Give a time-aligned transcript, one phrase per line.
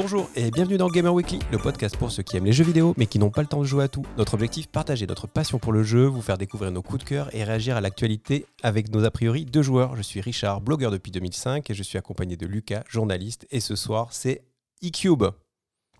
[0.00, 2.94] Bonjour et bienvenue dans Gamer Weekly, le podcast pour ceux qui aiment les jeux vidéo
[2.96, 4.04] mais qui n'ont pas le temps de jouer à tout.
[4.16, 7.34] Notre objectif, partager notre passion pour le jeu, vous faire découvrir nos coups de cœur
[7.34, 9.96] et réagir à l'actualité avec nos a priori de joueurs.
[9.96, 13.74] Je suis Richard, blogueur depuis 2005 et je suis accompagné de Lucas, journaliste et ce
[13.74, 14.42] soir c'est
[14.84, 15.24] eCube.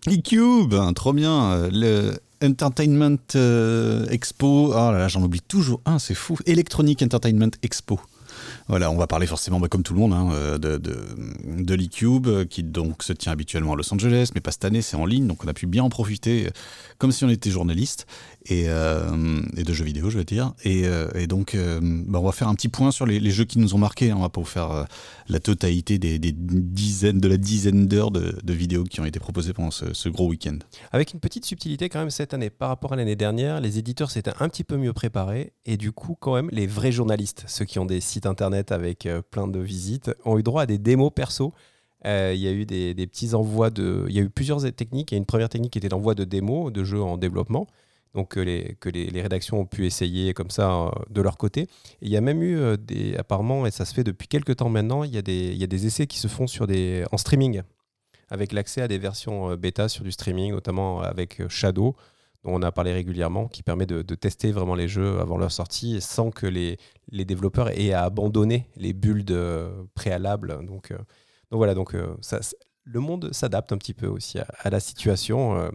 [0.07, 6.15] eCube, trop bien, le Entertainment euh, Expo, oh là là j'en oublie toujours un, c'est
[6.15, 7.99] fou, Electronic Entertainment Expo.
[8.67, 10.95] Voilà, on va parler forcément, bah, comme tout le monde, hein, euh, de, de,
[12.27, 15.05] euh, qui donc se tient habituellement à Los Angeles, mais pas cette année, c'est en
[15.05, 16.49] ligne, donc on a pu bien en profiter, euh,
[16.97, 18.07] comme si on était journaliste,
[18.49, 20.53] et, euh, et de jeux vidéo, je veux dire.
[20.63, 23.59] Et, euh, donc, euh, bah, on va faire un petit point sur les, jeux qui
[23.59, 24.09] nous ont marqués.
[24.09, 24.15] Hein.
[24.17, 24.87] On va pas vous faire
[25.27, 29.71] la totalité des, dizaines, de la dizaine d'heures de, vidéos qui ont été proposées pendant
[29.71, 30.57] ce, gros week-end.
[30.91, 34.09] Avec une petite subtilité quand même cette année, par rapport à l'année dernière, les éditeurs
[34.09, 37.65] s'étaient un petit peu mieux préparés, et du coup, quand même, les vrais journalistes, ceux
[37.65, 41.11] qui ont des sites internet avec plein de visites, ont eu droit à des démos
[41.13, 41.53] perso.
[42.03, 44.05] Il y a eu des, petits envois de.
[44.09, 45.11] Il y a eu plusieurs techniques.
[45.11, 47.67] Il y a une première technique qui était l'envoi de démos de jeux en développement
[48.15, 51.37] donc que les, que les, les, rédactions ont pu essayer comme ça euh, de leur
[51.37, 51.67] côté.
[52.01, 54.69] Il y a même eu euh, des, apparemment, et ça se fait depuis quelques temps
[54.69, 57.03] maintenant, il y, a des, il y a des essais qui se font sur des,
[57.11, 57.61] en streaming,
[58.29, 61.95] avec l'accès à des versions euh, bêta sur du streaming, notamment avec Shadow,
[62.43, 66.01] dont on a parlé régulièrement, qui permet de, tester vraiment les jeux avant leur sortie
[66.01, 66.77] sans que les,
[67.11, 69.37] les développeurs aient à abandonner les builds
[69.93, 70.65] préalables.
[70.65, 72.39] Donc, donc voilà, donc ça,
[72.85, 75.69] le monde s'adapte un petit peu aussi à la situation.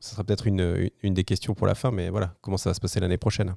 [0.00, 2.74] Ce sera peut-être une, une, des questions pour la fin, mais voilà, comment ça va
[2.74, 3.54] se passer l'année prochaine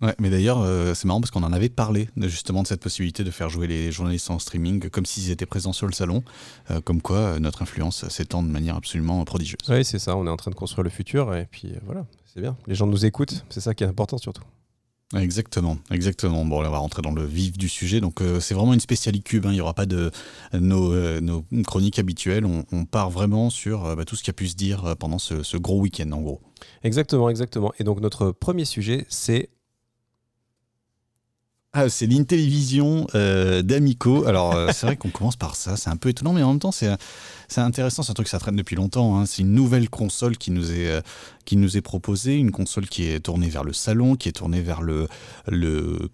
[0.00, 3.24] Ouais, mais d'ailleurs, euh, c'est marrant parce qu'on en avait parlé justement de cette possibilité
[3.24, 6.22] de faire jouer les journalistes en streaming comme s'ils étaient présents sur le salon,
[6.70, 9.58] euh, comme quoi euh, notre influence s'étend de manière absolument prodigieuse.
[9.68, 12.40] Oui, c'est ça, on est en train de construire le futur et puis voilà, c'est
[12.40, 12.56] bien.
[12.68, 14.44] Les gens nous écoutent, c'est ça qui est important surtout.
[15.16, 16.44] Exactement, exactement.
[16.44, 18.00] Bon, là, on va rentrer dans le vif du sujet.
[18.00, 19.46] Donc, euh, c'est vraiment une spécialité cube.
[19.46, 19.50] Hein.
[19.52, 20.10] Il n'y aura pas de
[20.52, 21.20] nos, euh,
[21.66, 22.44] chroniques habituelles.
[22.44, 25.56] On, part vraiment sur euh, bah, tout ce qui a pu se dire pendant ce
[25.56, 26.40] gros week-end, en gros.
[26.82, 27.72] Exactement, exactement.
[27.78, 29.48] Et donc, notre premier sujet, c'est
[31.74, 34.24] ah, c'est l'Intellivision euh, d'Amico.
[34.24, 35.76] Alors, euh, c'est vrai qu'on commence par ça.
[35.76, 36.88] C'est un peu étonnant, mais en même temps, c'est
[37.58, 38.02] intéressant.
[38.02, 39.18] C'est un truc que ça traîne depuis longtemps.
[39.18, 39.26] Hein.
[39.26, 41.02] C'est une nouvelle console qui nous, est, euh,
[41.44, 42.36] qui nous est proposée.
[42.36, 45.08] Une console qui est tournée vers le salon, qui est tournée vers le,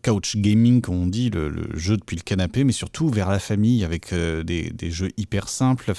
[0.02, 3.84] couch gaming, comme on dit, le, jeu depuis le canapé, mais surtout vers la famille
[3.84, 5.92] avec euh, des, jeux hyper simples,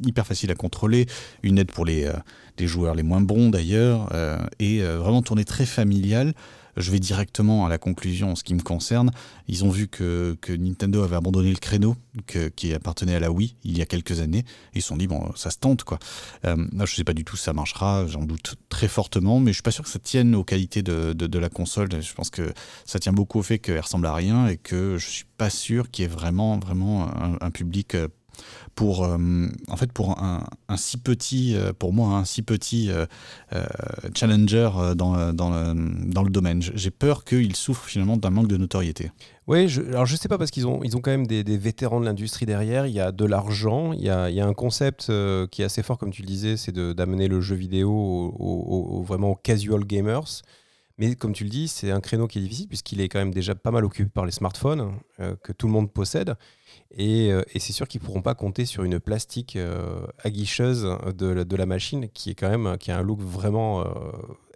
[0.00, 1.04] hyper faciles à contrôler.
[1.42, 2.10] Une aide pour les,
[2.58, 4.10] les joueurs les moins bons, d'ailleurs.
[4.58, 6.32] Et vraiment tournée très familiale
[6.76, 9.10] je vais directement à la conclusion en ce qui me concerne.
[9.48, 11.96] Ils ont vu que, que Nintendo avait abandonné le créneau
[12.56, 14.44] qui appartenait à la Wii il y a quelques années.
[14.74, 15.98] Ils se sont dit, bon, ça se tente, quoi.
[16.44, 19.56] Euh, je sais pas du tout si ça marchera, j'en doute très fortement, mais je
[19.56, 21.88] suis pas sûr que ça tienne aux qualités de, de, la console.
[22.00, 22.52] Je pense que
[22.84, 25.90] ça tient beaucoup au fait qu'elle ressemble à rien et que je suis pas sûr
[25.90, 28.08] qu'il y ait vraiment, vraiment un, un public euh,
[28.74, 29.18] pour euh,
[29.68, 33.06] en fait pour un, si petit euh, pour moi un si petit euh,
[34.14, 35.74] challenger dans, dans, le,
[36.10, 36.62] dans le domaine.
[36.62, 39.10] J'ai peur qu'il souffre finalement d'un manque de notoriété.
[39.46, 42.06] Oui alors je sais pas parce qu'ils ont ils ont quand même des, vétérans de
[42.06, 42.86] l'industrie derrière.
[42.86, 45.12] Il y a de l'argent il il y a un concept
[45.50, 49.36] qui est assez fort comme tu le disais c'est d'amener le jeu vidéo vraiment aux
[49.36, 50.42] casual gamers.
[50.98, 53.32] Mais comme tu le dis, c'est un créneau qui est difficile puisqu'il est quand même
[53.32, 54.92] déjà pas mal occupé par les smartphones
[55.42, 56.36] que tout le monde possède.
[56.96, 60.86] Et, euh, et c'est sûr qu'ils ne pourront pas compter sur une plastique euh, aguicheuse
[61.16, 63.84] de, de, la machine qui est quand même qui a un look vraiment euh,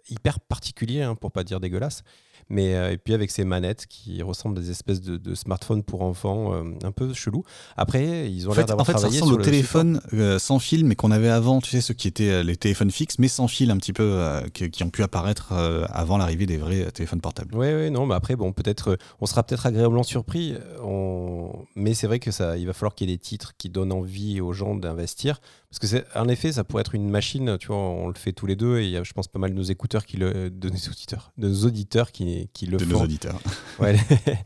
[0.09, 2.03] hyper particulier, hein, pour pas dire dégueulasse.
[2.49, 5.83] Mais euh, et puis avec ces manettes qui ressemblent à des espèces de, de smartphones
[5.83, 7.43] pour enfants euh, un peu chelou.
[7.75, 10.59] Après, ils ont en l'air d'avoir en fait, travaillé ça ressemble au téléphone euh, sans
[10.59, 11.59] fil, mais qu'on avait avant.
[11.59, 14.21] Tu sais, ceux qui étaient les téléphones fixes, mais sans fil un petit peu,
[14.53, 15.53] qui, qui, ont pu apparaître
[15.89, 17.55] avant l'arrivée des vrais téléphones portables.
[17.55, 20.55] Oui, oui, non, mais après, bon, peut-être, on sera peut-être agréablement surpris.
[20.83, 21.51] On...
[21.75, 23.91] Mais c'est vrai que ça, il va falloir qu'il y ait des titres qui donnent
[23.91, 25.39] envie aux gens d'investir.
[25.69, 28.31] Parce que c'est, en effet, ça pourrait être une machine, tu vois, on le fait
[28.31, 30.15] tous les deux, et il y a, je pense, pas mal de nos écouteurs qui
[30.15, 32.99] le, de nos auditeurs, de nos auditeurs qui, qui le de font.
[32.99, 33.39] Nos auditeurs.
[33.79, 33.97] ouais,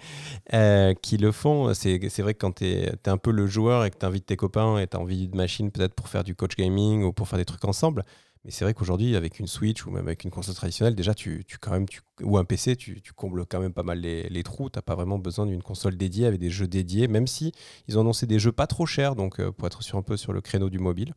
[0.53, 1.75] euh, qui le font.
[1.75, 4.25] C'est, c'est vrai que quand tu es un peu le joueur et que tu invites
[4.25, 7.13] tes copains et tu as envie de machine peut-être pour faire du coach gaming ou
[7.13, 8.03] pour faire des trucs ensemble,
[8.43, 11.43] mais c'est vrai qu'aujourd'hui, avec une Switch ou même avec une console traditionnelle, déjà, tu,
[11.45, 14.69] tu quand même, tu, ou un PC, tu, combles quand même pas mal les, trous.
[14.69, 17.51] Tu n'as pas vraiment besoin d'une console dédiée avec des jeux dédiés, même si
[17.87, 20.17] ils ont annoncé des jeux pas trop chers, donc euh, pour être sur un peu
[20.17, 21.13] sur le créneau du mobile.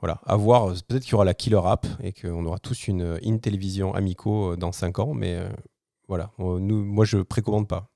[0.00, 0.72] Voilà, à voir.
[0.86, 4.70] Peut-être qu'il y aura la killer app et qu'on aura tous une Intellivision Amico dans
[4.70, 5.48] 5 ans, mais euh,
[6.06, 7.90] voilà, nous, moi je précommande pas.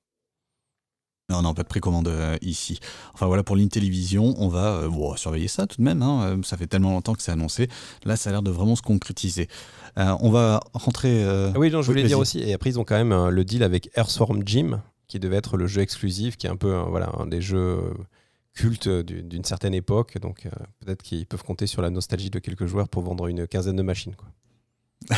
[1.31, 2.79] Non, non, pas de précommande euh, ici.
[3.15, 6.03] Enfin voilà, pour l'Intellivision, on va euh, surveiller ça tout de même.
[6.03, 6.41] Hein.
[6.45, 7.69] Ça fait tellement longtemps que c'est annoncé.
[8.05, 9.49] Là, ça a l'air de vraiment se concrétiser.
[9.99, 11.25] Euh, on va rentrer.
[11.25, 12.41] Ah oui, non, je voulais dire aussi.
[12.41, 15.57] Et après, ils ont quand même euh, le deal avec Earthworm Jim, qui devait être
[15.57, 17.79] le jeu exclusif, qui est un peu voilà, un des jeux
[18.55, 20.19] culte d'une certaine époque.
[20.19, 20.49] Donc
[20.81, 23.83] peut-être qu'ils peuvent compter sur la nostalgie de quelques joueurs pour vendre une quinzaine de
[23.83, 24.15] machines.
[24.17, 24.29] Quoi.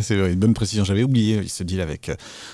[0.00, 0.84] c'est une bonne précision.
[0.84, 2.10] J'avais oublié ce deal avec,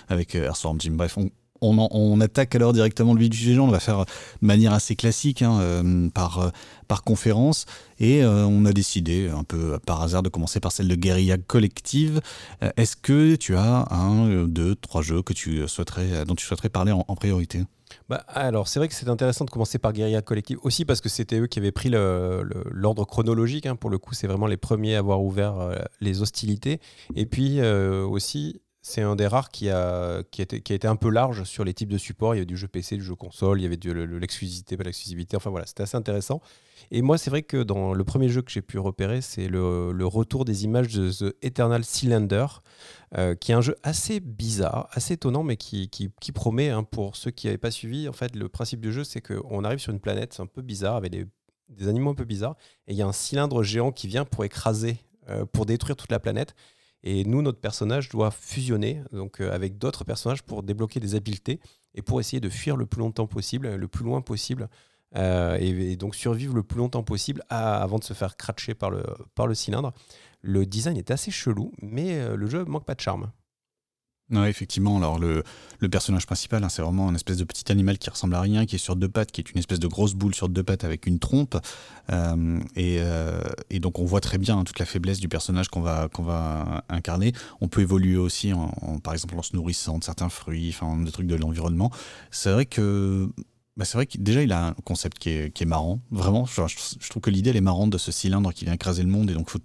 [0.09, 0.93] avec Earthworm Jim.
[0.93, 1.31] Bref, on,
[1.61, 3.59] on, attaque alors directement le vif du sujet.
[3.59, 6.51] On va faire de manière assez classique, hein, euh, par, euh,
[6.89, 7.67] par conférence.
[7.99, 11.37] Et euh, on a décidé, un peu par hasard, de commencer par celle de Guerilla
[11.39, 12.21] Collective.
[12.77, 16.93] Est-ce que tu as un, deux, trois jeux que tu souhaiterais, dont tu souhaiterais parler
[16.93, 17.65] en, priorité?
[18.09, 21.09] Bah, alors, c'est vrai que c'est intéressant de commencer par Guerilla Collective aussi parce que
[21.09, 23.67] c'était eux qui avaient pris l'ordre chronologique.
[23.67, 23.77] Hein.
[23.77, 25.57] pour le coup, c'est vraiment les premiers à avoir ouvert
[26.01, 26.81] les hostilités.
[27.17, 31.45] Et puis aussi, c'est un des rares qui a, qui, a été, un peu large
[31.45, 32.35] sur les types de supports.
[32.35, 34.85] Il y avait du jeu PC, du jeu console, il y avait de l'exclusivité, pas
[34.85, 35.37] l'exclusivité.
[35.37, 36.41] Enfin voilà, c'était assez intéressant.
[36.91, 40.07] Et moi, c'est vrai que dans le premier jeu que j'ai pu repérer, c'est le,
[40.07, 42.47] retour des images de The Eternal Cylinder,
[43.19, 47.31] euh, qui est un jeu assez bizarre, assez étonnant, mais qui, promet, hein, pour ceux
[47.31, 50.01] qui n'avaient pas suivi, en fait, le principe du jeu, c'est qu'on arrive sur une
[50.01, 51.27] planète un peu bizarre, avec des,
[51.69, 52.57] des, animaux un peu bizarres,
[52.87, 54.97] et il y a un cylindre géant qui vient pour écraser,
[55.29, 56.55] euh, pour détruire toute la planète.
[57.03, 61.61] Et nous, notre personnage doit fusionner donc, euh, avec d'autres personnages pour débloquer des habiletés
[61.95, 64.69] et pour essayer de fuir le plus longtemps possible, le plus loin possible,
[65.17, 69.03] euh, et, donc survivre le plus longtemps possible avant de se faire cratcher par le,
[69.35, 69.93] par le cylindre.
[70.43, 73.31] Le design est assez chelou, mais euh, le jeu manque pas de charme.
[74.31, 74.97] Non, effectivement.
[74.97, 75.43] Alors, le,
[75.81, 78.65] le personnage principal, hein, c'est vraiment un espèce de petit animal qui ressemble à rien,
[78.65, 80.85] qui est sur deux pattes, qui est une espèce de grosse boule sur deux pattes
[80.85, 81.57] avec une trompe.
[82.13, 83.41] Euh, et, euh,
[83.71, 86.85] et, donc, on voit très bien hein, toute la faiblesse du personnage qu'on va, va
[86.89, 87.33] incarner.
[87.61, 88.69] On peut évoluer aussi, en,
[89.03, 91.91] par exemple, en se nourrissant de certains fruits, enfin, des trucs de l'environnement.
[92.31, 93.29] C'est vrai que
[93.77, 96.45] bah c'est vrai que déjà il a un concept qui est, qui est marrant, vraiment.
[96.45, 99.09] Je, je, trouve que l'idée elle est marrante de ce cylindre qui vient écraser le
[99.09, 99.61] monde et donc faut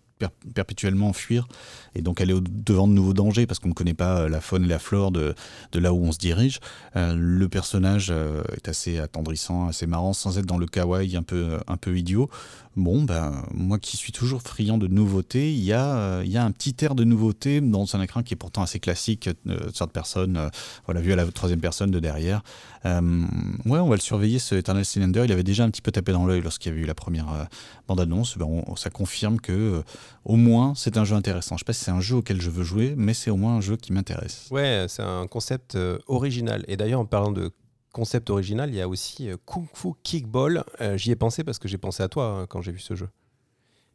[0.54, 1.48] perpétuellement fuir
[1.94, 4.40] et donc aller au devant de nouveaux dangers parce qu'on ne connaît pas euh, la
[4.40, 5.36] faune et la flore de,
[5.72, 6.60] de là où on se dirige.
[6.96, 11.24] Euh, le personnage euh, est assez attendrissant, assez marrant, sans être dans le kawaii un
[11.24, 12.30] peu, un peu idiot.
[12.76, 16.44] Bon, ben, moi qui suis toujours friand de nouveautés, il y, a, il y a
[16.44, 19.92] un petit air de nouveauté dans un écran qui est pourtant assez classique, euh, sorte
[19.92, 20.50] personne,
[20.86, 22.42] voilà, vu à la troisième personne de derrière.
[22.84, 25.24] ouais, on va le surveiller, ce Eternal Cylinder.
[25.26, 27.48] Il avait déjà un petit peu tapé dans l'œil lorsqu'il y avait eu la première
[27.88, 28.38] bande-annonce.
[28.38, 29.84] Ben, ça confirme que
[30.26, 31.56] au moins, c'est un jeu intéressant.
[31.56, 33.56] Je sais pas si c'est un jeu auquel je veux jouer, mais c'est au moins
[33.58, 34.48] un jeu qui m'intéresse.
[34.52, 36.66] Ouais, c'est un concept euh, original.
[36.68, 37.52] Et d'ailleurs, en parlant de
[37.96, 40.66] concept original, il y a aussi euh, Kung Fu Kickball.
[40.82, 42.94] Euh, j'y ai pensé parce que j'ai pensé à toi hein, quand j'ai vu ce
[42.94, 43.08] jeu.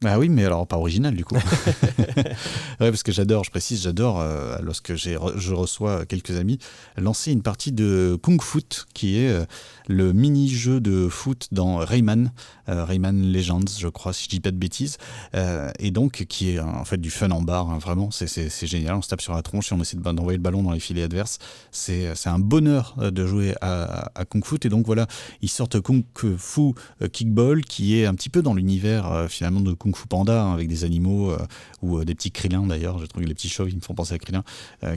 [0.03, 1.35] Ah oui, mais alors pas original du coup.
[2.17, 2.33] ouais,
[2.79, 4.25] parce que j'adore, je précise, j'adore,
[4.63, 6.59] lorsque je reçois quelques amis,
[6.97, 8.63] lancer une partie de Kung Fu,
[8.95, 9.47] qui est
[9.91, 12.31] le mini-jeu de foot dans Rayman,
[12.69, 14.99] euh, Rayman Legends, je crois, si je dis pas de bêtises,
[15.35, 18.95] euh, et donc qui est en fait du fun en barre, hein, vraiment, c'est génial.
[18.95, 21.03] On se tape sur la tronche et on essaie d'envoyer le ballon dans les filets
[21.03, 21.39] adverses.
[21.73, 25.09] C'est un bonheur euh, de jouer à, Kung Fu, et donc voilà,
[25.43, 26.05] ils sortent Kung
[26.39, 26.73] Fu
[27.13, 30.69] Kickball, qui est un petit peu dans l'univers finalement de Kung Fu Panda, hein, avec
[30.69, 31.35] des animaux
[31.83, 34.15] ou des petits krillins d'ailleurs, je trouve que les petits chauves, ils me font penser
[34.15, 34.45] à krillins,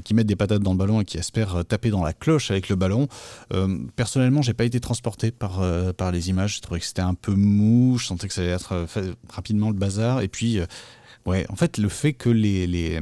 [0.03, 2.69] qui mettent des patates dans le ballon et qui espèrent taper dans la cloche avec
[2.69, 3.07] le ballon.
[3.95, 6.57] personnellement, j'ai pas été transporté par, euh, par les images.
[6.57, 9.69] Je trouvais que c'était un peu mou, je sentais que ça allait être euh, rapidement
[9.69, 10.21] le bazar.
[10.21, 10.65] Et puis, euh,
[11.25, 13.01] ouais, en fait, le fait que les, les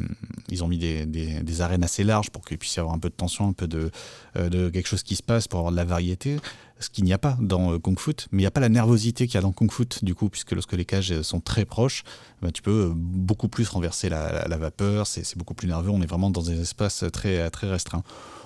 [0.50, 3.00] ils ont mis des, des, des, arènes assez larges pour qu'il puisse y avoir un
[3.00, 3.92] peu de tension, un peu de,
[4.36, 6.38] de quelque chose qui se passe pour avoir de la variété,
[6.82, 9.28] ce qu'il n'y a pas dans Kung Fu, mais il n'y a pas la nervosité
[9.28, 12.04] qu'il y a dans Kung Fu, du coup, puisque lorsque les cages sont très proches,
[12.42, 16.30] bah, tu peux beaucoup plus renverser la, vapeur, c'est beaucoup plus nerveux, on est vraiment
[16.30, 18.04] dans des espaces très, très restreints.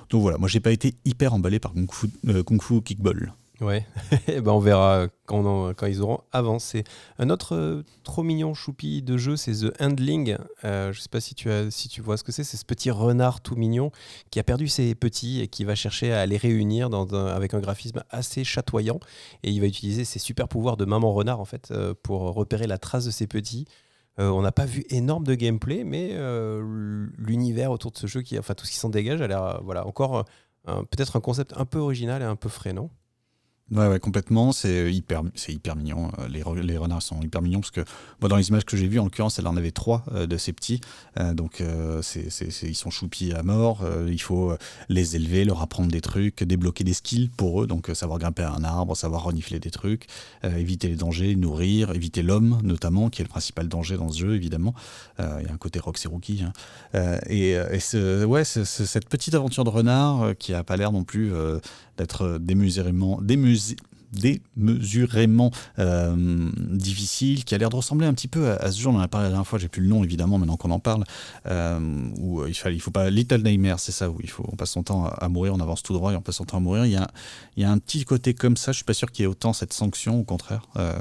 [0.10, 3.34] Donc voilà, moi j'ai pas été hyper emballé par Kung Fu, euh, Kung Fu Kickball.
[3.62, 3.86] Ouais,
[4.28, 6.84] eh ben on verra quand, ils auront avancé.
[7.18, 10.36] Un autre euh, trop mignon choupi de jeu, c'est The Handling.
[10.66, 12.44] Euh, je sais pas si tu, si tu vois ce que c'est.
[12.44, 13.92] C'est ce petit renard tout mignon
[14.30, 18.04] qui a perdu ses petits et qui va chercher à les réunir avec un graphisme
[18.10, 19.00] assez chatoyant.
[19.44, 22.78] Et il va utiliser ses super pouvoirs de maman renard en fait pour repérer la
[22.78, 23.66] trace de ses petits.
[24.18, 26.14] on n'a pas vu énorme de gameplay, mais
[27.18, 30.26] l'univers autour de ce jeu, enfin tout ce qui s'en dégage, a l'air voilà, encore
[30.66, 32.74] peut-être un concept un peu original et un peu frais,
[33.72, 34.52] Ouais, complètement.
[34.52, 36.12] C'est hyper, c'est hyper mignon.
[36.20, 37.82] Euh, les, les, renards sont hyper mignons parce que
[38.22, 40.54] dans les images que j'ai vues, en l'occurrence, elle en avait trois euh, de ces
[40.54, 40.82] petits.
[41.20, 41.64] Euh, donc,
[42.04, 43.84] c'est, c'est, ils sont choupis à mort.
[44.08, 44.54] il faut
[44.88, 47.68] les élever, leur apprendre des trucs, débloquer des skills pour eux.
[47.68, 50.06] Donc, savoir grimper à un arbre, savoir renifler des trucs,
[50.44, 54.36] éviter les dangers, nourrir, éviter l'homme, notamment, qui est le principal danger dans ce jeu,
[54.36, 54.76] évidemment.
[55.18, 56.44] Il y a un côté Roxy Rookie.
[56.44, 57.20] Hein.
[57.30, 57.58] et,
[58.26, 61.32] ouais, cette petite aventure de renard qui a pas l'air non plus
[61.98, 63.78] d'être démesurément, démesuré,
[64.16, 68.90] démesurément euh, difficile, qui a l'air de ressembler un petit peu à, ce jeu.
[68.90, 70.80] On en a parlé la dernière fois, j'ai plus le nom évidemment maintenant qu'on en
[70.80, 71.04] parle.
[71.46, 71.80] Euh,
[72.18, 74.84] où il fallait, faut pas Little Nightmare, c'est ça où il faut on passe son
[74.84, 76.86] temps à, mourir, on avance tout droit et on passe son temps à mourir.
[76.86, 77.08] Il y a,
[77.58, 78.72] il y a un petit côté comme ça.
[78.72, 80.94] Je suis pas sûr qu'il y ait autant cette sanction, au contraire, euh,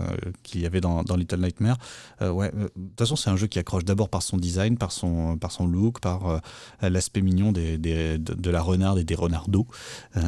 [0.42, 1.78] qu'il y avait dans, Little Nightmare.
[2.20, 5.38] ouais, de toute façon, c'est un jeu qui accroche d'abord par son design, par son
[5.38, 6.40] par son look, par
[6.82, 9.66] l'aspect mignon des, des, de, la renarde et des renardos.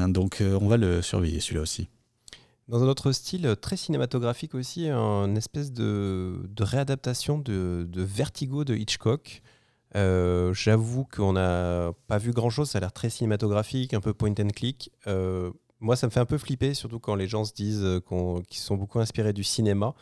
[0.08, 1.88] donc on va le surveiller celui-là aussi.
[2.68, 9.40] Dans un autre style très cinématographique aussi, une espèce de, réadaptation de, Vertigo de Hitchcock.
[9.94, 14.34] Euh, j'avoue qu'on n'a pas vu grand-chose, ça a l'air très cinématographique, un peu point
[14.40, 14.90] and click.
[15.06, 18.58] Euh, moi, ça me fait un peu flipper, surtout quand les gens se disent qu'ils
[18.58, 19.94] sont beaucoup inspirés du cinéma.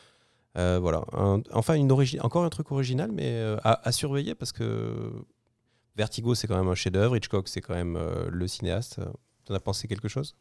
[0.56, 1.04] Euh, voilà.
[1.52, 1.92] enfin, une
[2.22, 5.12] encore un truc original, mais à, surveiller parce que
[5.96, 7.14] Vertigo, c'est quand même un chef-d'œuvre.
[7.14, 7.98] Hitchcock, c'est quand même
[8.30, 9.00] le cinéaste.
[9.44, 10.34] Tu en as pensé quelque chose?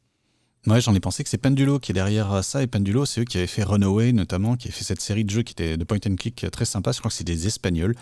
[0.65, 2.63] Ouais, j'en ai pensé que c'est Pendulo qui est derrière ça.
[2.63, 5.29] Et Pendulo, c'est eux qui avaient fait Runaway, notamment, qui a fait cette série de
[5.29, 6.93] jeux qui était de point and click très sympa.
[6.93, 7.95] Je crois que c'est des Espagnols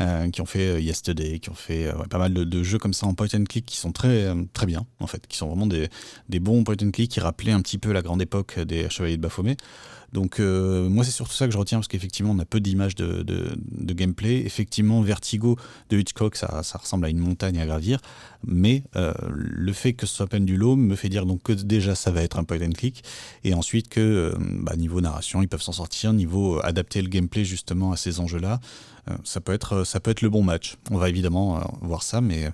[0.00, 2.92] euh, qui ont fait euh, Yesterday, qui ont fait euh, pas mal de, jeux comme
[2.92, 5.68] ça en point and click qui sont très, très bien, en fait, qui sont vraiment
[5.68, 5.88] des,
[6.28, 9.16] des bons point and click qui rappelaient un petit peu la grande époque des Chevaliers
[9.16, 9.56] de Baphomet.
[10.12, 12.94] Donc euh, moi c'est surtout ça que je retiens parce qu'effectivement on a peu d'images
[12.94, 13.24] de,
[13.92, 14.38] gameplay.
[14.44, 15.56] Effectivement Vertigo
[15.90, 18.00] de Hitchcock ça, ressemble à une montagne à gravir,
[18.46, 22.10] mais euh, le fait que ce soit Pendulo me fait dire donc que déjà ça
[22.10, 23.02] va être un point and click
[23.44, 27.44] et ensuite que euh, bah, niveau narration ils peuvent s'en sortir, niveau adapter le gameplay
[27.44, 28.60] justement à ces enjeux-là,
[29.24, 30.76] ça peut être ça peut être le bon match.
[30.90, 32.50] On va évidemment voir ça, mais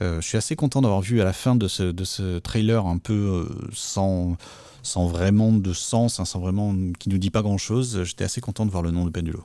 [0.00, 2.98] je suis assez content d'avoir vu à la fin de ce, de ce trailer un
[2.98, 4.36] peu sans
[4.84, 8.04] sans vraiment de sens, hein, sans vraiment qui nous dit pas grand chose.
[8.04, 9.44] J'étais assez content de voir le nom de Pendulo.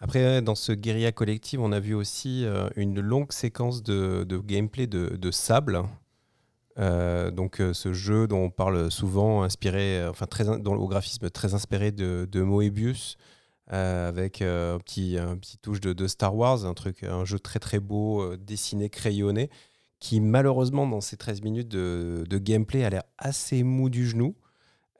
[0.00, 4.86] Après, dans ce guérilla collective, on a vu aussi euh, une longue séquence de, gameplay
[4.86, 5.82] de, sable.
[6.78, 11.30] Euh, donc, euh, ce jeu dont on parle souvent, inspiré, enfin très, dont le graphisme
[11.30, 13.16] très inspiré de, Moebius,
[13.68, 17.80] avec un petit, un petit touche de, Star Wars, un truc, un jeu très très
[17.80, 19.48] beau, dessiné, crayonné,
[20.00, 24.36] qui malheureusement dans ces 13 minutes de, gameplay a l'air assez mou du genou.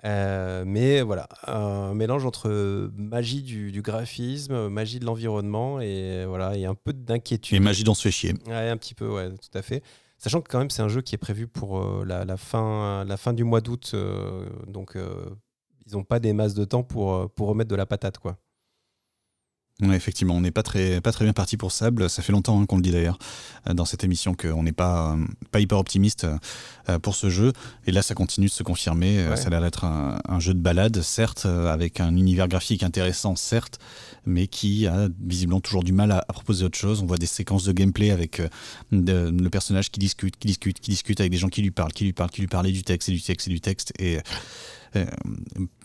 [0.05, 6.67] Euh, mais voilà, un mélange entre magie du, graphisme, magie de l'environnement et voilà, et
[6.67, 7.57] un peu d'inquiétude.
[7.57, 8.35] Et magie d'on se fait chier.
[8.47, 9.83] Ouais, un petit peu, ouais, tout à fait.
[10.19, 13.17] Sachant que quand même c'est un jeu qui est prévu pour euh, la, fin, la
[13.17, 14.97] fin du mois d'août, euh, donc
[15.87, 18.37] ils n'ont pas des masses de temps pour, pour remettre de la patate, quoi
[19.83, 22.09] effectivement, on n'est pas très, pas très bien parti pour Sable.
[22.09, 23.19] Ça fait longtemps hein, qu'on le dit d'ailleurs
[23.69, 26.27] euh, dans cette émission qu'on n'est pas, euh, pas hyper optimiste
[26.89, 27.53] euh, pour ce jeu.
[27.87, 29.25] Et là, ça continue de se confirmer.
[29.37, 33.79] Ça a l'air d'être un, jeu de balade, certes, avec un univers graphique intéressant, certes,
[34.27, 37.03] mais qui a visiblement toujours du mal à, proposer autre chose.
[37.03, 38.43] On voit des séquences de gameplay avec
[38.93, 42.05] le personnage qui discute, qui discute, qui discute avec des gens qui lui parlent, qui
[42.05, 43.93] lui parlent, qui lui parlent, et du texte, et du texte, et du texte.
[43.99, 44.19] Et
[44.97, 45.07] euh,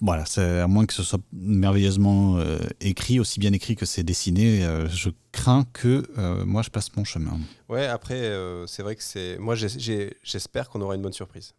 [0.01, 4.63] voilà, à moins que ce soit merveilleusement euh, écrit, aussi bien écrit que c'est dessiné,
[4.63, 6.05] euh, je crains que
[6.45, 7.39] moi je passe mon chemin.
[7.67, 8.31] Ouais, après,
[8.67, 9.37] c'est vrai que c'est.
[9.37, 11.53] Moi, j'espère qu'on aura une bonne surprise.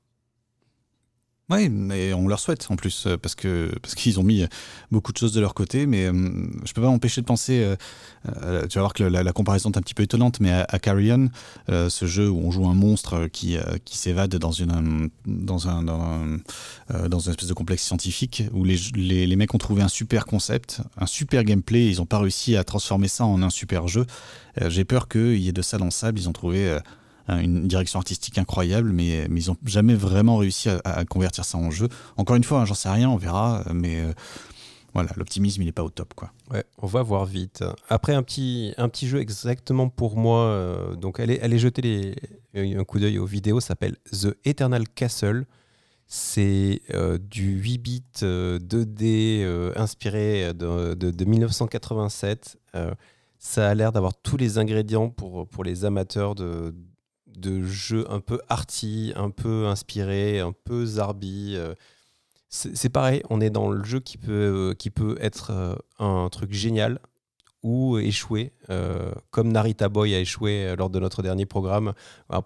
[1.50, 4.46] Oui, mais on leur souhaite en plus, euh, parce que parce qu'ils ont mis
[4.92, 6.12] beaucoup de choses de leur côté, mais euh,
[6.64, 7.74] je peux pas m'empêcher de penser,
[8.44, 11.28] euh, tu vas voir que la, comparaison est un petit peu étonnante, mais à, Carrion,
[11.68, 16.20] ce jeu où on joue un monstre qui, qui s'évade dans une, dans, un, dans,
[17.08, 20.26] dans une espèce de complexe scientifique, où les, les, les, mecs ont trouvé un super
[20.26, 24.06] concept, un super gameplay, ils n'ont pas réussi à transformer ça en un super jeu.
[24.68, 26.78] J'ai peur qu'il y ait de ça dans le sable, ils ont trouvé
[27.38, 31.70] une direction artistique incroyable, mais, mais ils n'ont jamais vraiment réussi à, convertir ça en
[31.70, 31.88] jeu.
[32.16, 34.12] Encore une fois, hein, j'en sais rien, on verra, mais euh,
[34.94, 36.14] voilà, l'optimisme, il n'est pas au top.
[36.14, 36.32] Quoi.
[36.78, 37.64] On va voir vite.
[37.88, 42.76] Après, un petit, un petit jeu exactement pour moi, euh, donc allez, allez jeter les,
[42.76, 45.46] un coup d'œil aux vidéos, s'appelle The Eternal Castle.
[46.12, 52.58] C'est euh, du 8 bits 2D inspiré de, de, de 1987
[53.40, 56.74] ça a l'air d'avoir tous les ingrédients pour, pour les amateurs de,
[57.36, 61.54] de jeux un peu arty, un peu inspiré, un peu zarbi.
[61.56, 61.74] Euh.
[62.48, 64.32] C'est pareil, on est dans le jeu qui peut,
[64.70, 66.98] euh, qui peut être euh, un truc génial
[67.62, 68.54] ou échouer,
[69.30, 71.92] comme Narita Boy a échoué lors de notre dernier programme,
[72.30, 72.40] en,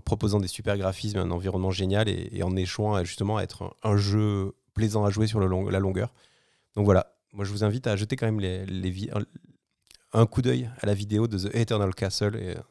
[0.00, 4.54] proposant des super graphismes, un environnement génial et, en échouant justement à être un, jeu
[4.72, 6.14] plaisant à jouer sur la longueur.
[6.74, 9.10] Donc voilà, moi je vous invite à jeter quand même les,
[10.14, 12.62] un coup d'œil à la vidéo de The Eternal Castle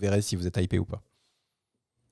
[0.00, 1.02] verrez si vous êtes hypé ou pas.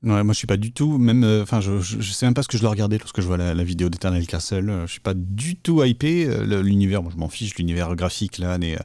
[0.02, 1.80] Moi je suis pas du tout, même, euh, enfin, je,
[2.12, 4.70] sais même pas ce que je dois regarder lorsque je vois la, vidéo d'Eternal Castle.
[4.70, 6.24] Euh, je suis pas du tout hypé.
[6.24, 8.78] Euh, l'univers, moi je m'en fiche, l'univers graphique là, années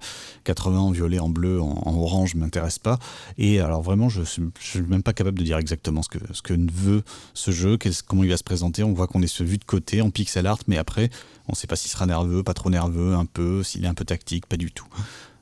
[0.46, 2.98] 80 en violet, en bleu, en, orange, m'intéresse pas.
[3.38, 6.56] Et alors vraiment, je suis même pas capable de dire exactement ce que, ce que
[6.72, 7.04] veut
[7.36, 8.84] ce jeu, comment il va se présenter.
[8.84, 11.12] On voit qu'on est vu de côté en pixel art, mais après,
[11.48, 14.06] on sait pas s'il sera nerveux, pas trop nerveux, un peu, s'il est un peu
[14.06, 14.88] tactique, pas du tout.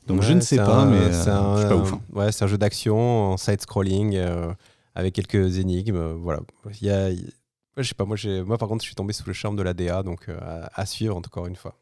[0.07, 1.93] Donc je ne sais pas, mais c'est un, je suis pas ouf.
[1.93, 2.01] Hein.
[2.11, 4.17] Ouais, c'est un jeu d'action en side-scrolling
[4.95, 5.95] avec quelques énigmes.
[5.95, 6.41] Euh, voilà.
[6.81, 7.09] Il y a,
[7.77, 9.73] je sais pas, moi, moi par contre, je suis tombé sous le charme de la
[9.73, 10.39] DA, donc euh,
[10.73, 11.75] à, suivre encore une fois.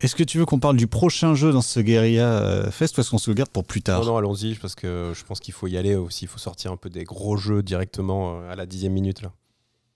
[0.00, 3.00] Est-ce que tu veux qu'on parle du prochain jeu dans ce Guerilla euh, Fest ou
[3.00, 4.00] est-ce qu'on se le garde pour plus tard?
[4.00, 6.24] Non, non, allons-y, parce que je pense qu'il faut y aller aussi.
[6.24, 9.22] Il faut sortir un peu des gros jeux directement à la dixième minute.
[9.22, 9.32] Là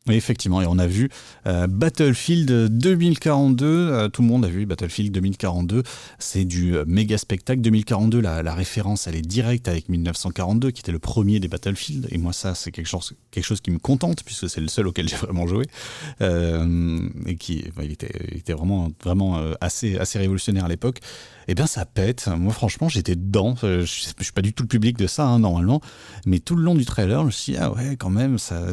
[0.07, 1.11] effectivement, et on a vu
[1.47, 5.83] euh, Battlefield 2042, euh, tout le monde a vu Battlefield 2042,
[6.19, 7.61] c'est du euh, méga spectacle.
[7.61, 12.19] 2042, la, référence elle est directe avec 1942 qui était le premier des Battlefield, et
[12.19, 15.09] moi ça c'est quelque chose, quelque chose qui me contente puisque c'est le seul auquel
[15.09, 15.67] j'ai vraiment joué,
[16.21, 20.99] et qui était, vraiment, vraiment assez, assez révolutionnaire à l'époque.
[21.47, 23.87] Et eh bien ça pète, moi franchement j'étais dedans, je, je,
[24.21, 25.81] suis pas du tout le public de ça hein, normalement,
[26.27, 28.67] mais tout le long du trailer je me suis dit ah ouais quand même ça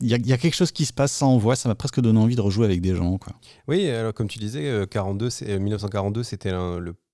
[0.00, 2.36] il y, a quelque chose qui se passe, ça envoie, ça m'a presque donné envie
[2.36, 3.18] de rejouer avec des gens.
[3.18, 3.34] Quoi.
[3.68, 6.52] Oui, alors comme tu disais, 42, euh, 1942, euh, c'était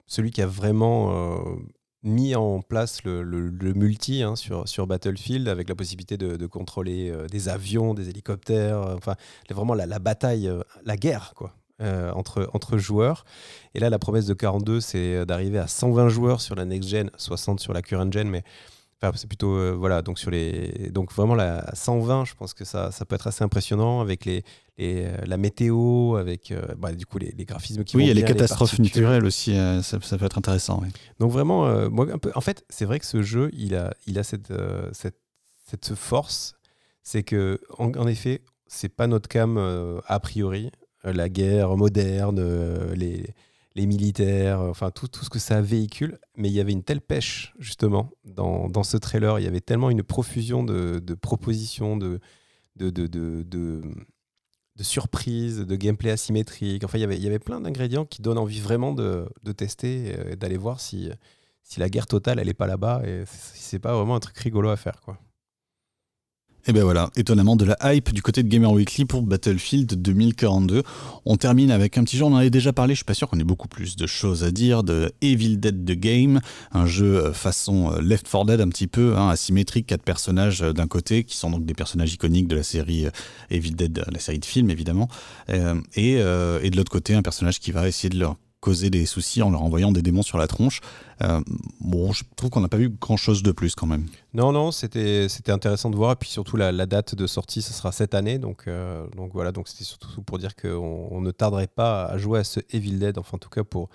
[0.06, 1.56] celui qui a vraiment euh,
[2.04, 7.92] mis en place le, multi hein, sur, Battlefield, avec la possibilité de, contrôler des avions,
[7.92, 9.16] des hélicoptères, enfin
[9.50, 10.48] vraiment la, la, bataille,
[10.84, 11.54] la guerre, quoi.
[11.80, 13.24] entre, entre joueurs.
[13.74, 17.58] Et là, la promesse de 42, c'est d'arriver à 120 joueurs sur la next-gen, 60
[17.58, 18.44] sur la current-gen, mais
[19.14, 22.90] c'est plutôt euh, voilà donc sur les donc vraiment la 120 je pense que ça,
[22.90, 24.42] ça peut être assez impressionnant avec les,
[24.80, 28.14] euh, la météo avec euh, bah, du coup les, graphismes qui oui il y a
[28.14, 30.82] les catastrophes naturelles aussi ça, ça, peut être intéressant
[31.20, 34.18] donc vraiment moi un peu en fait c'est vrai que ce jeu il a il
[34.18, 34.52] a cette
[34.92, 35.18] cette,
[35.66, 36.54] cette force
[37.02, 39.58] c'est que en, effet c'est pas notre cam
[40.06, 40.70] a priori
[41.04, 42.40] la guerre moderne
[42.94, 43.34] les
[43.76, 46.18] les militaires, euh, enfin tout, tout, ce que ça véhicule.
[46.36, 49.38] Mais il y avait une telle pêche, justement, dans, dans ce trailer.
[49.38, 52.18] Il y avait tellement une profusion de, propositions, de,
[54.80, 56.84] surprises, de gameplay asymétrique.
[56.84, 60.80] Enfin, il y avait, plein d'ingrédients qui donnent envie vraiment de, tester et d'aller voir
[60.80, 61.10] si,
[61.62, 64.38] si la guerre totale, elle n'est pas là-bas et si c'est pas vraiment un truc
[64.38, 65.02] rigolo à faire.
[65.02, 65.18] quoi.
[66.68, 70.82] Et ben voilà, étonnamment de la hype du côté de Gamer Weekly pour Battlefield 2042.
[71.24, 73.28] On termine avec un petit jeu, on en avait déjà parlé, je suis pas sûr
[73.28, 76.40] qu'on ait beaucoup plus de choses à dire, de Evil Dead The Game,
[76.72, 80.62] un jeu euh, façon euh, Left 4 Dead un petit peu, hein, asymétrique, quatre personnages
[80.62, 83.06] euh, d'un côté, qui sont donc des personnages iconiques de la série
[83.48, 85.08] Evil Dead, la série de films évidemment,
[85.94, 88.34] et, de l'autre côté un personnage qui va essayer de leur
[88.66, 90.80] causer des soucis en leur envoyant des démons sur la tronche.
[91.22, 91.40] Euh,
[91.80, 94.06] bon, je trouve qu'on n'a pas vu grand-chose de plus quand même.
[94.34, 96.10] Non, non, c'était intéressant de voir.
[96.10, 98.38] Et puis surtout, la, date de sortie, ce sera cette année.
[98.38, 102.18] Donc, euh, donc voilà, donc c'était surtout pour dire qu'on on ne tarderait pas à
[102.18, 103.18] jouer à ce Evil Dead.
[103.18, 103.88] Enfin, en tout cas, pour,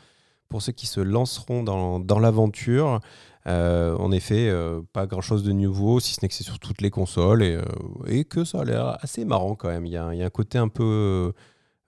[0.47, 3.01] pour ceux qui se lanceront dans, dans l'aventure.
[3.47, 4.49] Euh, en effet,
[4.93, 7.59] pas grand chose de nouveau, si ce n'est que c'est sur toutes les consoles et,
[8.07, 9.85] et que ça a l'air assez marrant quand même.
[9.85, 11.33] Il y y a un côté un peu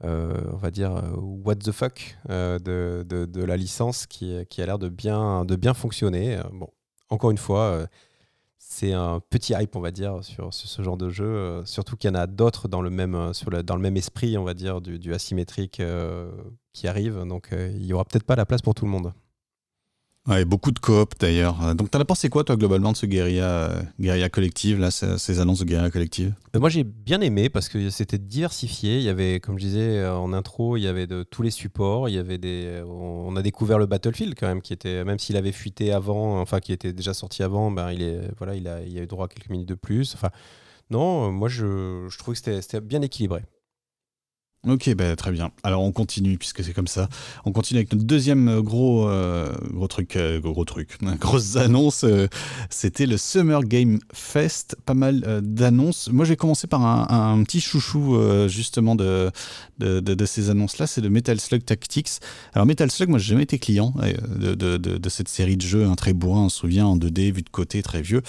[0.03, 4.65] on va dire, euh, what the fuck euh, de, de, la licence qui, qui a
[4.65, 6.39] l'air de bien, de bien fonctionner.
[6.51, 6.69] bon,
[7.09, 7.87] encore une fois,
[8.57, 11.63] c'est un petit hype, on va dire, sur, ce genre de jeu.
[11.65, 13.31] surtout qu'il y en a d'autres dans, le même,
[13.65, 15.81] dans le même esprit, on va dire, du, du asymétrique
[16.73, 17.23] qui arrive.
[17.27, 19.13] Donc, il n'y aura peut-être pas la place pour tout le monde.
[20.25, 21.62] Ouais, beaucoup de coop d'ailleurs.
[21.62, 24.89] Euh, donc, t'en as pensé quoi, toi, globalement, de ce guérilla, euh, guérilla collective, là,
[24.89, 26.33] ces, annonces de guérilla collective?
[26.55, 28.99] Euh, Moi, j'ai bien aimé parce que c'était diversifié.
[28.99, 32.07] Il y avait, comme je disais en intro, il y avait de tous les supports.
[32.07, 35.36] Il y avait des, on a découvert le Battlefield quand même, qui était, même s'il
[35.36, 38.81] avait fuité avant, enfin, qui était déjà sorti avant, ben, il, est, voilà, il, a,
[38.81, 40.15] eu droit à quelques minutes de plus.
[40.15, 40.29] Enfin,
[40.89, 43.41] non, moi, je, je trouvais que c'était bien équilibré.
[44.65, 45.52] Ok, bah, très bien.
[45.63, 47.10] Alors on continue puisque c'est comme ça.
[47.43, 52.06] On continue avec notre deuxième euh, gros euh, gros truc, euh, gros truc, grosse annonce.
[52.69, 54.78] C'était le Summer Game Fest.
[54.86, 56.10] Pas mal d'annonces.
[56.13, 59.32] Moi, j'ai commencé par un, petit chouchou justement de
[59.80, 60.88] de, ces annonces-là.
[60.88, 62.21] C'est de Metal Slug Tactics.
[62.54, 63.93] Alors Metal Slug, moi, j'ai jamais été client
[64.38, 67.49] de, cette série de jeux, un très bourrin, on se souvient, en 2D, vu de
[67.49, 68.21] côté, très vieux.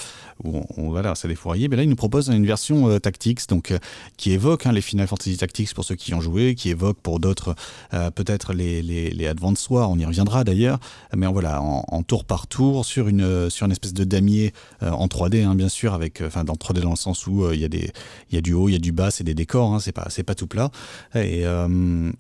[0.42, 1.68] Où on, voilà, ça défouraillé.
[1.68, 3.72] Mais là, il nous propose une version Tactics, donc
[4.16, 6.23] qui évoque hein, les Final Fantasy Tactics pour ceux qui ont
[6.54, 7.54] qui évoque pour d'autres
[8.14, 10.78] peut-être les, les, les Advanced Wars, on y reviendra d'ailleurs,
[11.14, 15.44] mais voilà, en, tour par tour, sur une, sur une espèce de damier en 3D,
[15.44, 17.68] hein, bien sûr, avec, enfin dans 3D dans le sens où il y, a
[18.32, 20.08] y a du haut, il y a du bas, c'est des décors, hein, c'est pas,
[20.26, 20.70] pas tout plat.
[21.14, 21.44] Et,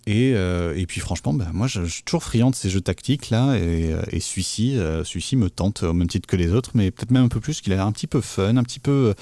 [0.06, 3.56] et, et puis franchement, ben, moi je, suis toujours friand de ces jeux tactiques là,
[3.56, 7.28] et, celui-ci, celui-ci me tente au même titre que les autres, mais peut-être même un
[7.28, 9.14] peu plus, qu'il a l'air un petit peu fun, un petit peu,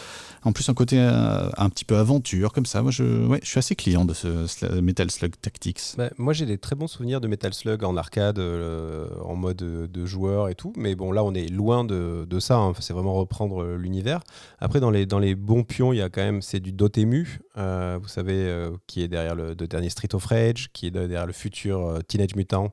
[0.44, 2.82] en plus un côté euh, un petit peu aventure comme ça.
[2.82, 5.96] Moi, je, ouais, je suis assez client de ce Metal Slug Tactics.
[5.96, 9.56] Bah, moi, j'ai des très bons souvenirs de Metal Slug en arcade, euh, en mode
[9.56, 10.72] de joueur et tout.
[10.76, 12.56] Mais bon, là, on est loin de, ça.
[12.56, 12.72] Hein.
[12.80, 14.20] C'est vraiment reprendre euh, l'univers.
[14.58, 17.40] Après, dans les, dans les bons pions, il y a quand même c'est du Dotemu,
[17.56, 21.98] vous savez, qui est derrière le, dernier Street of Rage, qui est derrière le futur
[22.08, 22.72] Teenage Mutant.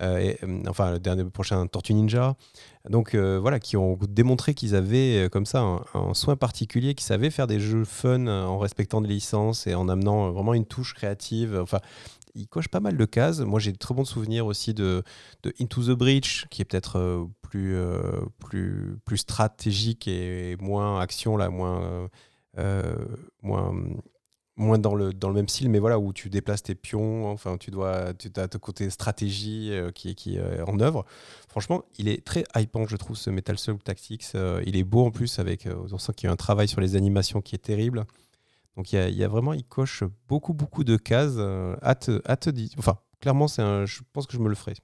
[0.00, 2.36] Et, enfin le dernier prochain Tortue Ninja.
[2.90, 7.06] Donc euh, voilà, qui ont démontré qu'ils avaient euh, comme ça un, soin particulier, qu'ils
[7.06, 10.66] savaient faire des jeux fun euh, en respectant des licences et en amenant vraiment une
[10.66, 11.58] touche créative.
[11.62, 11.78] Enfin,
[12.34, 13.40] ils cochent pas mal de cases.
[13.40, 15.02] Moi, j'ai de très bons souvenirs aussi de,
[15.60, 17.78] Into the Breach, qui est peut-être plus,
[18.40, 22.08] plus, plus stratégique et moins action, là, moins,
[23.42, 23.72] moins
[24.56, 27.56] moins dans le, dans le même style, mais voilà, où tu déplaces tes pions, enfin,
[27.58, 31.04] tu dois, tu as ton côté stratégie euh, qui, est, qui est en œuvre.
[31.48, 34.26] Franchement, il est très hypant, je trouve, ce Metal Slug Tactics.
[34.34, 36.68] Euh, il est beau en plus, avec, euh, on sent qu'il y a un travail
[36.68, 38.04] sur les animations qui est terrible.
[38.76, 41.38] Donc, il y a, y a vraiment, il coche beaucoup, beaucoup de cases.
[41.82, 44.74] hâte, hâte Enfin, clairement, c'est un, je pense que je me le ferai.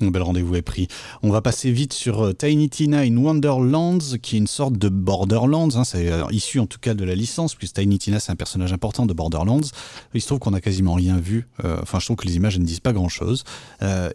[0.00, 0.86] Un bel rendez-vous est pris.
[1.22, 4.88] On va passer vite sur euh, Tiny Tina in Wonderlands, qui est une sorte de
[4.88, 5.74] Borderlands.
[5.74, 5.82] Hein.
[5.82, 8.72] c'est euh, issu en tout cas de la licence, puisque Tiny Tina, c'est un personnage
[8.72, 9.66] important de Borderlands.
[10.14, 11.48] Il se trouve qu'on a quasiment rien vu.
[11.64, 13.42] Euh, enfin, je trouve que les images ne disent pas grand-chose.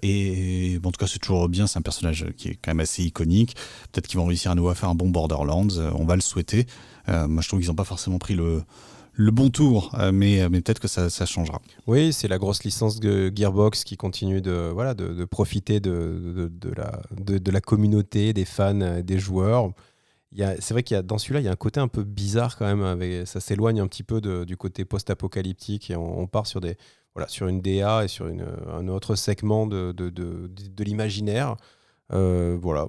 [0.01, 1.67] et en tout cas, c'est toujours bien.
[1.67, 3.55] C'est un personnage qui est quand même assez iconique.
[3.91, 5.67] Peut-être qu'ils vont réussir à nous faire un bon Borderlands.
[5.95, 6.65] on va le souhaiter.
[7.07, 8.63] moi, je trouve qu'ils n'ont pas forcément pris le
[9.15, 11.61] le bon tour, euh, mais, euh, mais peut-être que ça, changera.
[11.85, 16.51] Oui, c'est la grosse licence Gearbox qui continue de, profiter de,
[17.51, 19.71] la, communauté, des fans, euh, des joueurs.
[20.35, 22.57] C'est vrai qu'il y a dans celui-là, il y a un côté un peu bizarre
[22.57, 23.25] quand même.
[23.27, 26.59] Ça s'éloigne un petit peu du côté post-apocalyptique et on, part sur,
[27.47, 31.55] une DA et sur un autre segment de l'imaginaire.
[32.09, 32.87] voilà,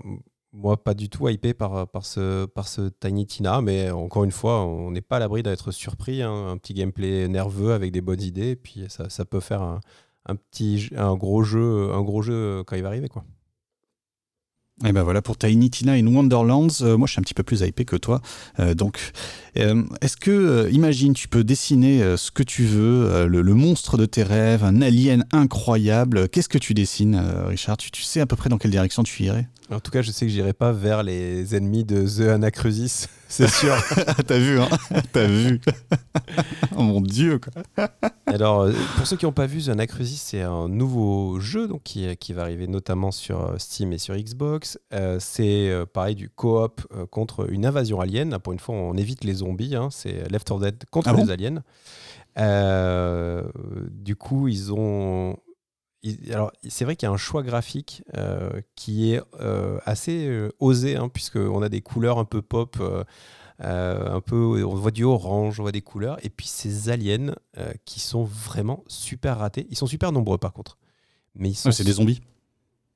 [0.54, 4.30] moi, pas du tout hypé par, par, ce, par ce Tiny Tina, mais encore une
[4.30, 6.22] fois, on n'est pas à l'abri d'être surpris.
[6.22, 6.48] Hein.
[6.50, 9.80] un petit gameplay nerveux avec des bonnes idées, et puis ça, ça peut faire un,
[10.26, 13.24] un, petit, un gros jeu, un gros jeu quand il va arriver, quoi.
[14.84, 16.82] Et ben voilà pour Tiny Tina in Wonderlands.
[16.82, 18.20] Euh, moi, je suis un petit peu plus hypé que toi.
[18.58, 19.12] Euh, donc,
[19.56, 24.24] euh, est-ce que, imagine, tu peux dessiner ce que tu veux, le, monstre de tes
[24.24, 26.28] rêves, un alien incroyable.
[26.28, 27.76] Qu'est-ce que tu dessines, Richard?
[27.76, 29.48] Tu, tu, sais à peu près dans quelle direction tu irais?
[29.70, 33.48] En tout cas, je sais que j'irai pas vers les ennemis de The Anacrusis, c'est
[33.48, 33.74] sûr.
[34.26, 34.68] T'as vu, hein
[35.12, 35.60] T'as vu
[36.76, 37.88] Oh mon dieu, quoi.
[38.26, 42.14] Alors, pour ceux qui n'ont pas vu, The Anacrusis, c'est un nouveau jeu donc, qui,
[42.18, 44.78] qui va arriver notamment sur Steam et sur Xbox.
[44.92, 48.38] Euh, c'est euh, pareil du coop euh, contre une invasion alien.
[48.40, 49.76] Pour une fois, on évite les zombies.
[49.76, 49.88] Hein.
[49.90, 51.62] c'est Left 4 Dead contre ah les aliens.
[53.90, 55.36] du coup, ils ont.
[56.30, 58.04] Alors, c'est vrai qu'il y a un choix graphique
[58.74, 59.20] qui est
[59.84, 62.76] assez osé, hein, puisqu'on a des couleurs un peu pop.
[63.60, 67.34] un peu, on voit du orange, on voit des couleurs, et puis ces aliens
[67.84, 69.66] qui sont vraiment super ratés.
[69.70, 70.76] Ils sont super nombreux par contre,
[71.34, 71.70] mais ils sont.
[71.70, 72.20] c'est des zombies.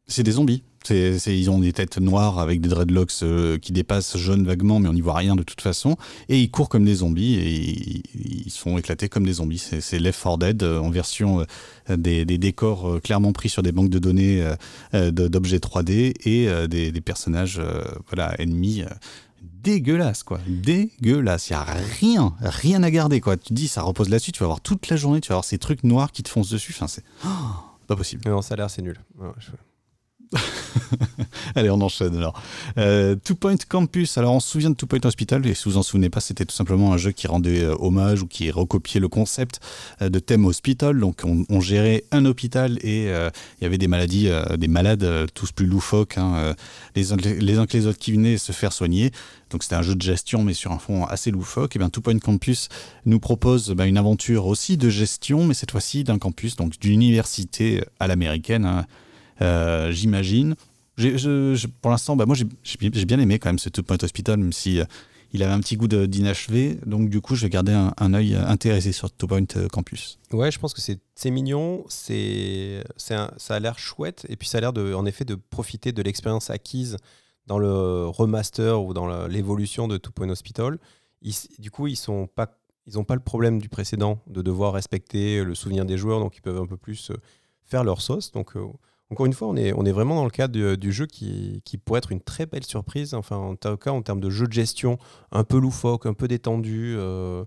[0.08, 0.62] C'est des zombies.
[0.84, 4.88] C'est, ils ont des têtes noires avec des dreadlocks euh, qui dépassent jaune vaguement, mais
[4.88, 5.96] on n'y voit rien de toute façon.
[6.30, 8.02] Et ils courent comme des zombies et
[8.46, 9.58] ils, se font éclater comme des zombies.
[9.58, 11.44] C'est, Left 4 Dead euh, en version
[11.90, 14.42] euh, des, décors clairement pris sur des banques de données
[14.92, 17.60] d'objets 3D et des, personnages
[18.08, 18.84] voilà, ennemis
[19.42, 20.38] dégueulasse quoi.
[20.46, 21.64] Dégueulasse il y a
[22.00, 23.36] rien rien à garder quoi.
[23.36, 24.32] Tu dis ça repose là-dessus.
[24.32, 26.50] Tu vas avoir toute la journée tu vas avoir ces trucs noirs qui te foncent
[26.50, 26.72] dessus.
[26.74, 27.04] Enfin c'est
[27.86, 28.22] pas possible.
[28.26, 28.98] Non ça a l'air c'est nul
[31.54, 32.40] Allez, on enchaîne alors.
[32.76, 34.18] Euh, Two Point Campus.
[34.18, 36.44] Alors, on se souvient de Two Point Hospital, et si vous en souvenez pas, c'était
[36.44, 39.60] tout simplement un jeu qui rendait euh, hommage ou qui recopiait le concept
[40.02, 40.98] euh, de thème hospital.
[40.98, 45.66] Donc, on, gérait un hôpital et il y avait des maladies, des malades tous plus
[45.66, 46.54] loufoques, hein,
[46.94, 49.10] les, uns, les que les autres qui venaient se faire soigner.
[49.50, 51.74] Donc, c'était un jeu de gestion, mais sur un fond assez loufoque.
[51.74, 52.68] Et bien, Two Point Campus
[53.06, 57.02] nous propose bah, une aventure aussi de gestion, mais cette fois-ci d'un campus, donc d'une
[57.02, 58.64] université à l'américaine.
[58.64, 58.86] Hein,
[59.40, 60.54] euh, j'imagine.
[61.80, 64.80] pour l'instant, bah, moi j'ai bien aimé quand même ce Two Point Hospital, même si
[64.80, 64.84] euh,
[65.32, 66.78] il avait un petit goût d'inachevé.
[66.86, 70.18] Donc du coup, je vais garder un, un œil intéressé sur Two Point euh, Campus.
[70.32, 74.60] Ouais, je pense que c'est mignon, c'est ça a l'air chouette, et puis ça a
[74.60, 76.96] l'air en effet de profiter de l'expérience acquise
[77.46, 80.78] dans le remaster ou dans l'évolution de Two Point Hospital.
[81.58, 82.54] du coup, ils sont pas
[82.86, 86.38] ils n'ont pas le problème du précédent de devoir respecter le souvenir des joueurs, donc
[86.38, 87.12] ils peuvent un peu plus
[87.66, 88.32] faire leur sauce.
[88.32, 88.54] Donc
[89.10, 92.20] encore une fois, on est, vraiment dans le cadre du, jeu qui, pourrait être une
[92.20, 94.98] très belle surprise, enfin en tout cas en termes de jeu de gestion,
[95.32, 97.44] un peu loufoque, un peu détendu, euh,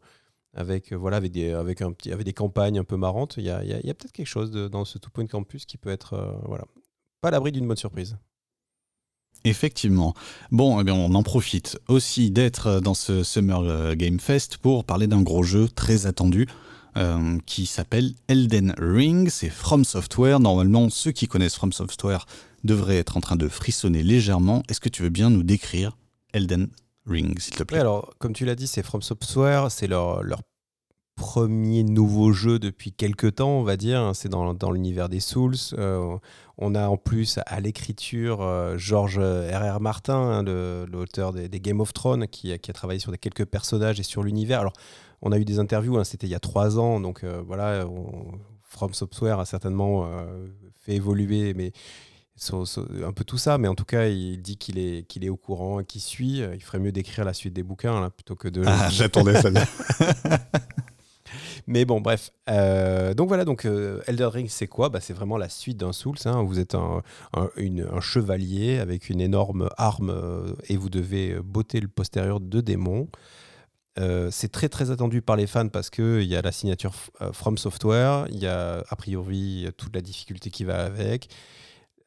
[0.55, 3.35] avec, voilà, avec, des, un avec des campagnes un peu marrantes.
[3.37, 6.33] Il y a, peut-être quelque chose dans ce Two Point Campus qui peut être euh,
[6.45, 6.65] voilà,
[7.21, 8.17] pas à l'abri d'une bonne surprise.
[9.43, 10.13] Effectivement.
[10.51, 15.21] Bon, eh on en profite aussi d'être dans ce Summer Game Fest pour parler d'un
[15.21, 16.47] gros jeu très attendu.
[16.97, 19.29] Euh, qui s'appelle Elden Ring.
[19.29, 20.41] C'est From Software.
[20.41, 22.25] Normalement, ceux qui connaissent From Software
[22.65, 24.61] devraient être en train de frissonner légèrement.
[24.67, 25.97] Est-ce que tu veux bien nous décrire
[26.33, 26.67] Elden
[27.05, 27.79] Ring, s'il te plaît?
[27.79, 29.71] Alors, comme tu l'as dit, c'est From Software.
[29.71, 30.21] C'est leur,
[31.15, 34.11] premier nouveau jeu depuis quelques temps, on va dire.
[34.13, 35.55] C'est dans, l'univers des Souls.
[35.77, 36.17] Euh,
[36.57, 39.79] on a en plus à l'écriture euh, George R.R.
[39.79, 44.23] Martin, hein, l'auteur des, Game of Thrones, qui, a travaillé sur quelques personnages et sur
[44.23, 44.59] l'univers.
[44.59, 44.73] Alors,
[45.21, 47.85] on a eu des interviews, hein, c'était il y a trois ans, donc euh, voilà,
[48.63, 51.71] From Software a certainement euh, fait évoluer, mais
[53.03, 55.37] un peu tout ça, mais en tout cas, il dit qu'il est, qu'il est au
[55.37, 56.39] courant, qu'il suit.
[56.39, 58.63] Il ferait mieux d'écrire la suite des bouquins là, plutôt que de.
[58.65, 59.63] Ah, j'attendais ça bien.
[61.67, 62.31] mais bon, bref.
[62.49, 63.67] Euh, donc voilà, donc
[64.07, 64.89] Elder Ring, c'est quoi?
[64.89, 66.17] Bah, C'est vraiment la suite d'un Souls.
[66.25, 66.41] Hein.
[66.41, 67.03] Vous êtes un,
[67.35, 73.07] un, chevalier avec une énorme arme et vous devez botter le postérieur de démons.
[73.99, 77.33] Euh, c'est très très attendu par les fans parce qu'il y a la signature euh,
[77.33, 81.29] From Software, il y a a priori toute la difficulté qui va avec.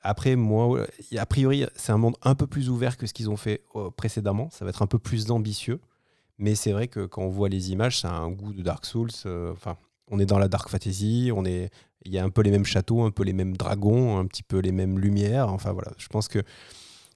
[0.01, 3.37] Après, moi, a priori, c'est un monde un peu plus ouvert que ce qu'ils ont
[3.37, 4.51] fait euh, précédemment.
[4.51, 5.81] Ça va être un peu plus ambitieux.
[6.39, 8.85] Mais c'est vrai que quand on voit les images, ça a un goût de Dark
[8.85, 9.11] Souls.
[9.53, 9.77] Enfin,
[10.11, 11.71] on est dans la Dark Fantasy, on est,
[12.05, 14.43] il y a un peu les mêmes châteaux, un peu les mêmes dragons, un petit
[14.43, 15.49] peu les mêmes lumières.
[15.49, 16.43] Enfin voilà, je pense que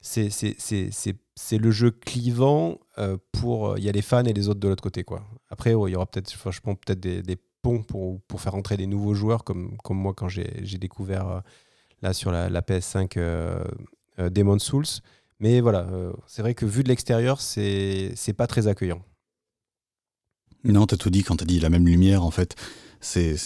[0.01, 3.79] c'est le jeu clivant euh, pour.
[3.79, 5.05] Il y a les fans et les autres de l'autre côté.
[5.05, 5.23] Quoi.
[5.51, 9.15] Après, il y aura peut-être, franchement, peut-être des, ponts pour, pour faire entrer des nouveaux
[9.15, 11.41] joueurs, comme, comme moi quand j'ai découvert euh,
[12.03, 13.65] là sur la, la PS5 euh,
[14.19, 15.03] Demon's Souls.
[15.41, 15.87] Mais voilà,
[16.27, 19.01] c'est vrai que vu de l'extérieur, c'est pas très accueillant.
[20.65, 22.57] Non, t'as tout dit quand t'as dit la même lumière, en fait
[23.01, 23.37] c'est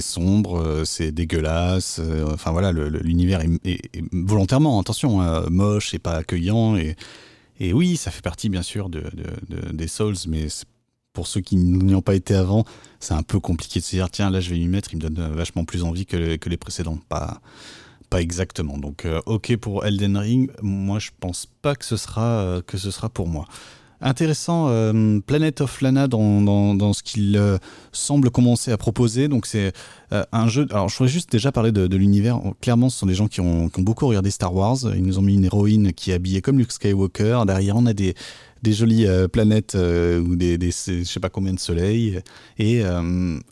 [0.00, 2.00] sombre, c'est dégueulasse.
[2.32, 3.80] Enfin voilà, l'univers est,
[4.12, 6.76] volontairement, attention, hein, moche et pas accueillant.
[6.76, 9.02] Et, oui, ça fait partie bien sûr de,
[9.72, 10.46] des Souls, mais
[11.12, 12.64] pour ceux qui n'y ont pas été avant,
[13.00, 15.08] c'est un peu compliqué de se dire tiens, là je vais lui mettre, il me
[15.08, 16.98] donne vachement plus envie que, les précédents.
[17.08, 17.40] Pas,
[18.10, 18.78] pas exactement.
[18.78, 22.78] Donc, euh, ok pour Elden Ring, moi je pense pas que ce sera, euh, que
[22.78, 23.46] ce sera pour moi.
[24.02, 26.40] Intéressant, euh, Planet of Lana dans,
[26.74, 27.58] dans, ce qu'il euh,
[27.92, 29.28] semble commencer à proposer.
[29.28, 29.72] Donc c'est
[30.12, 30.66] euh, un jeu.
[30.70, 32.40] Alors je voudrais juste déjà parler de, l'univers.
[32.62, 34.78] Clairement, ce sont des gens qui ont, qui ont, beaucoup regardé Star Wars.
[34.94, 37.42] Ils nous ont mis une héroïne qui est habillée comme Luke Skywalker.
[37.46, 38.14] Derrière, on a des,
[38.62, 42.20] des jolies planètes ou des, je sais pas combien de soleils.
[42.58, 42.82] Et,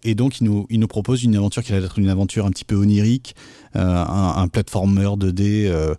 [0.05, 2.51] et donc, ils nous, il nous proposent une aventure qui va être une aventure un
[2.51, 3.35] petit peu onirique,
[3.75, 5.95] un, un platformer 2D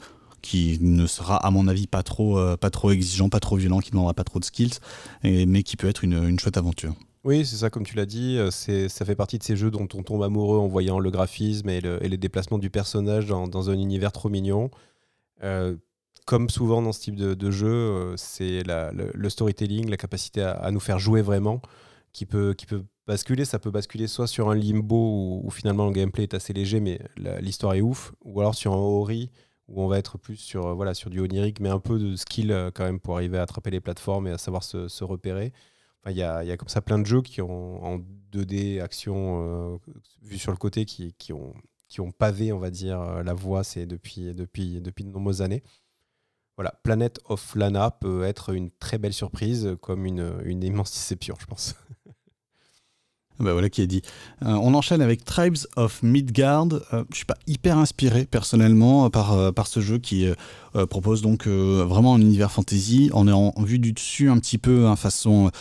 [0.50, 3.82] qui ne sera à mon avis pas trop, euh, pas trop exigeant, pas trop violent,
[3.82, 4.80] qui ne demandera pas trop de skills,
[5.24, 6.96] mais qui peut être une, une chouette aventure.
[7.24, 9.88] Oui, c'est ça, comme tu l'as dit, euh, ça fait partie de ces jeux dont
[9.94, 13.48] on tombe amoureux en voyant le graphisme et, le, et les déplacements du personnage dans,
[13.48, 14.72] dans, un univers trop mignon.
[15.44, 15.76] Euh,
[16.26, 20.80] comme souvent dans ce type de, jeu, c'est le, le, storytelling, la capacité à, nous
[20.80, 21.62] faire jouer vraiment,
[22.12, 23.46] qui peut, qui peut basculer.
[23.46, 27.00] Ça peut basculer soit sur un limbo où, finalement le gameplay est assez léger, mais
[27.40, 29.30] l'histoire est ouf, ou alors sur un Ori
[29.70, 32.16] où on va être plus sur, euh, voilà, sur du onirique, mais un peu de
[32.16, 35.54] skill euh, quand même pour arriver à attraper les plateformes et à savoir se, repérer.
[36.08, 38.00] Il y, a, y, a, comme ça plein de jeux qui ont en
[38.32, 39.78] 2D action euh,
[40.22, 41.54] vu sur le côté qui, qui, ont,
[41.88, 45.62] qui ont pavé, on va dire, la voie c'est depuis, depuis, depuis de nombreuses années.
[46.56, 51.36] Voilà, Planet of Lana peut être une très belle surprise, comme une, une immense déception,
[51.40, 51.76] je pense.
[53.40, 54.02] Bah voilà qui est dit.
[54.44, 56.68] Euh, on enchaîne avec Tribes of Midgard.
[56.94, 60.28] Euh, je suis pas hyper inspiré personnellement par, euh, par ce jeu qui
[60.90, 63.10] propose donc vraiment un univers fantasy.
[63.14, 65.52] On est en, vue du dessus un petit peu, hein, façon,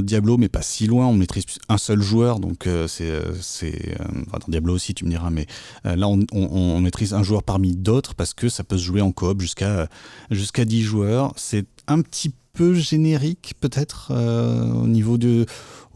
[0.00, 1.06] Diablo, mais pas si loin.
[1.06, 3.12] On maîtrise un seul joueur, donc c'est.
[3.42, 3.98] c'est
[4.32, 5.46] dans Diablo aussi, tu me diras, mais
[5.84, 9.12] là on, on, maîtrise un joueur parmi d'autres parce que ça peut se jouer en
[9.12, 9.86] coop jusqu'à
[10.30, 11.34] jusqu'à 10 joueurs.
[11.36, 15.44] C'est un petit peu générique peut-être au niveau de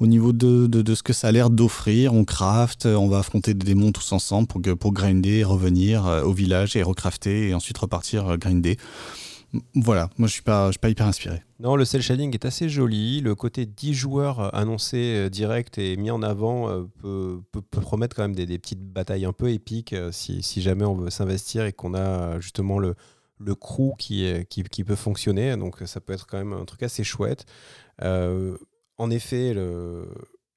[0.01, 2.15] au niveau de, ce que ça a l'air d'offrir.
[2.15, 6.33] On craft, on va affronter des démons tous ensemble pour, pour grinder, revenir euh, au
[6.33, 8.79] village et recrafter et ensuite repartir euh, grinder.
[9.75, 11.43] Voilà, moi je suis pas, suis pas hyper inspiré.
[11.59, 13.21] Non, le cel shading est assez joli.
[13.21, 16.69] Le côté 10 joueurs euh, annoncé direct et mis en avant
[17.03, 21.67] peut, promettre quand même des, petites batailles un peu épiques si, jamais on veut s'investir
[21.67, 22.95] et qu'on a justement le,
[23.39, 25.57] le crew qui, peut fonctionner.
[25.57, 27.45] Donc ça peut être quand même un truc assez chouette.
[29.01, 29.55] En effet,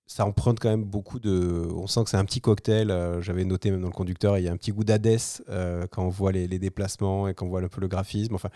[0.06, 1.68] ça emprunte quand même beaucoup de.
[1.76, 2.94] On sent que c'est un petit cocktail.
[3.22, 5.20] J'avais noté même dans le conducteur, il y a un petit goût d'Hades
[5.92, 8.36] quand on voit les, déplacements et quand on voit un peu le graphisme.
[8.36, 8.50] Enfin,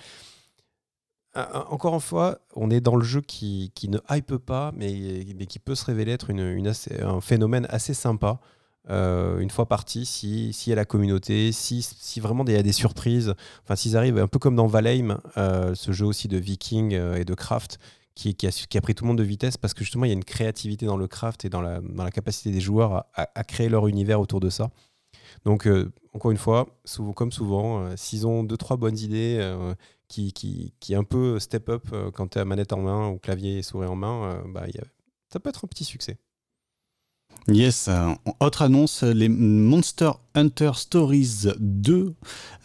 [1.69, 5.75] encore une fois, on est dans le jeu qui, ne hype pas, mais, qui peut
[5.75, 8.39] se révéler être un phénomène assez sympa.
[8.89, 12.57] Euh, une fois parti, si, si y a la communauté, si, si vraiment il y
[12.57, 16.27] a des surprises, enfin s'ils arrivent un peu comme dans Valheim, euh, ce jeu aussi
[16.27, 17.79] de viking euh, et de craft,
[18.17, 20.23] qui, a, pris tout le monde de vitesse parce que justement il y a une
[20.23, 24.39] créativité dans le craft et dans la, capacité des joueurs à, créer leur univers autour
[24.39, 24.71] de ça.
[25.45, 25.67] Donc
[26.13, 26.67] encore une fois,
[27.15, 29.39] comme souvent, s'ils ont deux trois bonnes idées
[30.07, 33.59] qui, qui, qui un peu step up quand tu as manette en main ou clavier
[33.59, 34.65] et souris en main, bah,
[35.31, 36.17] ça peut être un petit succès.
[37.49, 38.09] Yes, euh,
[38.41, 42.13] autre annonce, les Monster Hunter Stories 2,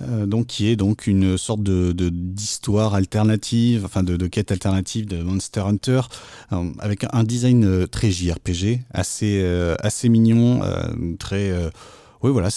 [0.00, 5.22] euh, donc qui est donc une sorte de d'histoire alternative, enfin de, quête alternative de
[5.22, 6.00] Monster Hunter,
[6.52, 9.44] euh, avec un design très JRPG, assez
[9.78, 10.62] assez mignon,
[11.20, 11.52] très
[12.22, 12.48] oui, voilà,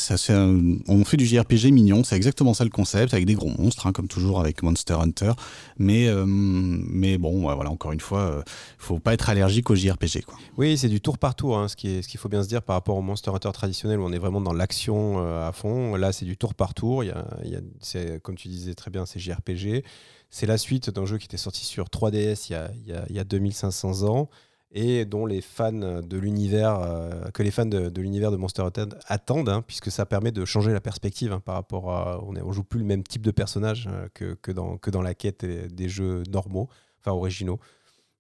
[0.88, 3.94] on fait du JRPG mignon, c'est exactement ça le concept, avec des gros monstres, hein,
[3.94, 5.32] comme toujours avec Monster Hunter.
[5.80, 8.44] Mais, euh, mais bon, voilà, encore une fois, il euh,
[8.78, 10.24] faut pas être allergique au JRPG.
[10.26, 10.38] Quoi.
[10.58, 12.96] Oui, c'est du tour par tour, hein, ce qu'il faut bien se dire par rapport
[12.96, 15.96] au Monster Hunter traditionnel où on est vraiment dans l'action euh, à fond.
[15.96, 17.04] Là, c'est du tour par tour.
[17.04, 19.84] Il y a, comme tu disais très bien, c'est JRPG.
[20.30, 22.54] C'est la suite d'un jeu qui était sorti sur 3DS il
[22.88, 24.30] y a, y a 2500 ans
[24.72, 28.86] et dont les fans de l'univers, euh, que les fans de, l'univers de Monster Hunter
[29.08, 32.24] attendent, hein, puisque ça permet de changer la perspective hein, par rapport à.
[32.24, 33.90] On ne joue plus le même type de personnage
[34.22, 37.60] euh, que, dans, que dans la quête des jeux normaux, enfin originaux.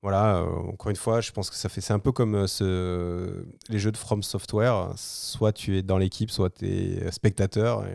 [0.01, 1.81] Voilà, euh, encore une fois, je pense que ça fait.
[1.81, 4.93] C'est un peu comme les jeux de From Software.
[4.97, 7.85] Soit tu es dans l'équipe, soit tu es spectateur.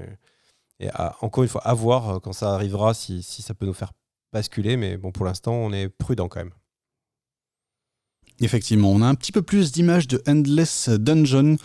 [0.81, 0.89] Et,
[1.21, 3.93] encore une fois, à voir quand ça arrivera si, si ça peut nous faire
[4.33, 4.77] basculer.
[4.77, 6.53] Mais bon, pour l'instant, on est prudent quand même.
[8.41, 11.57] Effectivement, on a un petit peu plus d'images de Endless Dungeon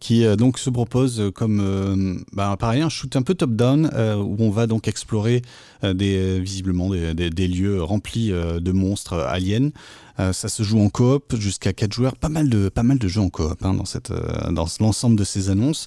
[0.00, 4.36] qui euh, donc se propose comme euh, bah, un shoot un peu top-down euh, où
[4.40, 5.42] on va donc explorer
[5.82, 9.70] des, visiblement des, lieux remplis de monstres aliens.
[10.18, 13.22] ça se joue en coop jusqu'à 4 joueurs, pas mal de, pas mal de jeux
[13.22, 15.86] en coop hein, dans, cette, dans l'ensemble de ces annonces.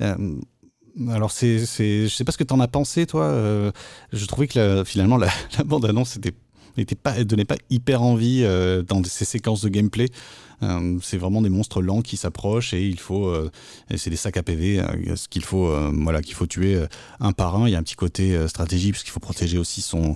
[0.00, 3.32] alors, c'est, c'est, je sais pas ce que tu en as pensé, toi.
[4.12, 5.28] je trouvais que finalement, la,
[5.58, 6.34] la bande-annonce était
[6.76, 10.08] n'était pas, donnait pas hyper envie euh, dans ces séquences de gameplay.
[10.62, 13.50] Euh, c'est vraiment des monstres lents qui s'approchent et il faut, euh,
[13.96, 14.80] c'est des sacs à PV,
[15.16, 16.80] ce qu'il faut, voilà, qu'il faut tuer
[17.18, 17.66] un par un.
[17.68, 20.14] Il y a un petit côté stratégie puisqu'il faut protéger aussi son,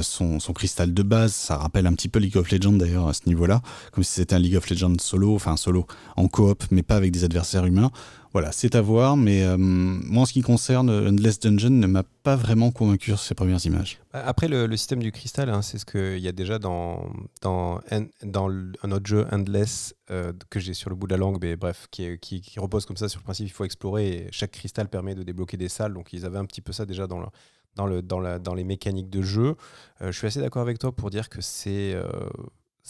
[0.00, 1.32] son, cristal de base.
[1.32, 4.34] Ça rappelle un petit peu League of Legends d'ailleurs à ce niveau-là, comme si c'était
[4.34, 5.86] un League of Legends solo, enfin solo
[6.16, 7.90] en coop, mais pas avec des adversaires humains.
[8.32, 12.04] Voilà, c'est à voir, mais euh, moi, en ce qui concerne Endless Dungeon, ne m'a
[12.22, 13.98] pas vraiment convaincu sur ces premières images.
[14.12, 17.10] Bah, après, le, système du cristal, hein, c'est ce qu'il y a déjà dans,
[17.42, 21.88] un autre jeu, Endless, euh, que j'ai sur le bout de la langue, mais bref,
[21.90, 22.18] qui,
[22.56, 25.56] repose comme ça sur le principe il faut explorer et chaque cristal permet de débloquer
[25.56, 25.94] des salles.
[25.94, 29.56] Donc, ils avaient un petit peu ça déjà dans, les mécaniques de jeu.
[30.02, 31.96] Euh, je suis assez d'accord avec toi pour dire que c'est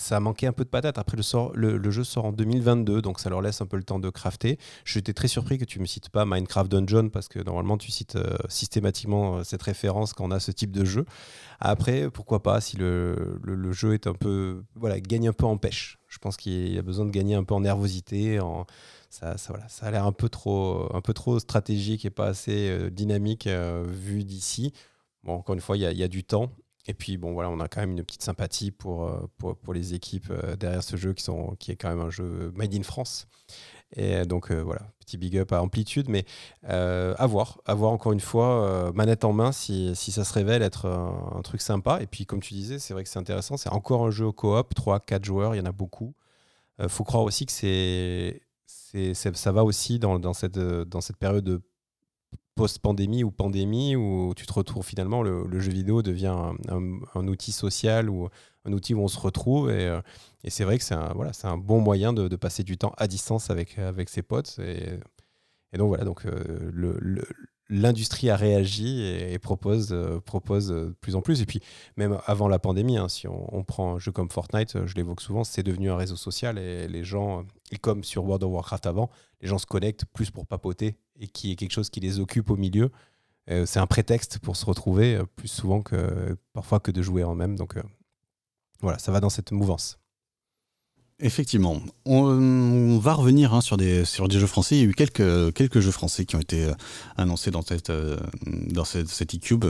[0.01, 0.99] ça a manqué un peu de patate.
[0.99, 1.17] Après,
[1.55, 4.59] le, jeu sort en 2022, donc ça leur laisse un peu le temps de crafter.
[4.85, 7.91] J'étais très surpris que tu ne me cites pas Minecraft Dungeon, parce que normalement, tu
[7.91, 11.05] cites euh, systématiquement euh, cette référence quand on a ce type de jeu.
[11.61, 13.41] Après, pourquoi pas, si le,
[13.73, 14.63] jeu est un peu.
[14.75, 15.99] Voilà, gagne un peu en pêche.
[16.09, 18.41] Je pense qu'il a besoin de gagner un peu en nervosité.
[19.11, 19.37] Ça,
[19.83, 23.47] a l'air un, peu trop, un peu trop stratégique et pas assez euh, dynamique
[23.87, 24.73] vu d'ici.
[25.25, 26.51] Bon, encore une fois, il y, y a du temps.
[26.87, 29.95] Et puis, bon, voilà, on a quand même une petite sympathie pour, euh, pour, les
[29.95, 32.83] équipes euh, derrière ce jeu qui, sont, qui est quand même un jeu made in
[32.83, 33.29] France.
[33.97, 36.25] Et donc, euh, voilà, petit big up à Amplitude, mais
[36.63, 40.63] à voir, à voir encore une fois, manette en main, si, si, ça se révèle
[40.63, 42.01] être un, truc sympa.
[42.01, 44.33] Et puis, comme tu disais, c'est vrai que c'est intéressant, c'est encore un jeu au
[44.33, 46.15] coop, 3-4 joueurs, il y en a beaucoup.
[46.81, 48.43] Il faut croire aussi que c'est,
[49.15, 51.61] ça va aussi dans, dans, cette, dans cette période de
[52.55, 56.37] post-pandémie ou pandémie où tu te retrouves finalement, le, jeu vidéo devient
[56.69, 58.29] un, outil social ou
[58.65, 59.71] un outil où on se retrouve.
[59.71, 60.01] Et, euh,
[60.49, 63.51] c'est vrai que c'est un, voilà, un bon moyen de, passer du temps à distance
[63.51, 64.59] avec, avec ses potes.
[64.61, 64.99] Et,
[65.79, 66.73] donc voilà, donc, euh,
[67.71, 71.41] l'industrie a réagi et, propose, euh, propose de plus en plus.
[71.41, 71.61] Et puis,
[71.97, 75.45] même avant la pandémie, hein, si on, prend un jeu comme Fortnite, je l'évoque souvent,
[75.45, 77.45] c'est devenu un réseau social et les gens,
[77.79, 81.53] comme sur World of Warcraft avant, les gens se connectent plus pour papoter et qui
[81.53, 82.91] est quelque chose qui les occupe au milieu.
[83.51, 87.25] Euh, c'est un prétexte pour se retrouver euh, plus souvent que parfois que de jouer
[87.25, 87.57] en même.
[87.57, 87.75] Donc
[88.81, 90.01] voilà, ça va dans cette mouvance.
[91.23, 91.81] Effectivement.
[92.07, 94.77] On, va revenir hein, sur, des, sur des jeux français.
[94.77, 96.73] Il y a eu quelques, quelques jeux français qui ont été euh,
[97.17, 99.67] annoncés dans cette, euh, dans cette, cette e-cube.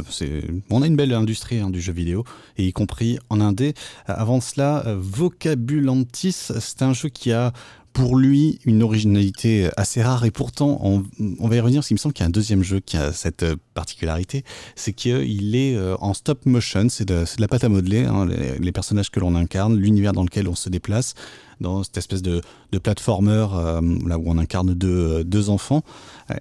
[0.70, 2.24] On a une belle industrie hein, du jeu vidéo,
[2.56, 3.74] et y compris en indé.
[4.06, 7.52] Avant cela, Vocabulantis, c'est un jeu qui a
[7.92, 10.24] pour lui une originalité assez rare.
[10.24, 11.03] Et pourtant on,
[11.49, 13.12] va y revenir parce qu'il me semble qu'il y a un deuxième jeu qui a
[13.12, 14.45] cette euh, particularité
[14.76, 16.88] c'est qu'il est euh, en stop motion.
[16.88, 20.49] C'est de, la pâte à modeler hein, les, personnages que l'on incarne l'univers dans lequel
[20.49, 21.14] on se déplace
[21.61, 22.41] dans cette espèce de,
[22.72, 25.82] de platformer euh, là où on incarne deux, deux enfants.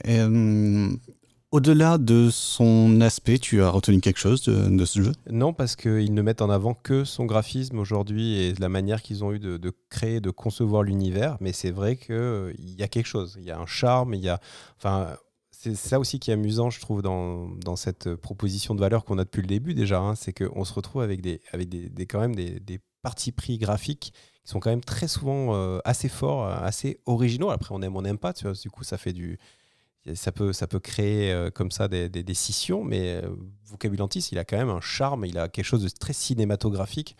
[0.05, 0.19] Et,
[1.51, 5.11] au-delà de son aspect, tu as retenu quelque chose de, ce jeu?
[5.29, 9.23] Non, parce qu'ils ne mettent en avant que son graphisme aujourd'hui et la manière qu'ils
[9.23, 11.37] ont eu de, créer, de concevoir l'univers.
[11.39, 13.35] Mais c'est vrai qu'il euh, y a quelque chose.
[13.39, 14.39] Il y a un charme, il y a.
[14.77, 15.15] Enfin,
[15.49, 19.23] c'est ça aussi qui est amusant, je trouve, dans, cette proposition de valeur qu'on a
[19.23, 19.99] depuis le début déjà.
[19.99, 24.13] Hein, c'est qu'on se retrouve avec, des, avec des, quand même des, partis pris graphiques
[24.43, 27.49] qui sont quand même très souvent euh, assez forts, assez originaux.
[27.49, 28.33] Après, on aime, on n'aime pas.
[28.33, 29.39] Du coup, ça fait du
[30.15, 33.29] ça peut, ça peut créer euh, comme ça des, des, scissions, mais euh,
[33.65, 37.15] Vocabulantis, il a quand même un charme, il a quelque chose de très cinématographique.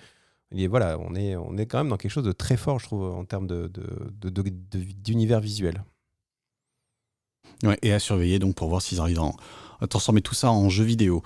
[0.52, 2.86] Et voilà, on est, on est quand même dans quelque chose de très fort, je
[2.86, 5.84] trouve, en termes d'univers de, visuel.
[7.64, 9.22] Ouais, et à surveiller donc pour voir s'ils arrivent
[9.82, 11.22] à transformer tout ça en jeu vidéo.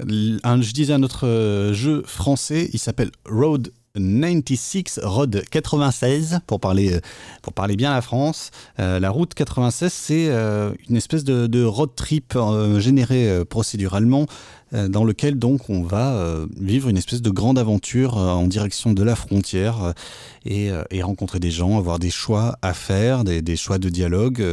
[0.00, 6.94] je disais un autre euh, jeu français, il s'appelle Road 96 Road 96 pour parler,
[6.94, 7.00] euh,
[7.42, 8.50] pour parler bien la France.
[8.78, 12.38] Euh, la route 96, c'est euh, une espèce de, road trip
[12.78, 14.26] généré procéduralement
[14.72, 19.14] dans lequel donc on va vivre une espèce de grande aventure en direction de la
[19.14, 19.94] frontière
[20.44, 20.70] et,
[21.02, 24.44] rencontrer des gens, avoir des choix à faire, des, choix de dialogue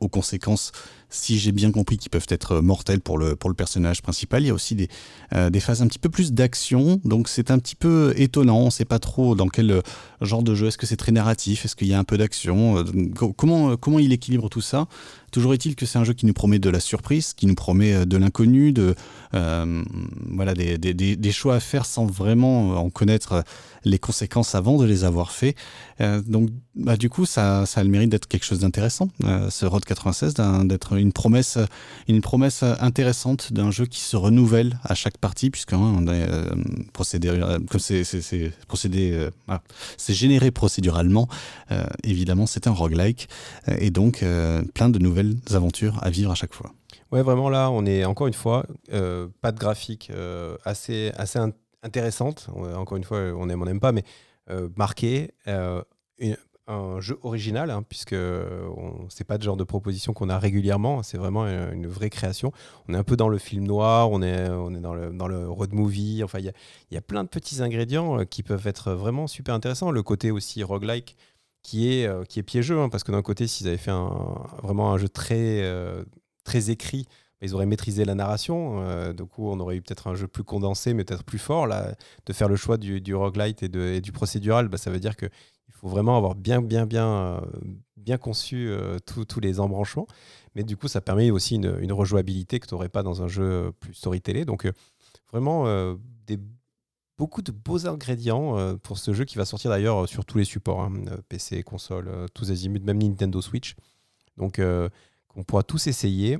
[0.00, 0.72] aux conséquences
[1.10, 4.42] si j'ai bien compris, qui peuvent être mortels pour le, pour le personnage principal.
[4.42, 4.88] Il y a aussi des,
[5.34, 8.58] euh, des phases un petit peu plus d'action, donc c'est un petit peu étonnant.
[8.58, 9.82] On ne sait pas trop dans quel euh,
[10.20, 10.68] genre de jeu.
[10.68, 11.64] Est-ce que c'est très narratif?
[11.64, 12.78] Est-ce qu'il y a un peu d'action?
[12.78, 12.84] Euh,
[13.36, 14.86] comment, comment il équilibre tout ça?
[15.30, 18.06] Toujours est-il que c'est un jeu qui nous promet de la surprise, qui nous promet
[18.06, 18.94] de l'inconnu, de
[19.32, 23.44] voilà des, choix à faire sans vraiment en connaître
[23.84, 25.54] les conséquences avant de les avoir fait.
[26.00, 26.50] Euh, donc,
[26.80, 30.34] bah, du coup, ça, a le mérite d'être quelque chose d'intéressant, euh, ce Road 96,
[30.64, 31.58] d'être une promesse,
[32.08, 36.28] une promesse intéressante d'un jeu qui se renouvelle à chaque partie, puisque hein, on est
[36.28, 36.50] euh,
[36.92, 37.28] procédé,
[37.70, 38.02] comme c'est
[38.66, 39.28] procédé,
[39.96, 41.28] c'est généré procéduralement.
[42.04, 43.28] évidemment, c'est un roguelike,
[43.78, 44.24] et donc
[44.74, 46.72] plein de nouvelles aventures à vivre à chaque fois.
[47.12, 48.66] Ouais, vraiment là, on est encore une fois
[49.40, 50.10] pas de graphique
[50.64, 51.38] assez assez
[51.82, 52.48] intéressante.
[52.76, 54.04] Encore une fois, on aime, on n'aime pas, mais
[54.50, 55.82] euh, marqué euh,
[56.70, 58.16] un jeu original, hein, puisque
[59.08, 61.02] c'est pas le genre de proposition qu'on a régulièrement.
[61.02, 62.52] C'est vraiment une, vraie création.
[62.88, 65.28] On est un peu dans le film noir, on est, on est dans, le, dans
[65.28, 66.22] le road movie.
[66.24, 66.52] Enfin, il y a,
[66.90, 69.90] y a, plein de petits ingrédients euh, qui peuvent être vraiment super intéressants.
[69.90, 71.16] Le côté aussi roguelike
[71.62, 74.92] qui est, qui est piégeux, hein, parce que d'un côté, s'ils avaient fait un, vraiment
[74.94, 75.62] un jeu très,
[76.42, 77.06] très écrit,
[77.42, 78.82] ils auraient maîtrisé la narration.
[78.82, 81.66] Euh, du coup, on aurait eu peut-être un jeu plus condensé, mais peut-être plus fort.
[81.66, 81.94] Là,
[82.26, 85.16] de faire le choix du, du roguelite et, et du procédural, bah, ça veut dire
[85.16, 85.30] qu'il
[85.72, 87.40] faut vraiment avoir bien, bien, bien, euh,
[87.96, 90.06] bien conçu euh, tous les embranchements.
[90.54, 93.72] Mais du coup, ça permet aussi une, rejouabilité que tu n'aurais pas dans un jeu
[93.80, 94.44] plus storytellé.
[94.44, 94.68] Donc,
[95.32, 95.64] vraiment,
[97.16, 100.80] beaucoup de beaux ingrédients pour ce jeu qui va sortir d'ailleurs sur tous les supports
[100.80, 100.92] hein,
[101.28, 103.76] PC, console, tous azimuts, même Nintendo Switch.
[104.36, 104.60] Donc,
[105.36, 106.38] on pourra tous essayer.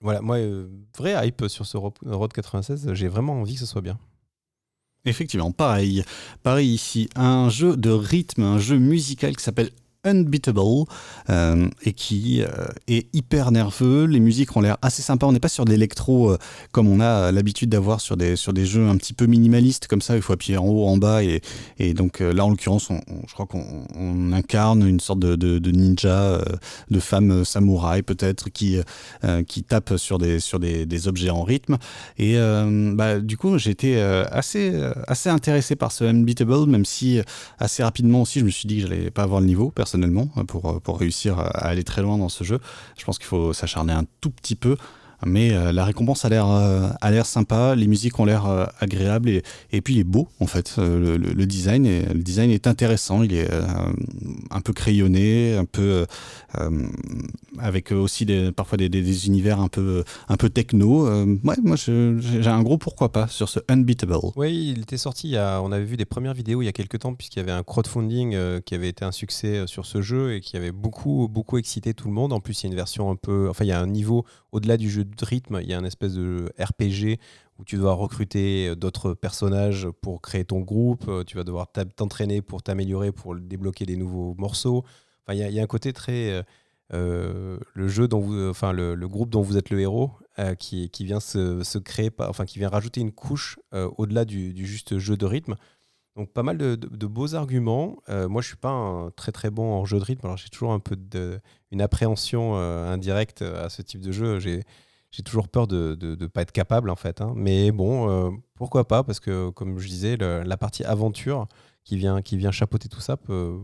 [0.00, 3.80] Voilà, moi, euh, vrai hype sur ce Road 96, j'ai vraiment envie que ce soit
[3.80, 3.98] bien.
[5.06, 6.04] Effectivement, pareil.
[6.42, 9.70] Pareil ici, un jeu de rythme, un jeu musical qui s'appelle
[10.06, 10.86] Unbeatable
[11.28, 12.46] euh, et qui euh,
[12.88, 14.04] est hyper nerveux.
[14.04, 15.26] Les musiques ont l'air assez sympas.
[15.26, 16.38] On n'est pas sur de l'électro euh,
[16.72, 20.00] comme on a l'habitude d'avoir sur des, sur des jeux un petit peu minimalistes comme
[20.00, 20.16] ça.
[20.16, 21.22] Il faut appuyer en haut, en bas.
[21.22, 21.42] Et,
[21.78, 22.88] et donc là, en l'occurrence,
[23.26, 26.40] je crois qu'on incarne une sorte de, ninja,
[26.90, 28.78] de femme samouraï peut-être, qui,
[29.46, 31.76] qui tape sur, des, sur des, des objets en rythme.
[32.18, 32.36] Et
[32.94, 34.72] bah, du coup, été assez,
[35.06, 37.20] assez intéressé par ce Unbeatable, même si
[37.58, 39.70] assez rapidement aussi, je me suis dit que j'allais pas avoir le niveau.
[39.70, 39.95] Personne
[40.46, 42.60] pour, pour réussir à aller très loin dans ce jeu.
[42.98, 44.76] Je pense qu'il faut s'acharner un tout petit peu
[45.24, 48.66] mais euh, la récompense a l'air euh, a l'air sympa, les musiques ont l'air euh,
[48.80, 49.42] agréables et,
[49.72, 50.74] et, puis il est beau en fait.
[50.76, 53.48] Le, le, design est, le design est intéressant, il est
[54.50, 56.06] un peu crayonné, un peu
[57.58, 61.08] avec aussi des, parfois des, des, univers un peu un peu techno.
[61.08, 64.16] ouais, moi j'ai un gros pourquoi pas sur ce Unbeatable.
[64.36, 65.36] Oui, il était sorti.
[65.36, 67.62] On avait vu des premières vidéos il y a quelques temps puisqu'il y avait un
[67.62, 71.94] crowdfunding qui avait été un succès sur ce jeu et qui avait beaucoup beaucoup excité
[71.94, 72.32] tout le monde.
[72.32, 74.24] En plus, il y a une version un peu, enfin il y a un niveau
[74.52, 77.18] au-delà du jeu de rythme, il y a un espèce de RPG
[77.58, 82.62] où tu dois recruter d'autres personnages pour créer ton groupe, tu vas devoir t'entraîner pour
[82.62, 84.84] t'améliorer, pour débloquer des nouveaux morceaux.
[85.26, 86.44] Enfin, il y, a un côté très
[86.90, 90.12] le jeu dont vous, enfin le, groupe dont vous êtes le héros,
[90.58, 95.16] qui, qui, vient se, créer, enfin qui vient rajouter une couche au-delà du, juste jeu
[95.16, 95.56] de rythme.
[96.16, 97.98] Donc pas mal de, beaux arguments.
[98.08, 100.26] Euh, moi, je suis pas un très très bon en jeu de rythme.
[100.26, 100.96] Alors j'ai toujours un peu
[101.70, 104.40] une appréhension euh, indirecte à ce type de jeu.
[104.40, 104.62] J'ai
[105.24, 107.20] toujours peur de ne pas être capable en fait.
[107.20, 107.32] Hein.
[107.36, 111.46] Mais bon, euh, pourquoi pas Parce que comme je disais, la partie aventure
[111.84, 113.58] qui vient, qui vient chapeauter tout ça peut,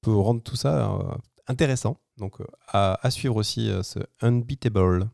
[0.00, 0.98] peut rendre tout ça
[1.46, 1.98] intéressant.
[2.16, 2.36] Donc
[2.68, 5.10] à, à, suivre aussi ce Unbeatable.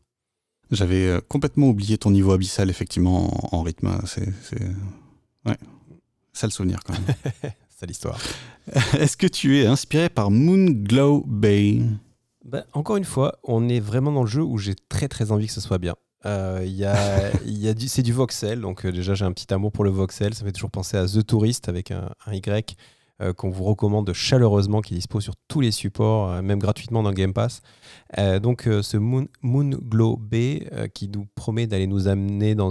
[0.71, 3.91] J'avais complètement oublié ton niveau abyssal effectivement en, en rythme.
[4.05, 4.29] C'est
[5.45, 5.57] ouais.
[6.33, 7.53] Ça le souvenir quand même.
[7.69, 8.19] C'est l'histoire.
[8.97, 11.81] Est-ce que tu es inspiré par Moonglow Bay?
[12.43, 15.47] Bah, Encore une fois, on est vraiment dans le jeu où j'ai très très envie
[15.47, 15.95] que ce soit bien.
[16.25, 19.71] Euh, y a, y a c'est du voxel, donc euh, déjà j'ai un petit amour
[19.71, 20.33] pour le voxel.
[20.33, 22.77] Ça fait toujours penser à The Tourist avec un, Y
[23.21, 27.09] euh, qu'on vous recommande chaleureusement, qui dispose sur tous les supports, euh, même gratuitement dans
[27.09, 27.61] le Game Pass.
[28.41, 32.69] donc ce Moon, Moonglow Bay qui nous promet d'aller nous amener dans,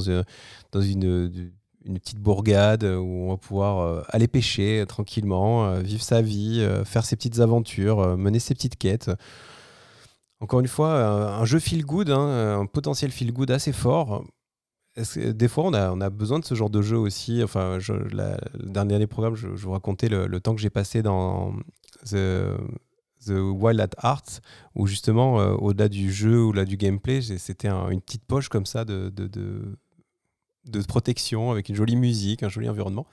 [0.72, 1.52] dans une
[1.84, 7.16] une petite bourgade où on va pouvoir aller pêcher tranquillement, vivre sa vie, faire ses
[7.16, 9.10] petites aventures, mener ses petites quêtes.
[10.42, 14.24] Encore une fois, un, jeu feel good, hein, un potentiel feel good assez fort.
[15.16, 17.44] des fois, on a, besoin de ce genre de jeu aussi.
[17.44, 21.54] Enfin, je, le dernier programme, je, vous racontais le, temps que j'ai passé dans
[22.10, 22.58] The,
[23.28, 24.40] Wild at Heart,
[24.74, 29.12] où justement, au-delà du jeu ou du gameplay, c'était une petite poche comme ça de,
[30.88, 33.06] protection avec une jolie musique, un joli environnement.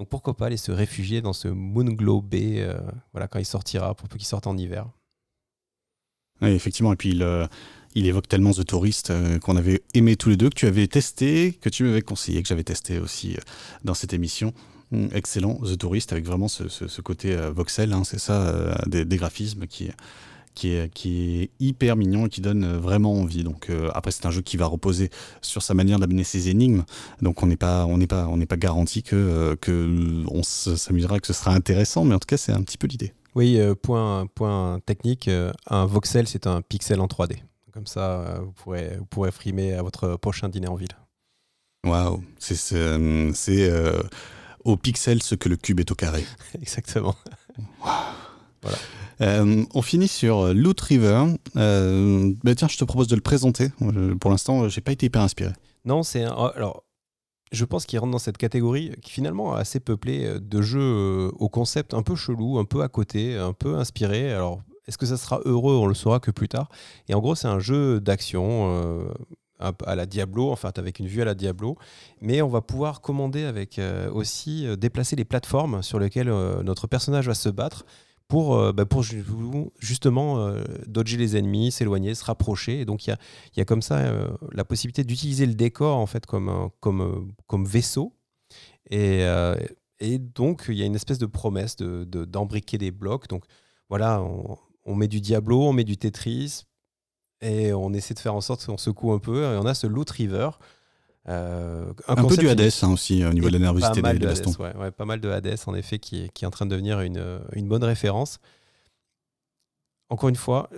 [0.00, 2.80] Donc pourquoi pas aller se réfugier dans ce Moonglow Bay euh,
[3.12, 4.88] voilà, quand il sortira, pour qu'il sorte en hiver.
[6.42, 6.92] Effectivement.
[6.92, 7.46] Et puis il, euh,
[7.94, 10.86] il évoque tellement The Tourist euh, qu'on avait aimé tous les deux, que tu avais
[10.86, 13.36] testé, que tu m'avais conseillé, que j'avais testé aussi
[13.84, 14.52] dans cette émission.
[14.92, 19.88] Hum, excellent, The Tourist, avec vraiment ce, côté voxel, hein, c'est ça, des, graphismes qui,
[20.64, 23.42] est, hyper mignon et qui donne vraiment envie.
[23.42, 26.84] Donc euh, après c'est un jeu qui va reposer sur sa manière d'amener ses énigmes.
[27.22, 30.42] Donc on n'est pas on n'est pas on n'est pas garanti que euh, que on
[30.42, 33.14] s'amusera que ce sera intéressant, mais en tout cas c'est un petit peu l'idée.
[33.34, 35.30] Oui, euh, point point technique,
[35.68, 37.38] un voxel c'est un pixel en 3D.
[37.72, 40.96] Comme ça vous pourrez vous pourrez frimer à votre prochain dîner en ville.
[41.84, 42.56] Waouh, c'est
[43.34, 43.70] c'est
[44.64, 46.24] au pixel ce que le cube est au carré.
[46.60, 47.16] Exactement.
[48.62, 48.78] Voilà.
[49.20, 51.24] Euh, on finit sur Loot River.
[51.56, 53.70] Euh, bah tiens, je te propose de le présenter.
[54.20, 55.52] pour l'instant, j'ai pas été hyper inspiré.
[55.84, 56.84] Non, c'est alors.
[57.52, 61.30] Je pense qu'il rentre dans cette catégorie qui finalement est assez peuplée euh, de jeux
[61.38, 64.32] au concept un peu chelou, un peu à côté, un peu inspiré.
[64.32, 65.76] Alors, est-ce que ça sera heureux?
[65.76, 66.68] On le saura que plus tard.
[67.08, 69.06] Et en gros, c'est un jeu d'action
[69.60, 71.76] à la Diablo, enfin avec une vue à la Diablo,
[72.20, 73.80] mais on va pouvoir commander avec
[74.12, 76.32] aussi déplacer les plateformes sur lesquelles
[76.64, 77.86] notre personnage va se battre
[78.32, 78.86] pour, euh, bah,
[79.78, 82.80] justement euh, dodger les ennemis, s'éloigner, se rapprocher.
[82.80, 83.14] Et donc il
[83.56, 87.66] y a, comme ça euh, la possibilité d'utiliser le décor en fait comme, comme, comme
[87.66, 88.16] vaisseau.
[88.88, 89.26] Et,
[90.34, 93.28] donc il y a une espèce de promesse d'embriquer de, des blocs.
[93.28, 93.44] Donc
[93.90, 94.56] voilà, on,
[94.86, 96.62] on, met du Diablo, on met du Tetris,
[97.42, 99.42] et on essaie de faire en sorte qu'on secoue un peu.
[99.42, 100.48] Et on a ce Loot River
[101.28, 104.52] euh, un, peu du Hades hein, aussi au niveau de la nervosité des, de bastons.
[104.52, 107.68] pas mal de Hades en effet qui, qui, est en train de devenir une, une
[107.68, 108.40] bonne référence.
[110.12, 110.68] Encore une fois,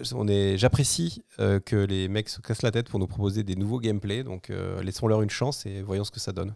[0.55, 4.23] j'apprécie euh, que les mecs se cassent la tête pour nous proposer des nouveaux gameplays,
[4.23, 6.55] donc euh, laissons-leur une chance et voyons ce que ça donne.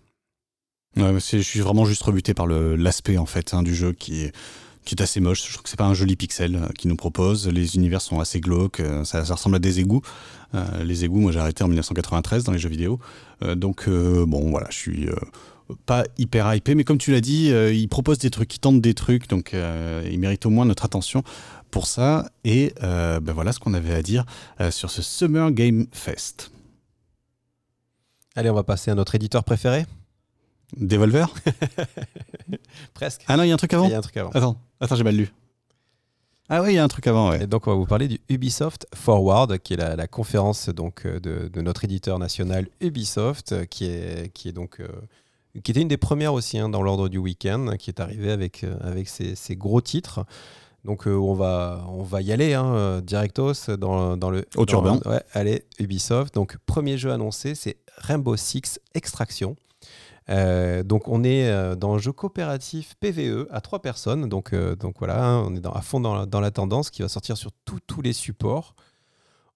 [0.97, 4.33] Ouais, je suis vraiment juste rebuté par l'aspect en fait hein, du jeu qui est
[4.89, 5.47] qui est assez moche.
[5.47, 7.47] Je trouve que c'est pas un joli pixel euh, qui nous propose.
[7.47, 8.81] Les univers sont assez glauques.
[8.81, 10.01] Euh, ça, ressemble à des égouts.
[10.55, 12.99] Euh, les égouts, moi j'ai arrêté en 1993 dans les jeux vidéo.
[13.55, 15.09] donc bon, voilà, je suis
[15.85, 18.95] pas hyper hypé, mais comme tu l'as dit, il propose des trucs, il tente des
[18.95, 21.23] trucs, donc il mérite au moins notre attention
[21.71, 22.31] pour ça.
[22.45, 24.25] Et ben voilà ce qu'on avait à dire
[24.71, 26.51] sur ce Summer Game Fest.
[28.35, 29.85] Allez, on va passer à notre éditeur préféré.
[30.77, 31.27] Devolver
[32.95, 33.23] Presque.
[33.27, 34.31] Ah non, il y a un truc avant Il y a un truc avant.
[34.31, 35.33] Attends, attends j'ai mal lu.
[36.51, 37.45] Ah oui, il y a un truc avant, ouais.
[37.45, 41.21] Et donc, on va vous parler du Ubisoft Forward, qui est la, conférence donc, euh,
[41.21, 44.89] de, notre éditeur national Ubisoft, qui, est, qui, est donc, euh,
[45.63, 48.65] qui était une des premières aussi hein, dans l'ordre du week-end, qui est arrivée avec,
[48.65, 50.25] euh, avec ses, gros titres.
[50.87, 54.47] Donc, on, va, on va y aller hein, directos dans, dans le.
[54.57, 55.01] Au urbain.
[55.05, 56.33] Ouais, allez, Ubisoft.
[56.33, 59.55] Donc, premier jeu annoncé, c'est Rainbow Six Extraction.
[60.31, 64.29] Euh, donc on est euh, dans un jeu coopératif PVE à trois personnes.
[64.29, 67.37] Donc, euh, donc voilà, hein, on est à fond dans la, tendance qui va sortir
[67.37, 67.51] sur
[67.87, 68.75] tous les supports.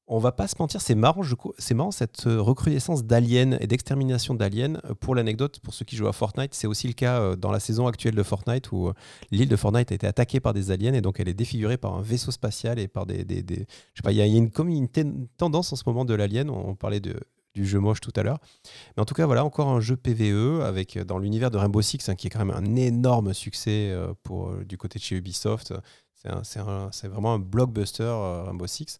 [0.06, 1.22] on va pas se mentir, c'est marrant,
[1.58, 4.74] c'est marrant cette recrudescence d'aliens et d'extermination d'aliens.
[5.00, 7.86] Pour l'anecdote, pour ceux qui jouent à Fortnite, c'est aussi le cas dans la saison
[7.86, 8.92] actuelle de Fortnite où
[9.30, 11.94] l'île de Fortnite a été attaquée par des aliens et donc elle est défigurée par
[11.94, 14.68] un vaisseau spatial et par des, des, je sais pas, il y, a une, comme
[14.68, 14.88] une
[15.38, 16.50] tendance en ce moment de l'alien.
[16.50, 17.18] On, parlait de,
[17.54, 18.38] du jeu moche tout à l'heure.
[18.96, 22.08] Mais en tout cas, voilà encore un jeu PVE avec dans l'univers de Rainbow Six
[22.08, 25.74] hein, qui est quand même un énorme succès pour du côté de chez Ubisoft.
[26.14, 28.98] C'est vraiment un blockbuster Rainbow Six.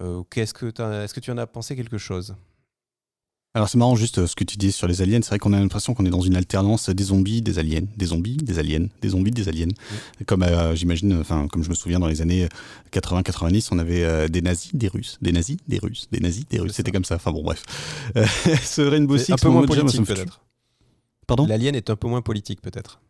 [0.00, 2.36] Euh, qu'est-ce que est-ce que tu en as pensé quelque chose?
[3.54, 5.52] Alors c'est marrant juste euh, ce que tu dis sur les aliens, c'est vrai qu'on
[5.52, 8.86] a l'impression qu'on est dans une alternance des zombies, des aliens, des zombies, des aliens,
[9.00, 9.72] des zombies, des aliens.
[10.26, 12.48] Comme euh, j'imagine, enfin comme je me souviens dans les années
[12.92, 16.72] 80-90, on avait des nazis, des Russes, des nazis, des Russes, des nazis, des Russes.
[16.72, 17.16] C'était comme ça.
[17.16, 17.62] Enfin bon bref.
[18.62, 20.40] ce Rainbow Six, un peu moins politique peut-être.
[21.26, 21.46] Pardon?
[21.46, 23.00] L'alien est un peu moins politique peut-être.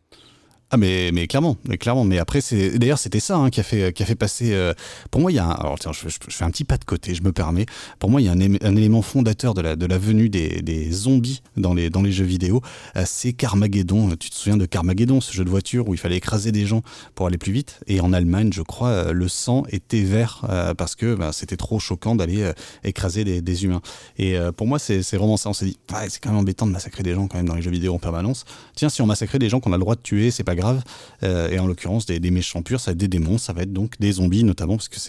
[0.71, 2.03] Ah mais, mais clairement, mais clairement.
[2.03, 4.53] Mais après c'est d'ailleurs c'était ça hein, qui a fait qui a fait passer.
[4.53, 4.73] Euh,
[5.09, 7.15] pour moi il y a un, alors tiens je, fais un petit pas de côté,
[7.15, 7.65] je me permets.
[7.97, 10.91] Pour moi il y a un, élément fondateur de la de la venue des, des
[10.91, 12.61] zombies dans les dans les jeux vidéo,
[12.97, 14.15] euh, c'est Carmageddon.
[14.15, 16.83] Tu te souviens de Carmageddon, ce jeu de voiture où il fallait écraser des gens
[17.15, 17.79] pour aller plus vite?
[17.87, 20.45] Et en Allemagne je crois euh, le sang était vert
[20.77, 22.51] parce que bah, c'était trop choquant d'aller
[22.83, 23.81] écraser des, des, humains.
[24.19, 25.49] Et pour moi c'est vraiment ça.
[25.49, 27.63] On s'est dit c'est quand même embêtant de massacrer des gens quand même dans les
[27.63, 28.45] jeux vidéo en permanence.
[28.75, 30.83] Tiens si on massacrait des gens qu'on a le droit de tuer c'est pas grave.
[31.23, 33.73] Euh, et en l'occurrence, des, méchants purs, ça va être des démons, ça va être
[33.73, 34.99] donc des zombies notamment, parce que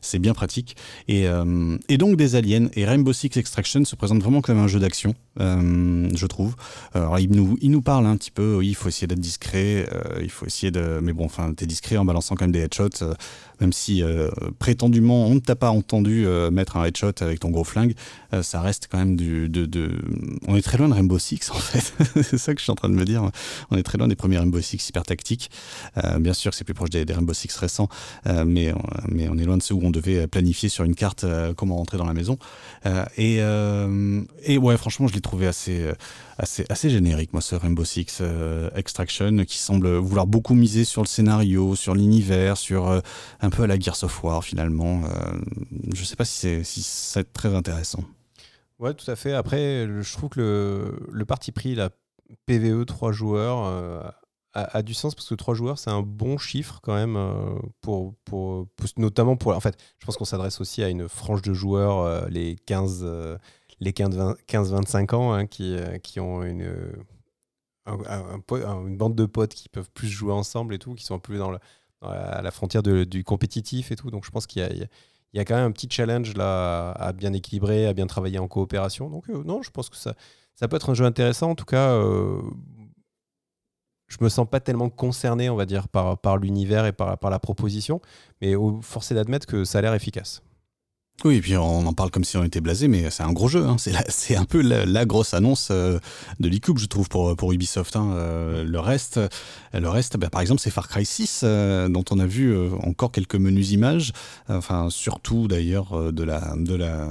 [0.00, 0.76] c'est bien pratique.
[1.08, 2.68] Et, euh, et, donc des aliens.
[2.74, 6.54] Et Rainbow Six Extraction se présente vraiment comme un jeu d'action, je trouve.
[6.94, 9.88] Il nous, il nous parle un petit peu, oui, il faut essayer d'être discret,
[10.22, 11.00] il faut essayer de...
[11.02, 13.04] Mais bon, enfin, t'es discret en balançant quand même des headshots
[13.60, 14.02] même si
[14.58, 17.94] prétendument on ne t'a pas entendu mettre un headshot avec ton gros flingue,
[18.42, 19.48] ça reste quand même du.
[19.48, 19.90] De.
[20.46, 21.92] On est très loin de Rainbow Six en fait.
[22.22, 23.30] c'est ça que je suis en train de me dire.
[23.70, 25.50] On est très loin des premiers Rainbow Six hyper tactique.
[25.98, 27.88] Euh, bien sûr, c'est plus proche des, Rainbow Six récents,
[28.26, 28.72] euh, mais,
[29.08, 31.76] mais on est loin de ceux où on devait planifier sur une carte euh, comment
[31.76, 32.38] rentrer dans la maison.
[33.16, 33.40] et,
[34.44, 35.90] et ouais, franchement, je l'ai trouvé assez,
[36.38, 38.22] assez, assez générique, moi, ce Rainbow Six
[38.74, 43.02] Extraction, qui semble vouloir beaucoup miser sur le scénario, sur l'univers, sur
[43.40, 45.02] un peu à la Gears of War finalement.
[45.94, 48.04] je sais pas si c'est si c'est très intéressant.
[48.78, 49.34] Ouais, tout à fait.
[49.34, 51.90] Après, je trouve que le, le parti pris, la
[52.46, 54.14] PVE 3 joueurs,
[54.52, 58.14] a, du sens parce que trois joueurs, c'est un bon chiffre quand même, euh, pour,
[58.24, 58.66] pour,
[58.96, 59.54] notamment pour.
[59.54, 63.00] En fait, je pense qu'on s'adresse aussi à une frange de joueurs, euh, les 15,
[63.02, 63.38] euh,
[63.80, 66.70] les 15-25 ans, hein, qui, qui ont une,
[67.86, 71.50] une bande de potes qui peuvent plus jouer ensemble et tout, qui sont plus dans,
[71.50, 71.60] la,
[72.42, 74.10] la frontière du compétitif et tout.
[74.10, 74.70] Donc je pense qu'il y a,
[75.32, 78.48] y a quand même un petit challenge là à, bien équilibrer, à bien travailler en
[78.48, 79.08] coopération.
[79.08, 80.14] Donc non, je pense que ça,
[80.54, 81.50] ça peut être un jeu intéressant.
[81.50, 81.98] En tout cas,
[84.08, 87.30] je me sens pas tellement concerné, on va dire, par, par l'univers et par, par
[87.30, 88.00] la proposition,
[88.40, 90.42] mais au, forcé d'admettre que ça a l'air efficace.
[91.24, 93.48] Oui, et puis on en parle comme si on était blasé, mais c'est un gros
[93.48, 93.66] jeu.
[93.66, 93.76] Hein.
[94.08, 95.98] C'est un peu la, grosse annonce euh,
[96.38, 97.94] de l'e-coupe, je trouve, pour, pour Ubisoft.
[97.96, 98.12] Hein.
[98.12, 99.20] Euh, le reste,
[99.74, 103.12] le reste bah, par exemple, c'est Far Cry 6, euh, dont on a vu encore
[103.12, 104.12] quelques menus images,
[104.48, 107.08] enfin, surtout d'ailleurs de la, de, la,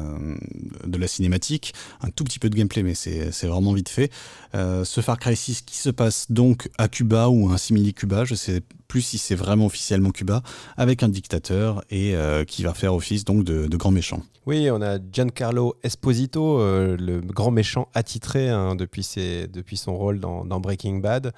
[0.85, 4.11] de la cinématique, un tout petit peu de gameplay, mais c'est vraiment vite fait.
[4.53, 8.63] ce Far Cry 6 qui se passe donc à Cuba ou un simili-Cuba, je sais
[8.89, 10.43] plus si c'est vraiment officiellement Cuba,
[10.75, 12.15] avec un dictateur et
[12.47, 14.21] qui va faire office donc de, grand méchant.
[14.49, 20.59] Oui, on a Giancarlo Esposito, euh, le grand méchant attitré hein, depuis, son rôle dans,
[20.59, 21.33] Breaking Bad.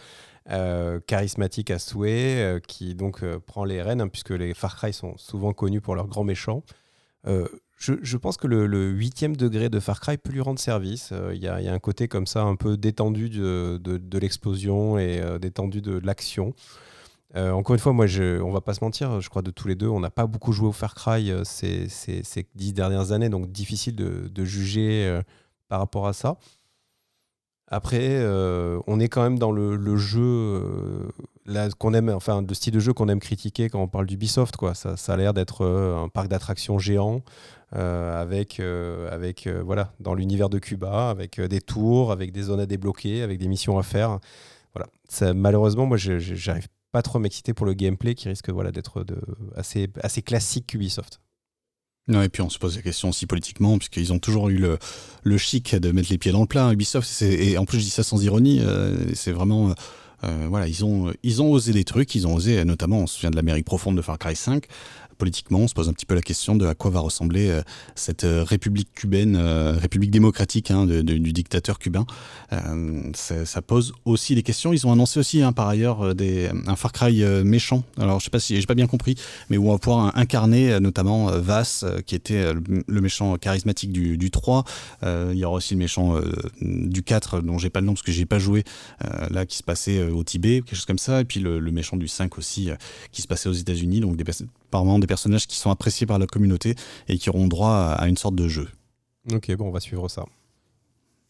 [0.49, 4.93] Euh, charismatique à souhait, euh, qui donc prend les rênes, hein, puisque les Far Cry
[4.93, 6.63] sont souvent connus pour leurs grands méchants.
[7.25, 11.11] Je, pense que le huitième degré de Far Cry peut lui rendre service.
[11.33, 15.99] Il y, a un côté comme ça un peu détendu de l'explosion et détendu de
[15.99, 16.53] l'action.
[17.35, 19.67] Euh, encore une fois, moi, je, on va pas se mentir, je crois de tous
[19.67, 21.87] les deux, on n'a pas beaucoup joué au Far Cry euh, ces,
[22.55, 25.21] dix dernières années, donc difficile de, juger euh,
[25.69, 26.37] par rapport à ça.
[27.73, 28.21] Après,
[28.85, 31.07] on est quand même dans le, jeu
[31.79, 34.75] qu'on aime, enfin, le style de jeu qu'on aime critiquer quand on parle d'Ubisoft, quoi.
[34.75, 37.21] Ça, ça a l'air d'être un parc d'attractions géant
[37.71, 43.21] avec, avec voilà, dans l'univers de Cuba, avec des tours, avec des zones à débloquer,
[43.21, 44.19] avec des missions à faire.
[44.73, 45.33] Voilà.
[45.33, 49.05] Malheureusement, moi, j'arrive pas trop m'exciter pour le gameplay qui risque voilà, d'être
[49.55, 51.21] assez, assez classique qu'Ubisoft.
[52.07, 54.77] Non, et puis on se pose la question aussi politiquement, puisqu'ils ont toujours eu le,
[55.23, 56.71] le, chic de mettre les pieds dans le plat.
[56.73, 59.73] Ubisoft, et en plus je dis ça sans ironie, euh, c'est vraiment...
[60.23, 63.15] Euh, voilà, ils ont, ils ont osé des trucs, ils ont osé, notamment, on se
[63.15, 64.65] souvient de l'Amérique profonde de Far Cry 5,
[65.21, 67.61] politiquement, on se pose un petit peu la question de à quoi va ressembler
[67.93, 72.07] cette république cubaine, république démocratique hein, du dictateur cubain.
[73.13, 74.73] Ça, pose aussi des questions.
[74.73, 77.83] Ils ont annoncé aussi hein, par ailleurs un Far Cry méchant.
[77.99, 79.13] Alors je sais pas si j'ai pas bien compris,
[79.51, 84.31] mais où on va pouvoir incarner notamment Vass, qui était le méchant charismatique du, du
[84.31, 84.63] 3.
[85.03, 86.19] il y aura aussi le méchant
[86.61, 88.63] du 4 dont j'ai pas le nom parce que j'ai pas joué
[89.29, 91.21] là qui se passait au Tibet, quelque chose comme ça.
[91.21, 92.71] Et puis le, méchant du 5 aussi
[93.11, 93.99] qui se passait aux États-Unis.
[93.99, 94.23] Donc des,
[94.71, 96.75] apparemment des personnages qui sont appréciés par la communauté
[97.09, 98.69] et qui auront droit à, une sorte de jeu.
[99.33, 100.25] Ok, bon, on va suivre ça.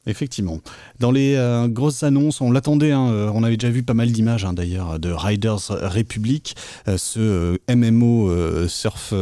[0.05, 0.59] Effectivement.
[0.99, 4.11] Dans les euh, grosses annonces, on l'attendait, hein, euh, on avait déjà vu pas mal
[4.11, 6.55] d'images hein, d'ailleurs de Riders Republic,
[6.87, 9.13] euh, ce MMO Surf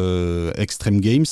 [0.56, 1.26] Extreme Games.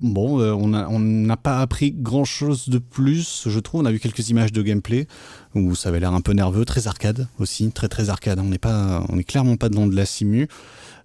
[0.00, 3.80] Bon, euh, on n'a pas appris grand chose de plus, je trouve.
[3.80, 5.08] On a vu quelques images de gameplay
[5.56, 8.38] où ça avait l'air un peu nerveux, très arcade aussi, très très arcade.
[8.38, 10.46] On n'est pas, on est clairement pas dans de la simu.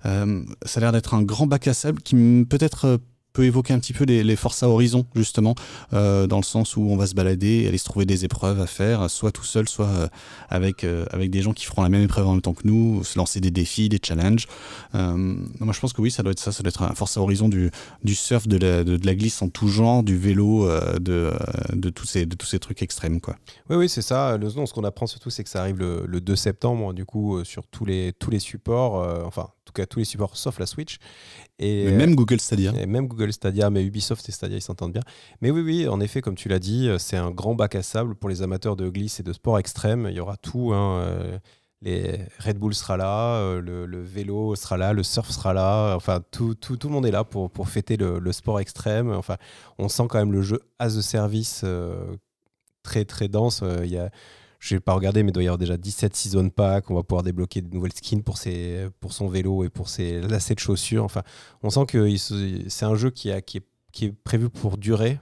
[0.06, 3.00] Euh, ça a l'air d'être un grand bac à sable qui peut-être
[3.34, 5.56] peut évoquer un petit peu les, les Forza Horizon, justement,
[5.92, 8.68] euh, dans le sens où on va se balader, aller se trouver des épreuves à
[8.68, 10.08] faire, soit tout seul, soit euh,
[10.50, 13.04] avec, euh, avec des gens qui feront la même épreuve en même temps que nous,
[13.04, 14.48] se lancer des défis, des challenges.
[14.94, 17.50] moi, je pense que oui, ça doit être ça, ça doit être un Forza Horizon
[17.50, 17.72] du,
[18.04, 20.70] du surf, de la, de, la glisse en tout genre, du vélo,
[21.00, 21.34] de,
[21.74, 23.36] de, tous ces, de tous ces trucs extrêmes, quoi.
[23.70, 24.38] Oui, oui, c'est ça.
[24.38, 27.44] Le, ce qu'on apprend surtout, c'est que ça arrive le, le, 2 septembre, du coup,
[27.44, 30.66] sur tous les, tous les supports, enfin, en tout cas, tous les supports sauf la
[30.66, 30.98] Switch.
[31.58, 32.74] Et, même Google Stadia.
[32.78, 35.03] Et même Google Stadia, mais Ubisoft et Stadia, ils s'entendent bien.
[35.41, 38.15] Mais oui, oui, en effet, comme tu l'as dit, c'est un grand bac à sable
[38.15, 40.07] pour les amateurs de glisse et de sport extrême.
[40.09, 40.74] Il y aura tout.
[40.74, 41.39] Hein, euh,
[41.82, 45.95] les Red Bull sera là, euh, le, vélo sera là, le surf sera là.
[45.95, 49.11] Enfin, tout, tout, tout le monde est là pour, pour fêter le, sport extrême.
[49.11, 49.38] Enfin,
[49.78, 52.15] on sent quand même le jeu as a service euh,
[52.84, 53.63] très, très dense.
[53.84, 54.09] Il y a
[54.64, 56.89] je n'ai pas regardé, mais il doit y avoir déjà 17 season packs.
[56.89, 60.22] On va pouvoir débloquer de nouvelles skins pour, ses, pour son vélo et pour ses
[60.22, 61.03] lacets de chaussures.
[61.03, 61.22] Enfin,
[61.64, 65.20] on sent que c'est un jeu qui, a, qui, est, qui, est, prévu pour durer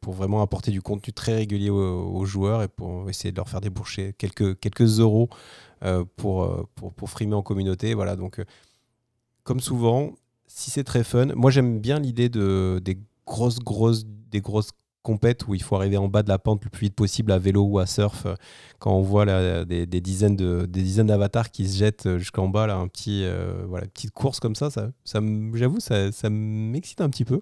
[0.00, 3.60] pour vraiment apporter du contenu très régulier aux, joueurs et pour essayer de leur faire
[3.60, 5.28] débourser quelques, quelques euros
[5.84, 7.94] euh, pour, euh, pour, pour, frimer en communauté.
[7.94, 8.44] Voilà, donc, euh,
[9.44, 10.12] comme souvent,
[10.46, 14.72] si c'est très fun, moi j'aime bien l'idée de, des grosses, grosses, des grosses
[15.02, 17.38] compète où il faut arriver en bas de la pente le plus vite possible à
[17.38, 18.26] vélo ou à surf.
[18.26, 18.34] Euh,
[18.78, 19.26] quand on voit
[19.64, 23.64] des, dizaines de, dizaines d'avatars qui se jettent euh, jusqu'en bas, là, un petit, euh,
[23.68, 24.90] voilà, petite course comme ça, ça,
[25.54, 27.40] j'avoue, ça, ça m'excite un petit peu.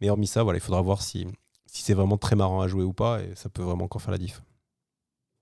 [0.00, 1.26] Mais hormis ça, il faudra voir si,
[1.66, 4.12] si c'est vraiment très marrant à jouer ou pas, et ça peut vraiment encore faire
[4.12, 4.42] la diff.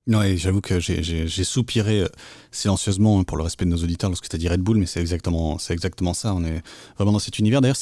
[0.07, 2.05] Non, et j'avoue que j'ai soupiré
[2.51, 4.87] silencieusement hein, pour le respect de nos auditeurs lorsque tu as dit Red Bull, mais
[4.87, 6.35] c'est exactement, exactement ça.
[6.35, 6.63] On est
[6.97, 7.61] vraiment dans cet univers.
[7.61, 7.77] D'ailleurs,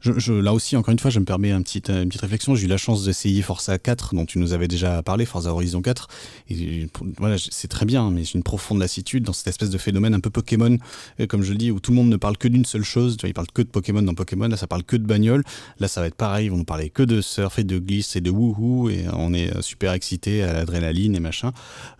[0.00, 2.54] je, je, là aussi, encore une fois, je me permets un petit, une petite réflexion.
[2.54, 5.80] J'ai eu la chance d'essayer Forza 4, dont tu nous avais déjà parlé, Forza Horizon
[5.80, 6.08] 4.
[6.50, 10.14] Et voilà, c'est très bien, mais j'ai une profonde lassitude dans cette espèce de phénomène
[10.14, 10.76] un peu Pokémon,
[11.20, 13.16] euh, comme je le dis, où tout le monde ne parle que d'une seule chose.
[13.16, 14.46] Tu vois, ils parlent que de Pokémon dans Pokémon.
[14.46, 15.42] Là, ça parle que de bagnole.
[15.80, 16.46] Là, ça va être pareil.
[16.46, 18.90] Ils vont nous parler que de surf et de glisse et de wouhou.
[18.90, 21.52] Et on est euh, super excité à l'adrénaline et machin.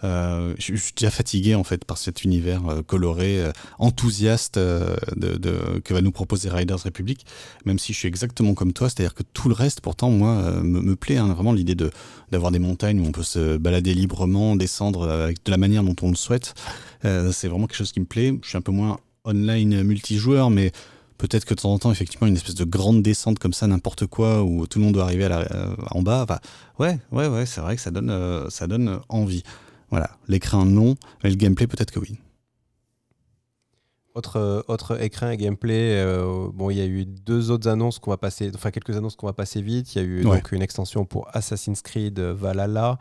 [0.04, 3.42] Euh, je suis déjà fatigué, en fait, par cet univers coloré,
[3.78, 7.26] enthousiaste de, que va nous proposer Riders Republic,
[7.64, 10.96] même si je suis exactement comme toi, c'est-à-dire que tout le reste, pourtant, moi, me,
[10.96, 11.90] plaît hein, vraiment l'idée de
[12.30, 15.06] d'avoir des montagnes où on peut se balader librement, descendre
[15.44, 16.54] de la manière dont on le souhaite.
[17.02, 18.38] c'est vraiment quelque chose qui me plaît.
[18.42, 20.72] Je suis un peu moins online multijoueur, mais
[21.22, 24.06] peut-être que de temps en temps, effectivement, une espèce de grande descente comme ça, n'importe
[24.06, 25.46] quoi, où tout le monde doit arriver à la,
[25.92, 26.26] en bas.
[26.80, 29.44] ouais, ouais, ouais, c'est vrai que ça donne, ça donne envie.
[29.90, 32.18] Voilà, l'écran non, mais le gameplay peut-être que oui.
[34.14, 38.10] Autre, autre écran et gameplay, euh, bon, il y a eu deux autres annonces qu'on
[38.10, 39.94] va passer, enfin quelques annonces qu'on va passer vite.
[39.94, 42.96] Il y a eu donc une extension pour Assassin's Creed Valhalla euh,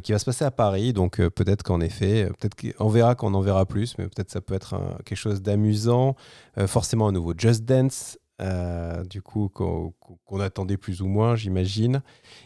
[0.00, 3.34] qui va se passer à Paris, donc euh, peut-être qu'en effet, peut-être qu'on verra qu'on
[3.34, 4.74] en verra plus, mais peut-être ça peut être
[5.04, 6.16] quelque chose d'amusant.
[6.66, 12.02] forcément un nouveau Just Dance euh, du coup, qu'on attendait plus ou moins, j'imagine.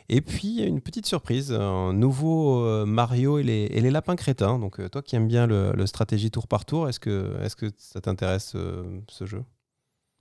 [0.09, 4.59] Et puis, une petite surprise, un nouveau euh, Mario et les, lapins crétins.
[4.59, 7.57] Donc, euh, toi qui aimes bien le, stratégie tour par tour, est-ce que, est -ce
[7.57, 8.57] que ça t'intéresse
[9.09, 9.43] ce jeu?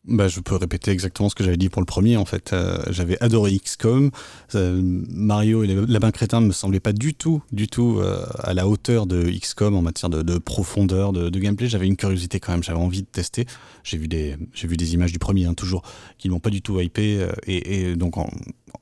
[0.07, 2.17] Bah, je peux répéter exactement ce que j'avais dit pour le premier.
[2.17, 4.11] En fait, euh, j'avais adoré XCOM.
[4.53, 8.53] Euh, Mario et les lapins crétins me semblaient pas du tout, du tout euh, à
[8.53, 11.67] la hauteur de XCOM en matière de, profondeur, de, gameplay.
[11.67, 12.63] J'avais une curiosité quand même.
[12.63, 13.45] J'avais envie de tester.
[13.83, 15.81] J'ai vu des, j'ai vu des images du premier, hein, toujours,
[16.17, 17.27] qui m'ont pas du tout hypé.
[17.47, 18.15] Et, donc,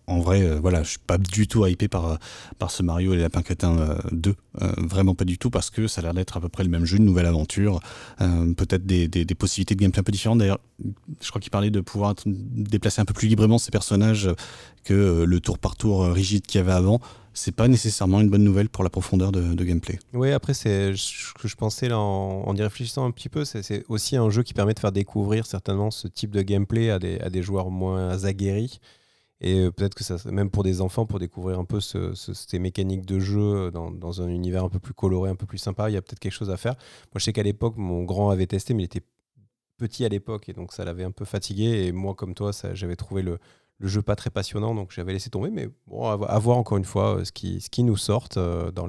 [0.08, 2.16] en vrai, euh, voilà, je suis pas du tout hypé par, euh,
[2.60, 4.36] par ce Mario et les Lapins Crétins 2.
[4.62, 6.70] Euh, vraiment pas du tout, parce que ça a l'air d'être à peu près le
[6.70, 7.80] même jeu, une nouvelle aventure.
[8.20, 10.40] Peut-être des, des, possibilités de gameplay un peu différentes.
[10.40, 10.60] D'ailleurs,
[11.22, 14.30] je crois qu'il parlait de pouvoir déplacer un peu plus librement ces personnages
[14.84, 17.00] que le tour par tour rigide qu'il y avait avant.
[17.34, 20.00] c'est pas nécessairement une bonne nouvelle pour la profondeur de, gameplay.
[20.14, 23.84] Oui, après, c'est ce que je pensais là, en, y réfléchissant un petit peu, c'est
[23.90, 27.20] aussi un jeu qui permet de faire découvrir certainement ce type de gameplay à des,
[27.20, 28.80] à des joueurs moins aguerris.
[29.44, 33.06] Et euh, peut-être que ça, même pour des enfants, pour découvrir un peu ces mécaniques
[33.06, 35.94] de jeu dans, dans, un univers un peu plus coloré, un peu plus sympa, il
[35.94, 36.74] y a peut-être quelque chose à faire.
[36.74, 39.04] Moi, je sais qu'à l'époque, mon grand avait testé, mais il était
[39.78, 41.86] petit à l'époque et donc ça l'avait un peu fatigué.
[41.86, 43.40] Et moi, comme toi, j'avais trouvé le,
[43.82, 45.50] jeu pas très passionnant, donc j'avais laissé tomber.
[45.50, 47.98] Mais bon, à, voir encore une fois euh, ce qui, ce nous
[48.38, 48.88] euh, dans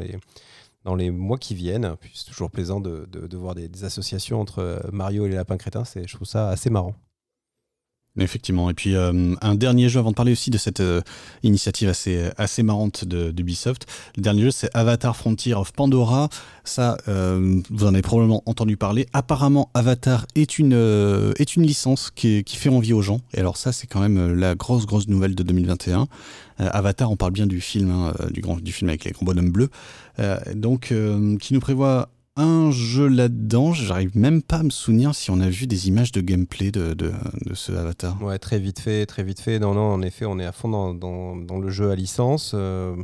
[0.97, 1.97] les, mois qui viennent.
[2.01, 5.57] Puis c'est toujours plaisant de, voir des, des, associations entre euh, Mario et les lapins
[5.57, 5.85] crétins.
[5.85, 6.95] Je trouve ça assez marrant.
[8.17, 8.71] Effectivement.
[8.71, 11.01] Et puis euh, un dernier jeu avant de parler aussi de cette euh,
[11.43, 13.87] initiative assez, assez marrante d'Ubisoft.
[14.17, 16.29] Le dernier jeu c'est Avatar Frontier of Pandora.
[16.63, 19.07] Ça, euh, vous en avez probablement entendu parler.
[19.13, 20.75] Apparemment, Avatar est une,
[21.39, 23.21] est une licence qui, qui, fait envie aux gens.
[23.35, 26.07] Et alors ça, c'est quand même la grosse, grosse nouvelle de 2021.
[26.59, 29.51] Avatar, on parle bien du film, hein, du, grand, du film avec les grands bonhommes
[29.51, 29.71] bleus.
[30.55, 30.95] donc,
[31.41, 33.73] qui nous prévoit un jeu là-dedans.
[33.73, 36.95] J'arrive même pas à me souvenir si on a vu des images de gameplay de,
[36.95, 37.13] de,
[37.55, 38.21] ce Avatar.
[38.23, 39.59] Ouais, très vite fait, très vite fait.
[39.59, 42.53] Non, non, en effet, on est à fond dans, dans, le jeu à licence.
[42.55, 42.97] Euh.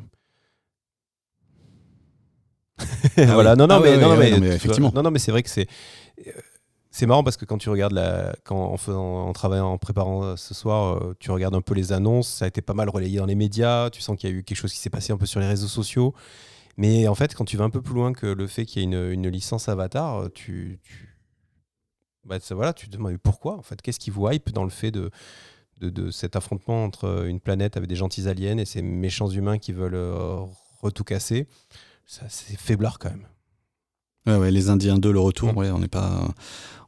[3.17, 4.91] Ah voilà, non, non, ah mais, non, mais, effectivement.
[4.95, 5.67] Non, non, mais c'est vrai que c'est.
[6.27, 6.31] Euh,
[6.93, 10.25] c'est marrant parce que quand tu regardes la, quand en, faisant, en travaillant, en préparant
[10.25, 13.19] euh, ce soir, tu regardes un peu les annonces, ça a été pas mal relayé
[13.19, 15.17] dans les médias, tu sens qu'il y a eu quelque chose qui s'est passé un
[15.17, 16.15] peu sur les réseaux sociaux.
[16.81, 18.83] Mais en fait, quand tu vas un peu plus loin que le fait qu'il y
[18.83, 21.15] ait une, une, licence Avatar, tu, tu...
[22.25, 23.83] Bah, voilà, tu te demandes pourquoi en fait?
[23.83, 25.11] Qu'est-ce qui vous hype dans le fait de,
[25.77, 29.59] de, de, cet affrontement entre une planète avec des gentils aliens et ces méchants humains
[29.59, 30.39] qui veulent euh,
[30.81, 31.47] retout casser?
[32.07, 33.27] C'est faiblard quand même.
[34.27, 35.57] Ouais, ouais, les Indiens 2, le retour, mm.
[35.59, 36.33] ouais, on n'est pas,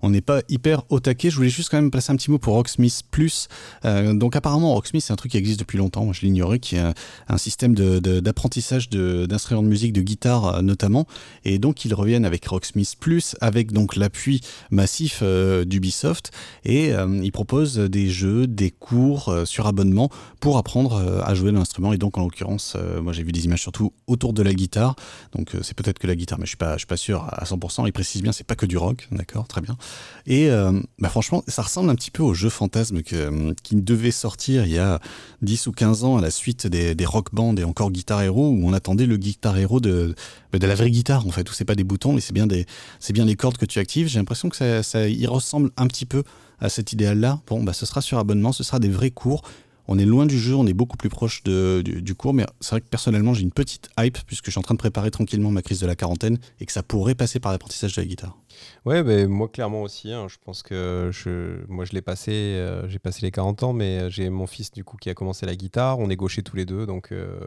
[0.03, 1.31] on n'est pas hyper au taquet.
[1.31, 3.49] Je voulais juste quand même placer un petit mot pour Rocksmith Plus.
[3.85, 6.05] Euh, donc apparemment, Rocksmith, c'est un truc qui existe depuis longtemps.
[6.05, 6.83] Moi, je l'ignorais, qui est
[7.29, 11.07] un, système d'apprentissage d'instruments de, musique, de guitare euh, notamment.
[11.45, 14.41] Et donc, ils reviennent avec Rocksmith Plus, avec donc l'appui
[14.71, 16.33] massif euh, d'Ubisoft.
[16.65, 16.93] Et
[17.23, 21.93] ils proposent des jeux, des cours sur abonnement pour apprendre à jouer l'instrument.
[21.93, 24.97] Et donc, en l'occurrence, moi, j'ai vu des images surtout autour de la guitare.
[25.33, 27.45] Donc, c'est peut-être que la guitare, mais je suis pas, je suis pas sûr à
[27.45, 27.87] 100%.
[27.87, 29.77] Ils précisent bien, c'est pas que du rock, d'accord, très bien.
[30.27, 34.11] Et euh, bah franchement, ça ressemble un petit peu au jeu fantasme que, qui devait
[34.11, 35.01] sortir il y a
[35.43, 38.61] 10 ou 15 ans à la suite des, rock bands et encore Guitar Hero, où
[38.67, 40.15] on attendait le Guitar Hero de,
[40.53, 42.47] bah, de la vraie guitare, en fait, où c'est pas des boutons, mais c'est bien
[42.47, 44.07] des cordes que tu actives.
[44.07, 46.23] J'ai l'impression que ça, ça y ressemble un petit peu
[46.61, 47.41] à cet idéal-là.
[47.49, 49.43] Bon, bah, ce sera sur abonnement, ce sera des vrais cours
[49.89, 52.81] on est loin du jeu, on est beaucoup plus proche du, cours, mais c'est vrai
[52.81, 55.63] que personnellement j'ai une petite hype puisque je suis en train de préparer tranquillement ma
[55.63, 58.37] crise de la quarantaine et que ça pourrait passer par l'apprentissage de la guitare.
[58.85, 60.13] Ouais, ben moi clairement aussi.
[60.13, 60.27] Hein.
[60.29, 64.11] je pense que je, moi je l'ai passé, euh, j'ai passé les 40 ans, mais
[64.11, 65.99] j'ai mon fils du coup qui a commencé la guitare.
[65.99, 67.41] On est gauchers tous les deux, donc euh,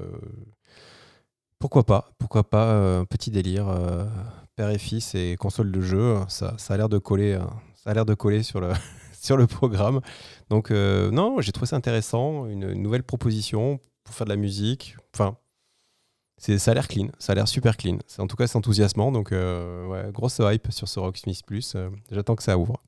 [1.59, 3.67] pourquoi pas Pourquoi pas euh, petit délire
[4.55, 6.17] père et fils et console de jeu.
[6.27, 7.39] Ça, ça a l'air de coller,
[7.75, 8.71] ça a l'air de coller sur le
[9.25, 10.01] sur le programme.
[10.49, 14.95] Donc, euh, non, j'ai trouvé ça intéressant, une, nouvelle proposition pour faire de la musique.
[15.13, 15.37] Enfin,
[16.37, 17.97] ça a l'air clean, ça a l'air super clean.
[18.19, 19.11] En tout cas, c'est enthousiasmant.
[19.11, 21.73] Donc, euh, ouais, grosse hype sur ce Rocksmith Plus.
[21.75, 22.81] Euh, j'attends que ça ouvre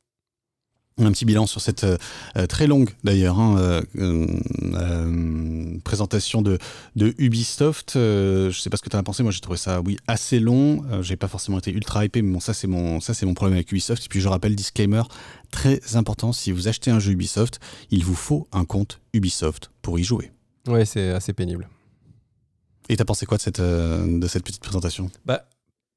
[1.05, 1.97] un petit bilan sur cette euh,
[2.35, 6.57] euh, très longue d'ailleurs hein, euh, présentation de,
[6.95, 7.91] de Ubisoft.
[7.95, 10.39] je sais pas ce que tu en as pensé, moi j'ai trouvé ça oui assez
[10.39, 10.83] long.
[11.01, 13.55] j'ai pas forcément été ultra hypé, mais bon ça c'est mon ça c'est mon problème
[13.55, 14.05] avec Ubisoft.
[14.05, 15.03] Et puis je rappelle disclaimer
[15.51, 17.59] très important si vous achetez un jeu Ubisoft,
[17.91, 20.31] il vous faut un compte Ubisoft pour y jouer.
[20.67, 21.69] Ouais, c'est assez pénible.
[22.89, 25.09] Et t'as pensé quoi de cette, de cette petite présentation?
[25.25, 25.47] Bah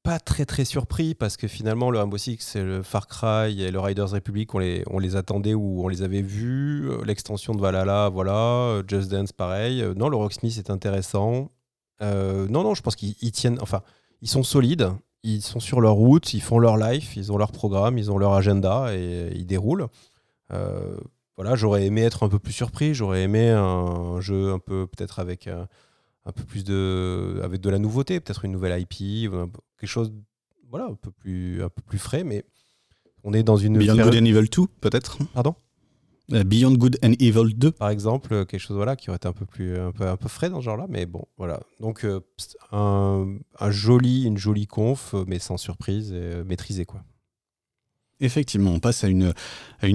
[0.03, 3.71] pas très très surpris parce que finalement le Rainbow Six et le Far Cry et
[3.71, 6.89] le Riders Republic on les, on les attendait ou on les avait vus.
[6.89, 8.33] Euh, l'extension de Valhalla voilà.
[8.33, 9.81] Euh, Just Dance pareil.
[9.81, 11.51] Euh, non le Rocksmith est intéressant.
[12.01, 13.83] Non non je pense qu'ils tiennent enfin
[14.21, 14.91] ils sont solides.
[15.23, 18.17] Ils sont sur leur route ils font leur life ils ont leur programme ils ont
[18.17, 19.87] leur agenda et ils déroulent.
[20.49, 22.95] Voilà j'aurais aimé être un peu plus surpris.
[22.95, 27.77] J'aurais aimé un jeu un peu peut-être avec un peu plus de avec de la
[27.77, 29.31] nouveauté, peut-être une nouvelle IP,
[29.81, 30.13] quelque chose
[30.69, 32.45] voilà, un peu plus un peu plus frais mais
[33.23, 35.17] on est dans une Beyond Good and Evil 2 peut-être?
[35.33, 35.55] Pardon?
[36.33, 39.33] Euh, Beyond Good and Evil 2 par exemple, quelque chose voilà qui aurait été un
[39.33, 41.59] peu plus un peu un peu frais dans ce genre-là mais bon, voilà.
[41.79, 42.21] Donc euh,
[42.71, 47.03] un, un, joli une jolie conf mais sans surprise et euh, maîtrisée quoi.
[48.21, 49.33] Effectivement, on passe à une,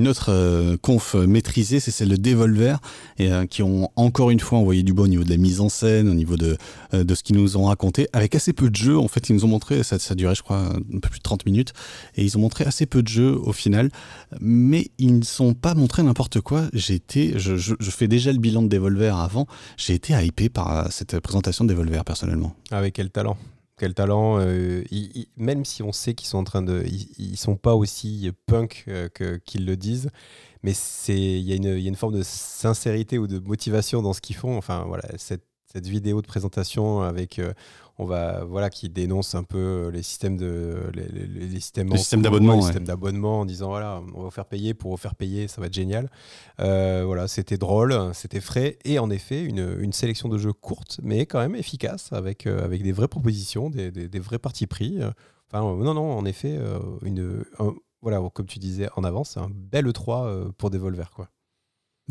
[0.09, 2.81] autre euh, conf maîtrisée, c'est celle de Devolver,
[3.19, 5.61] et, euh, qui ont encore une fois envoyé du bon au niveau de la mise
[5.61, 6.57] en scène, au niveau de,
[6.93, 8.99] euh, de ce qu'ils nous ont raconté, avec assez peu de jeux.
[8.99, 11.23] En fait, ils nous ont montré, ça, ça durait, je crois, un peu plus de
[11.23, 11.73] 30 minutes,
[12.17, 13.91] et ils ont montré assez peu de jeux au final,
[14.41, 16.65] mais ils ne sont pas montrés n'importe quoi.
[16.89, 19.47] Été, je, je, je, fais déjà le bilan de Devolver avant,
[19.77, 22.55] j'ai été hypé par cette présentation de Devolver personnellement.
[22.71, 23.37] Avec quel talent?
[23.77, 24.39] Quel talent.
[24.41, 24.83] Euh,
[25.37, 26.85] même si on sait qu'ils sont en train de.
[27.19, 29.09] Ils, sont pas aussi punk euh,
[29.45, 30.11] qu'ils le disent,
[30.63, 30.73] mais
[31.09, 34.57] il y, y, a une forme de sincérité ou de motivation dans ce qu'ils font.
[34.57, 35.45] Enfin, voilà, cette,
[35.77, 37.53] cette vidéo de présentation avec euh,
[37.99, 41.89] on va voilà qui dénonce un peu euh, les systèmes de les, les, systèmes
[42.23, 45.49] d'abonnement systèmes d'abonnement en disant voilà on va vous faire payer pour vous faire payer
[45.49, 46.11] ça va être génial.
[46.61, 51.01] Euh, voilà c'était drôle c'était frais et en effet une, une, sélection de jeux courte
[51.03, 54.99] mais quand même efficace avec avec des vraies propositions des, des, vrais partis pris.
[55.51, 56.59] Enfin non non en effet
[57.03, 57.45] une
[58.03, 61.29] voilà comme tu disais en avance c'est un bel E3 pour Devolver quoi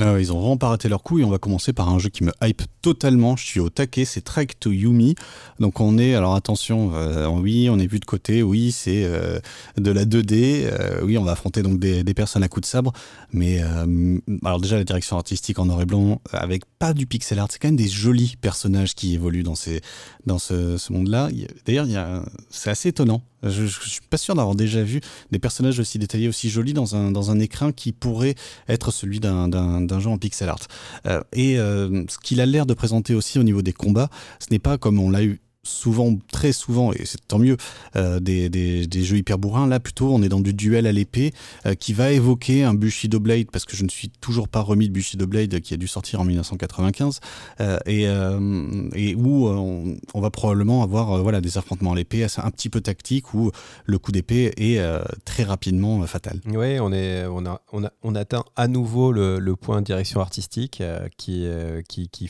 [0.02, 2.10] ah ils ont vraiment pas raté leur coup et on va commencer par un jeu
[2.10, 3.38] qui me hype totalement.
[3.38, 5.16] Je suis au taquet, c'est Trek to Yumi.
[5.62, 9.40] Donc on est, alors attention, euh, oui, on est vu de côté, oui, c'est euh,
[9.78, 12.92] de la 2D, euh, oui, on va affronter donc des, personnes à coups de sabre,
[13.32, 13.62] mais
[14.44, 17.60] alors déjà la direction artistique en noir et blanc, avec pas du pixel art, c'est
[17.60, 21.30] quand même des jolis personnages qui évoluent dans, ce monde-là.
[21.66, 21.88] D'ailleurs,
[22.50, 23.22] c'est assez étonnant.
[23.46, 26.96] Je, ne suis pas sûr d'avoir déjà vu des personnages aussi détaillés, aussi jolis dans
[26.96, 28.36] un, dans un écran qui pourrait
[28.68, 30.68] être celui d'un jeu en pixel art.
[31.06, 34.48] Euh, et euh, ce qu'il a l'air de présenter aussi au niveau des combats, ce
[34.52, 37.58] n'est pas comme on l'a eu souvent, très souvent, et c'est tant mieux,
[37.96, 39.68] euh, des, des, jeux hyper bourrins.
[39.68, 41.34] Là, plutôt, on est dans du duel à l'épée
[41.66, 44.88] euh, qui va évoquer un Bushido Blade, parce que je ne suis toujours pas remis
[44.88, 47.20] de Bushido Blade qui a dû sortir en 1995,
[47.60, 52.70] euh, et, où on, on, va probablement avoir voilà, des affrontements à l'épée un petit
[52.70, 53.52] peu tactiques, où
[53.86, 54.82] le coup d'épée est
[55.26, 56.40] très rapidement fatal.
[56.48, 59.86] Oui, on, est, on, a, on, a, on atteint à nouveau le, le point de
[59.86, 60.82] direction artistique
[61.18, 61.48] qui,
[61.88, 62.30] qui, qui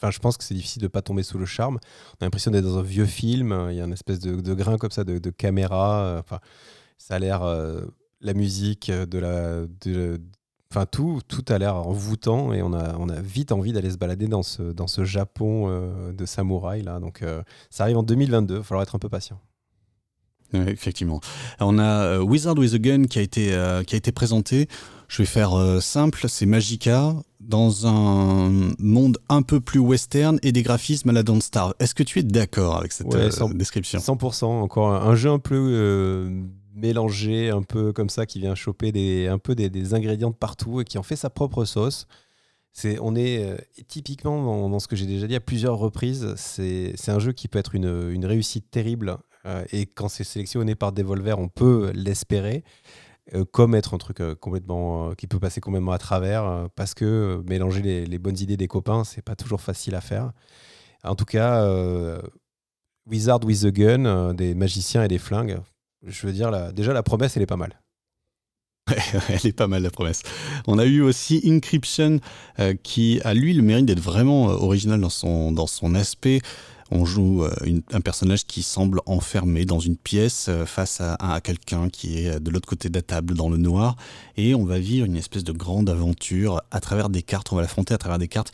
[0.00, 1.78] Enfin, je pense que c'est difficile de pas tomber sous le charme.
[2.14, 3.68] On a l'impression d'être dans un vieux film.
[3.70, 6.16] Il y a une espèce de, grain comme ça de, caméra.
[6.18, 6.40] Enfin,
[7.00, 7.80] ça a l'air euh,
[8.20, 9.64] la musique, de la,
[10.70, 13.96] enfin tout, tout a l'air envoûtant et on a, on a vite envie d'aller se
[13.96, 17.00] balader dans ce, dans ce Japon euh, de samouraï là.
[17.00, 18.54] Donc, euh, ça arrive en 2022.
[18.54, 19.40] Il va falloir être un peu patient.
[20.52, 21.20] effectivement.
[21.58, 24.68] On a Wizard with a Gun qui a été, qui a été présenté.
[25.10, 28.48] Je vais faire euh, simple, c'est Magica dans un
[28.78, 31.74] monde un peu plus western et des graphismes à la Don't Starve.
[31.80, 33.98] Est-ce que tu es d'accord avec cette euh, description?
[33.98, 36.30] 100%, encore un, jeu un peu euh,
[36.76, 40.80] mélangé, un peu comme ça, qui vient choper des, un peu des, ingrédients de partout
[40.80, 42.06] et qui en fait sa propre sauce.
[43.00, 43.56] On est
[43.88, 46.34] typiquement dans, ce que j'ai déjà dit à plusieurs reprises.
[46.36, 49.16] C'est, un jeu qui peut être une, une réussite terrible.
[49.72, 52.62] et quand c'est sélectionné par Devolver, on peut l'espérer.
[53.34, 56.94] Euh, comme être un truc euh, complètement euh, qui peut passer complètement à travers parce
[56.94, 60.32] que mélanger les, bonnes idées des copains c'est pas toujours facile à faire
[61.04, 61.64] en tout cas
[63.06, 65.60] Wizard with the Gun des magiciens et des flingues
[66.04, 67.80] je veux dire déjà la promesse elle est pas mal
[69.28, 70.22] elle est pas mal la promesse.
[70.66, 72.18] On a eu aussi Encryption
[72.82, 76.40] qui a lui le mérite d'être vraiment original dans son, dans son aspect.
[76.92, 81.88] On joue euh, un personnage qui semble enfermé dans une pièce euh, face à, quelqu'un
[81.88, 83.96] qui est euh, de l'autre côté de la table dans le noir
[84.36, 87.52] et on va vivre une espèce de grande aventure à travers des cartes.
[87.52, 88.52] On va l'affronter à travers des cartes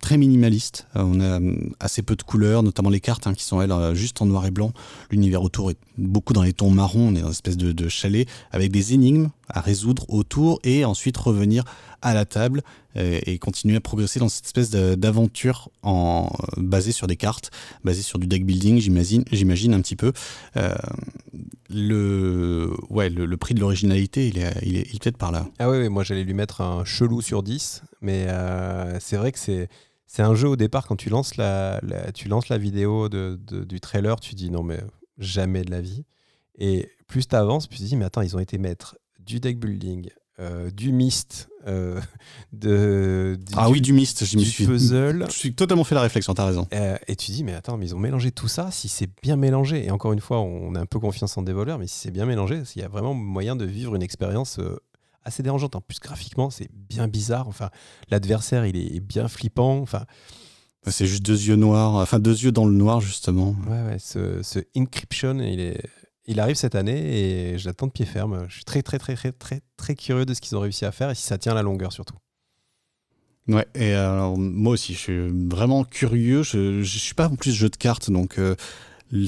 [0.00, 0.86] très minimalistes.
[0.94, 1.40] On a
[1.80, 4.50] assez peu de couleurs, notamment les cartes hein, qui sont elles juste en noir et
[4.50, 4.72] blanc.
[5.10, 7.08] L'univers autour est beaucoup dans les tons marrons.
[7.08, 11.16] On est dans une espèce de, chalet avec des énigmes à résoudre autour et ensuite
[11.16, 11.64] revenir
[12.02, 12.62] à la table
[12.96, 17.50] euh, et, continuer à progresser dans cette espèce d'aventure en basée sur des cartes,
[17.82, 20.12] basée sur du deck building, j'imagine, un petit peu.
[20.56, 20.74] Euh,
[21.70, 25.46] le, ouais, prix de l'originalité, il est, il est, peut-être par là.
[25.58, 29.38] Ah oui, moi j'allais lui mettre un chelou sur 10, mais euh, c'est vrai que
[29.38, 29.68] c'est
[30.06, 31.80] c'est un jeu au départ quand tu lances la,
[32.14, 34.80] tu lances la vidéo de, du trailer, tu dis non mais
[35.18, 36.04] jamais de la vie.
[36.56, 39.58] Et plus tu avances, plus tu dis mais attends, ils ont été mettre du deck
[39.58, 42.00] building, euh, du mist, euh,
[42.52, 45.24] de, ah oui, du mist, je me suis puzzle.
[45.28, 46.68] Je suis totalement fait la réflexion, t'as raison.
[46.74, 49.36] Euh, et tu dis, mais attends, mais ils ont mélangé tout ça, si c'est bien
[49.36, 52.10] mélangé, et encore une fois, on a un peu confiance en Devolver, mais si c'est
[52.10, 54.60] bien mélangé, s'il y a vraiment moyen de vivre une expérience
[55.24, 55.76] assez dérangeante.
[55.76, 57.48] En plus, graphiquement, c'est bien bizarre.
[57.48, 57.70] Enfin,
[58.10, 59.78] l'adversaire, il est bien flippant.
[59.78, 60.04] Enfin.
[60.86, 63.56] C'est juste deux yeux noirs, enfin deux yeux dans le noir justement.
[63.66, 65.80] Ouais, ouais, ce, ce Encryption, il est,
[66.26, 68.44] il arrive cette année et je l'attends de pied ferme.
[68.48, 70.92] Je suis très, très, très, très, très, très curieux de ce qu'ils ont réussi à
[70.92, 72.16] faire et si ça tient la longueur surtout.
[73.46, 76.42] Ouais, et alors, moi aussi, je suis vraiment curieux.
[76.42, 78.54] Je ne suis pas en plus jeu de cartes, donc euh,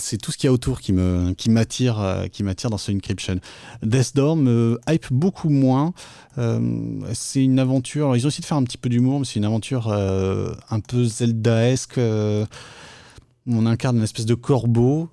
[0.01, 2.79] c'est tout ce qu'il y a autour qui me qui m'attire euh, qui m'attire dans
[2.79, 3.41] ce Encryption.
[3.83, 5.93] Death Door me hype beaucoup moins.
[6.39, 8.17] Euh, c'est une aventure.
[8.17, 10.81] ils ont essayé de faire un petit peu d'humour, mais c'est une aventure euh, un
[10.81, 11.99] peu Zelda-esque.
[13.47, 15.09] on incarne une espèce de corbeau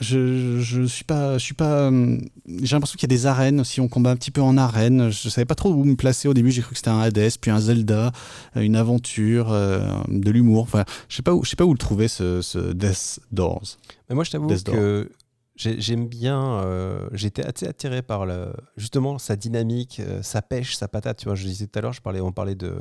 [0.00, 1.90] je, je suis pas, je suis pas.
[1.90, 2.18] Euh,
[2.62, 3.62] j'ai l'impression qu'il y a des arènes.
[3.64, 6.26] Si on combat un petit peu en arène, je savais pas trop où me placer
[6.26, 6.50] au début.
[6.50, 8.10] J'ai cru que c'était un Hades, puis un Zelda,
[8.56, 10.62] euh, une aventure, euh, de l'humour.
[10.62, 13.76] Enfin, je sais pas où, je sais pas où le trouver ce, ce Death Doors.
[14.08, 15.10] Mais moi, je t'avoue que
[15.56, 16.64] j'aime bien.
[17.12, 21.18] J'étais assez attiré par le, justement sa dynamique, sa pêche, sa patate.
[21.18, 22.78] Tu vois, je disais tout à l'heure, je parlais, on parlait de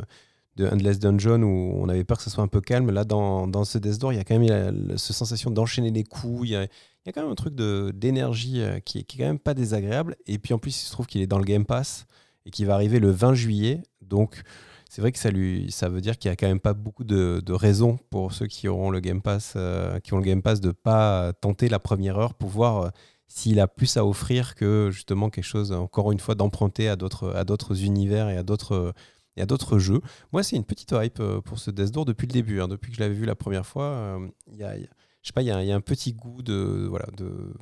[0.59, 2.91] de Endless Dungeon où on avait peur que ce soit un peu calme.
[2.91, 6.03] Là, dans, dans ce Death Door, il y a quand même cette sensation d'enchaîner les
[6.03, 6.49] coups.
[6.49, 6.67] Il y a, il
[7.05, 10.17] y a quand même un truc d'énergie euh, qui, qui est quand même pas désagréable.
[10.27, 12.05] Et puis en plus, il se trouve qu'il est dans le Game Pass
[12.45, 13.81] et qui va arriver le 20 juillet.
[14.01, 14.43] Donc
[14.89, 17.05] c'est vrai que ça, lui, ça veut dire qu'il n'y a quand même pas beaucoup
[17.05, 20.59] de, raisons pour ceux qui auront le Game Pass, euh, qui ont le Game Pass
[20.59, 22.89] de pas tenter la première heure pour voir euh,
[23.27, 27.83] s'il a plus à offrir que justement quelque chose, encore une fois, d'emprunter à d'autres
[27.85, 28.93] univers et à d'autres,
[29.39, 30.01] et à d'autres jeux.
[30.31, 32.61] Moi, c'est une petite hype pour ce Death Door depuis le début.
[32.61, 32.67] Hein.
[32.67, 34.19] depuis que je l'avais vu la première fois,
[34.51, 34.75] il y a
[35.21, 37.53] je sais pas, il y, a un petit goût de, voilà, de,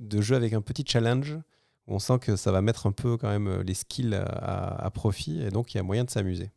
[0.00, 1.38] de jeu avec un petit challenge
[1.86, 5.42] on sent que ça va mettre un peu quand même euh, les skills à, profit
[5.42, 6.50] et donc il y a moyen de s'amuser.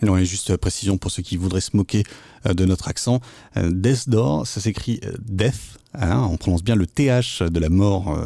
[0.00, 2.02] Non, et juste précision pour ceux qui voudraient se moquer
[2.46, 3.20] euh, de notre accent,
[3.56, 8.16] euh, Death Door, ça s'écrit Death, hein, on prononce bien le TH de la mort.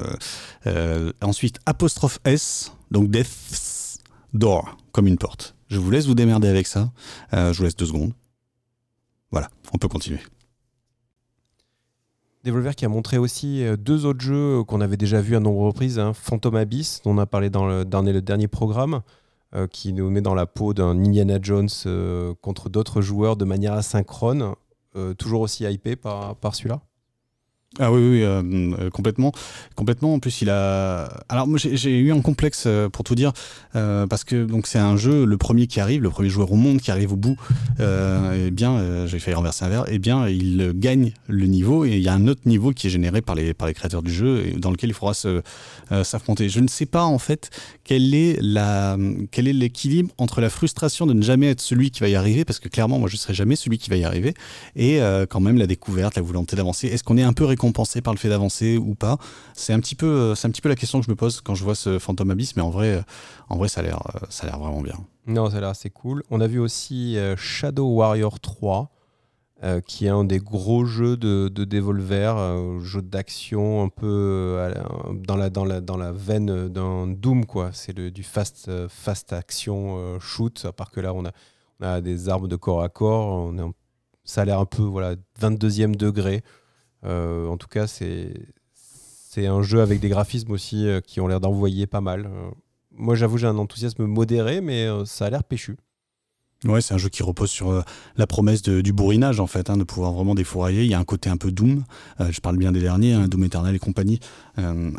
[1.22, 3.29] ensuite, apostrophe S, donc Death
[4.37, 5.57] Door, comme une porte.
[5.68, 6.93] Je vous laisse vous démerder avec ça.
[7.32, 8.12] je vous laisse deux secondes.
[9.30, 10.20] Voilà, on peut continuer.
[12.47, 15.66] Devolver qui a montré aussi euh, deux autres jeux qu'on avait déjà vus à nombreuses
[15.66, 15.99] reprises.
[15.99, 16.12] Hein.
[16.14, 19.03] Phantom Abyss, dont on a parlé dans le dernier, programme,
[19.57, 23.45] euh, qui nous met dans la peau d'un Indiana Jones euh, contre d'autres joueurs de
[23.45, 24.55] manière asynchrone.
[25.18, 26.80] toujours aussi hypé par, par celui-là
[27.79, 28.43] ah oui, oui, euh,
[28.81, 29.33] euh, complètement,
[29.74, 30.14] complètement.
[30.14, 31.05] En plus, il a.
[31.29, 33.33] Alors moi, j'ai eu un complexe euh, pour tout dire,
[33.72, 36.91] parce que c'est un jeu, le premier qui arrive, le premier joueur au monde qui
[36.91, 37.37] arrive au bout.
[37.79, 39.85] eh bien, j'ai failli renverser un verre.
[39.89, 42.91] Eh bien, il gagne le niveau et il y a un autre niveau qui est
[42.91, 45.14] généré par les par les créateurs du jeu dans lequel il faudra
[46.03, 46.49] s'affronter.
[46.49, 47.51] Je ne sais pas en fait
[47.87, 52.45] quel est l'équilibre entre la frustration de ne jamais être celui qui va y arriver,
[52.45, 54.34] parce que clairement, moi, je serai jamais celui qui va y arriver,
[54.74, 56.89] et quand même la découverte, la volonté d'avancer.
[56.89, 59.18] Est-ce qu'on est un peu récompensé par le fait d'avancer ou pas?
[59.55, 61.55] C'est un petit peu, euh, un petit peu la question que je me pose quand
[61.55, 63.03] je vois ce Phantom Abyss, mais en vrai, euh,
[63.49, 64.97] en vrai, ça a l'air, euh, ça a l'air vraiment bien.
[65.26, 66.22] Non, ça a l'air assez cool.
[66.30, 68.96] On a vu aussi Shadow Warrior 3.
[69.87, 74.73] Qui est un des gros jeux de, de Devolver, jeu d'action un peu
[75.15, 77.71] dans, la, dans, la, dans la veine d'un Doom, quoi.
[77.73, 81.33] C'est du fast, fast action shoot, à part que là, on a,
[81.81, 83.53] on a des armes de corps à corps.
[84.25, 86.43] Ça a l'air un peu voilà, 22e degré.
[87.05, 88.35] Euh, en tout cas, c'est
[88.75, 92.27] c'est un jeu avec des graphismes aussi euh, qui ont l'air d'envoyer pas mal.
[92.27, 92.51] Euh,
[92.91, 95.77] moi, j'avoue, j'ai un enthousiasme modéré, mais ça a l'air péchu.
[96.65, 97.85] Ouais, c'est un jeu qui repose sur
[98.17, 100.85] la promesse du bourrinage, en fait, hein, de pouvoir vraiment défourailler.
[100.85, 101.85] Il y a un côté un peu Doom,
[102.19, 104.21] je parle bien des derniers, hein, Doom Eternal et compagnie,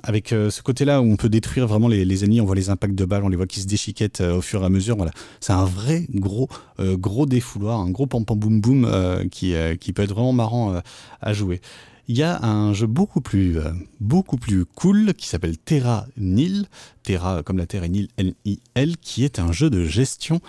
[0.04, 3.06] avec ce côté-là où on peut détruire vraiment les, ennemis, on voit les impacts de
[3.06, 4.98] balles, on les voit qui se déchiquettent au fur et à mesure.
[4.98, 5.12] Voilà.
[5.40, 6.48] C'est un vrai gros,
[6.80, 10.80] gros défouloir, un gros pam pam boum boum qui, qui peut être vraiment marrant
[11.22, 11.60] à jouer
[12.08, 16.66] il y a un jeu beaucoup plus, euh, beaucoup plus cool qui s'appelle Terra Nil,
[17.04, 20.40] Terra comme la Terre et Nil N-I-L, qui est un jeu de gestion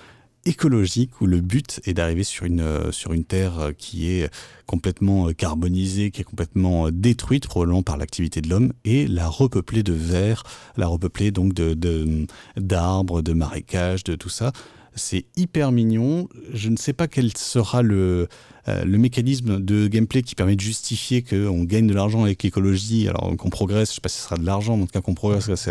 [0.49, 4.31] écologique où le but est d'arriver sur une, euh, sur une terre euh, qui est
[4.67, 9.93] complètement carbonisée, qui est complètement détruite probablement par l'activité de l'homme et la repeupler de
[9.93, 10.43] verre,
[10.77, 12.27] la repeupler donc de,
[12.57, 14.53] d'arbres, de marécages, de tout ça.
[14.95, 16.29] C'est hyper mignon.
[16.53, 18.29] Je ne sais pas quel sera le,
[18.69, 23.09] euh, le mécanisme de gameplay qui permet de justifier qu'on gagne de l'argent avec l'écologie,
[23.09, 24.93] alors qu'on progresse, je ne sais pas si ce sera de l'argent, mais en tout
[24.93, 25.69] cas qu'on progresse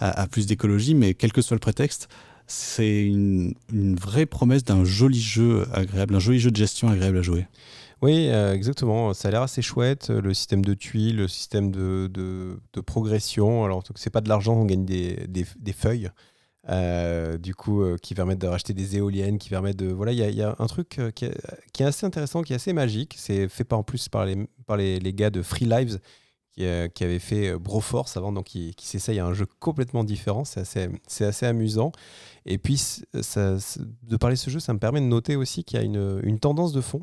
[0.00, 2.08] à, plus d'écologie, mais quel que soit le prétexte,
[2.46, 7.22] c'est une, vraie promesse d'un joli jeu agréable, un joli jeu de gestion agréable à
[7.22, 7.46] jouer.
[8.02, 9.14] Oui, euh, exactement.
[9.14, 10.10] Ça a l'air assez chouette.
[10.10, 13.64] Le système de tuiles, le système de, progression.
[13.64, 16.10] Alors, c'est pas de l'argent, on gagne des, feuilles.
[16.70, 19.92] Euh, du coup, euh, qui permettent de racheter des éoliennes, qui permettent de.
[19.92, 23.14] Voilà, il y, a un truc euh, qui est, assez intéressant, qui est assez magique.
[23.18, 25.98] C'est fait par, en plus par les, gars de Free Lives
[26.52, 26.64] qui,
[26.94, 30.44] qui avaient fait Broforce avant, donc qui, qui s'essayent à un jeu complètement différent.
[30.44, 31.92] C'est assez amusant.
[32.46, 35.82] Et puis, de parler de ce jeu, ça me permet de noter aussi qu'il y
[35.82, 37.02] a une, tendance de fond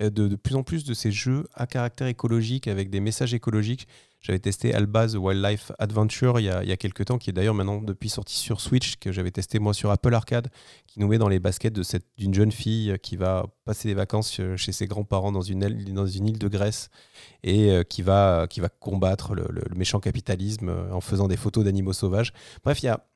[0.00, 3.86] de, de, plus en plus de ces jeux à caractère écologique avec des messages écologiques.
[4.26, 7.32] J'avais testé Albaz Wildlife Adventure il y, a, il y a quelques temps, qui est
[7.32, 10.48] d'ailleurs maintenant depuis sorti sur Switch, que j'avais testé moi sur Apple Arcade,
[10.88, 11.72] qui nous met dans les baskets
[12.18, 16.06] d'une jeune fille qui va passer des vacances chez ses grands-parents dans une, île, dans
[16.06, 16.88] une île de Grèce
[17.44, 19.46] et euh, qui va, qui va combattre le,
[19.76, 22.32] méchant capitalisme euh, en faisant des photos d'animaux sauvages.
[22.64, 23.06] Bref, il y a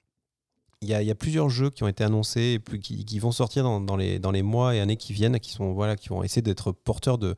[0.83, 4.43] il y, a, plusieurs jeux qui ont été annoncés et qui, vont sortir dans, les,
[4.43, 7.37] mois et années qui viennent, qui, sont, voilà, qui vont essayer d'être porteurs de,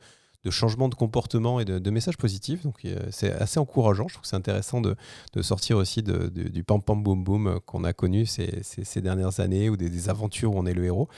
[0.49, 2.63] changements de comportement et de, messages positifs.
[2.63, 4.07] Donc c'est assez encourageant.
[4.07, 4.95] Je trouve que c'est intéressant de,
[5.41, 10.07] sortir aussi du pam pam boum boum qu'on a connu ces, dernières années ou des,
[10.07, 11.09] aventures où on est le héros.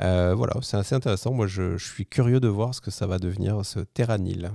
[0.00, 1.32] Euh, voilà, c'est assez intéressant.
[1.32, 4.50] Moi, je, je, suis curieux de voir ce que ça va devenir, ce Terranil.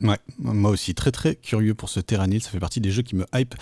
[0.00, 2.40] Ouais, moi aussi, très très curieux pour ce Terranil.
[2.40, 3.54] Ça fait partie des jeux qui me hype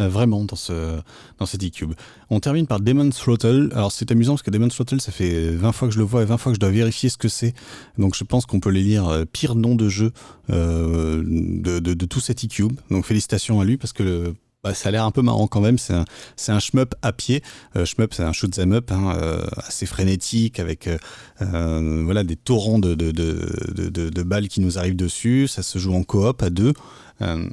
[0.00, 0.98] euh, vraiment dans, ce,
[1.38, 1.94] dans cet e-cube.
[2.30, 3.70] On termine par Demon's Throttle.
[3.74, 6.22] Alors c'est amusant parce que Demon's Throttle, ça fait 20 fois que je le vois
[6.22, 7.54] et 20 fois que je dois vérifier ce que c'est.
[7.98, 10.12] Donc je pense qu'on peut les lire euh, pire nom de jeu
[10.50, 12.72] euh, de, de, de, tout cet e-cube.
[12.90, 14.34] Donc félicitations à lui parce que le,
[14.66, 15.78] bah, ça a l'air un peu marrant quand même.
[15.78, 16.04] C'est un,
[16.48, 17.40] un shmup à pied.
[17.76, 22.34] Euh, shmup, c'est un shoot them up hein, euh, assez frénétique avec euh, voilà des
[22.34, 25.46] torrents de, de, de, de, balles qui nous arrivent dessus.
[25.46, 26.72] Ça se joue en coop à deux.
[27.22, 27.48] Euh,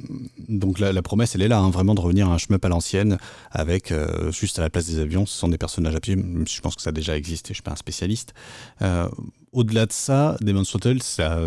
[0.48, 3.18] donc la, promesse, elle est là, hein, vraiment de revenir à un shmup à l'ancienne,
[3.50, 6.16] avec euh, juste à la place des avions, ce sont des personnages à pied.
[6.16, 8.34] Je pense que ça a déjà existé, je suis pas un spécialiste.
[8.82, 9.08] Euh,
[9.52, 11.38] Au-delà de ça, Demon's Hotel, ça,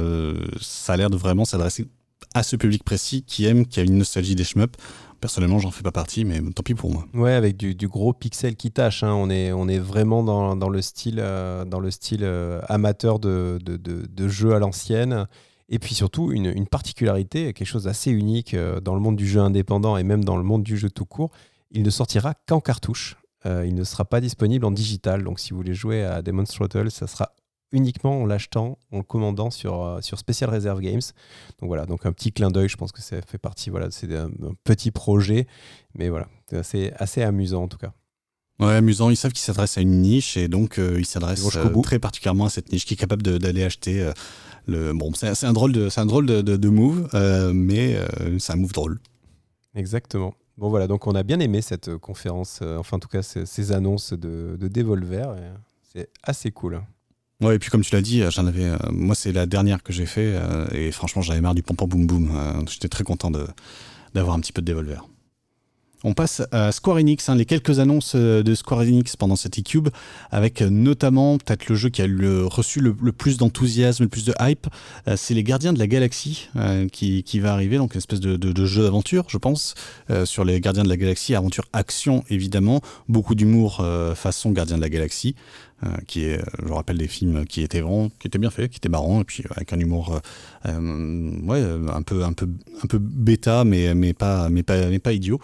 [0.88, 1.88] a l'air de vraiment s'adresser
[2.34, 4.77] à ce public précis qui aime, qui a une nostalgie des shmups.
[5.19, 7.07] Personnellement, j'en fais pas partie, mais tant pis pour moi.
[7.15, 9.02] Ouais, avec du, gros pixel qui tâche.
[9.02, 9.14] Hein.
[9.14, 12.23] On, est, vraiment dans, le style, dans le style
[12.68, 15.26] amateur de, de, de jeu à l'ancienne.
[15.69, 19.27] Et puis surtout, une, une particularité, quelque chose d'assez unique euh, dans le monde du
[19.27, 21.31] jeu indépendant et même dans le monde du jeu tout court,
[21.72, 23.18] il ne sortira qu'en cartouche.
[23.45, 25.23] Euh, il ne sera pas disponible en digital.
[25.23, 27.34] Donc si vous voulez jouer à Demon's Throttle, ça sera
[27.73, 31.02] uniquement en l'achetant, en le commandant sur, euh, sur Special Reserve Games.
[31.60, 34.14] Donc voilà, donc un petit clin d'œil, je pense que ça fait partie, voilà, c'est
[34.15, 35.48] un, un, petit projet,
[35.94, 37.91] mais voilà, c'est assez, assez amusant en tout cas.
[38.60, 39.10] Ouais, amusant.
[39.11, 42.45] Ils savent qu'ils s'adressent à une niche et donc euh, ils s'adressent euh, très particulièrement
[42.45, 44.14] à cette niche qui est capable d'aller acheter euh,
[44.68, 44.94] le.
[44.94, 47.10] Bon, c'est un drôle de, c'est un drôle de, de, de move,
[47.53, 47.98] mais
[48.39, 48.99] c'est un move drôle.
[49.76, 50.34] Exactement.
[50.57, 53.72] Bon voilà, donc on a bien aimé cette conférence, enfin en tout cas ces, ces
[53.72, 55.35] annonces de, de Devolver.
[55.94, 56.81] C'est assez cool.
[57.39, 58.65] Ouais, et puis comme tu l'as dit, j'en avais.
[58.65, 61.76] Euh, moi, c'est la dernière que j'ai fait, euh, et franchement, j'avais marre du pom
[61.76, 62.31] boum boum.
[62.35, 63.31] Euh, J'étais très content
[64.14, 65.07] d'avoir un petit peu de Devolver.
[66.03, 69.90] On passe à Square Enix, hein, les quelques annonces de Square Enix pendant cette e-cube,
[70.30, 72.07] avec notamment peut-être le jeu qui a
[72.45, 74.68] reçu le, plus d'enthousiasme, le plus de hype,
[75.07, 78.65] euh, c'est les Gardiens de la Galaxie euh, qui, va arriver, donc une espèce de,
[78.65, 79.74] jeu d'aventure, je pense,
[80.11, 83.84] euh, sur les Gardiens de la Galaxie, aventure action évidemment, beaucoup d'humour
[84.15, 85.36] façon Gardiens de la Galaxie.
[85.86, 88.78] Euh, qui est, je rappelle, des films qui étaient vraiment, qui étaient bien faits, qui
[88.78, 90.19] étaient marrants, et puis avec un humour,
[90.65, 91.64] euh, ouais,
[91.94, 92.49] un peu, un peu,
[92.84, 94.49] un peu bêta, mais pas
[95.14, 95.40] idiot.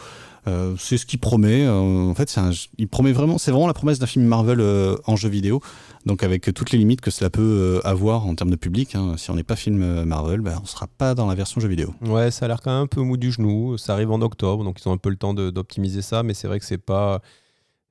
[0.47, 1.67] Euh, c'est ce qu'il promet.
[1.67, 4.61] en fait, un, il promet vraiment, c'est vraiment la promesse d'un film Marvel
[5.05, 5.61] en jeu vidéo.
[6.05, 9.31] Donc avec toutes les limites que cela peut avoir en termes de public, hein, si
[9.31, 11.93] on n'est pas film Marvel, ben, on sera pas dans la version jeu vidéo.
[12.01, 13.77] Ouais, ça a l'air quand même un peu mou du genou.
[13.77, 16.47] Ça arrive en octobre, donc ils ont un peu le temps d'optimiser ça, mais c'est
[16.47, 17.21] vrai que c'est pas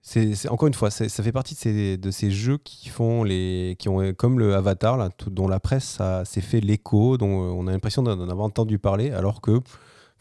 [0.05, 1.55] c'est encore une fois, ça fait partie
[1.97, 6.01] de ces, jeux qui font les, qui ont comme le Avatar, là, dont la presse
[6.25, 9.61] s'est fait l'écho, dont euh, on a l'impression d'en avoir entendu parler, alors que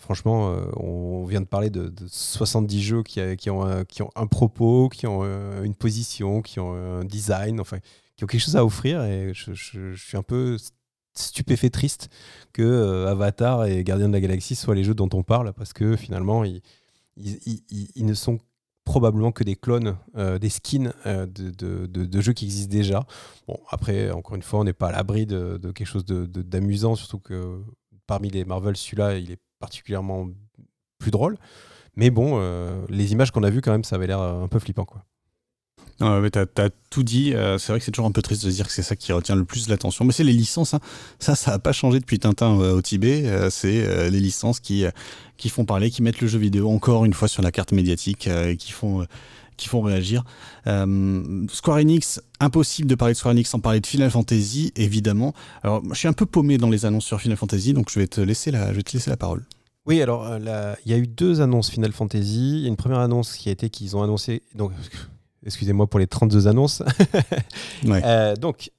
[0.01, 4.89] franchement, euh, on vient de parler de, de 70 jeux qui, qui, ont un, propos,
[4.89, 7.77] qui ont euh, une position, qui ont un design, enfin,
[8.15, 9.53] qui ont quelque chose à offrir, et je,
[9.95, 10.57] suis un peu
[11.13, 12.09] stupéfait triste
[12.53, 15.73] que euh, Avatar et Gardien de la Galaxie soient les jeux dont on parle, parce
[15.73, 16.61] que finalement, ils,
[18.05, 18.39] ne sont
[18.83, 23.05] probablement que des clones, euh, des skins euh, de, de, jeux qui existent déjà.
[23.47, 27.19] Bon, après, encore une fois, on n'est pas à l'abri de, quelque chose d'amusant, surtout
[27.19, 27.61] que
[28.07, 30.27] parmi les Marvel, celui-là, il est particulièrement
[30.99, 31.37] plus drôle.
[31.95, 34.59] Mais bon, euh, les images qu'on a vues, quand même, ça avait l'air un peu
[34.59, 35.05] flippant, quoi.
[36.01, 37.33] Non, mais t'as as tout dit.
[37.33, 39.13] Euh, c'est vrai que c'est toujours un peu triste de dire que c'est ça qui
[39.13, 40.03] retient le plus l'attention.
[40.03, 40.73] Mais c'est les licences.
[40.73, 40.79] Hein.
[41.19, 43.23] Ça, ça n'a pas changé depuis Tintin euh, au Tibet.
[43.27, 44.85] Euh, c'est les licences qui,
[45.37, 48.27] qui font parler, qui mettent le jeu vidéo encore une fois sur la carte médiatique
[48.27, 49.05] et qui font,
[49.57, 50.23] qui font réagir.
[50.65, 55.33] Square Enix, impossible de parler de Square Enix sans parler de Final Fantasy, évidemment.
[55.63, 58.07] Alors, je suis un peu paumé dans les annonces sur Final Fantasy, donc je vais
[58.07, 59.43] te laisser la, je vais te laisser la parole.
[59.85, 60.27] Oui, alors
[60.85, 62.57] il y a eu deux annonces Final Fantasy.
[62.57, 64.43] Il y a une première annonce qui a été qu'ils ont annoncé.
[64.55, 64.71] Donc,
[65.45, 66.83] Excusez-moi pour les 32 annonces.
[67.85, 68.01] ouais.
[68.03, 68.71] euh, donc,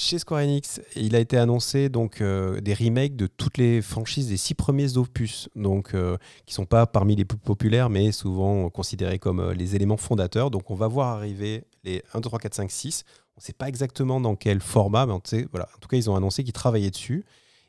[0.00, 4.28] chez Square Enix, il a été annoncé donc euh, des remakes de toutes les franchises
[4.28, 6.16] des six premiers opus, donc euh,
[6.46, 10.52] qui sont pas parmi les plus populaires, mais souvent considérés comme euh, les éléments fondateurs.
[10.52, 13.04] Donc, on va voir arriver les 1, 2, 3, 4, 5, 6.
[13.38, 15.14] ne sait pas exactement dans quel format, mais
[15.50, 15.68] voilà.
[15.74, 17.24] en tout cas, ils ont annoncé qu'ils travaillaient dessus.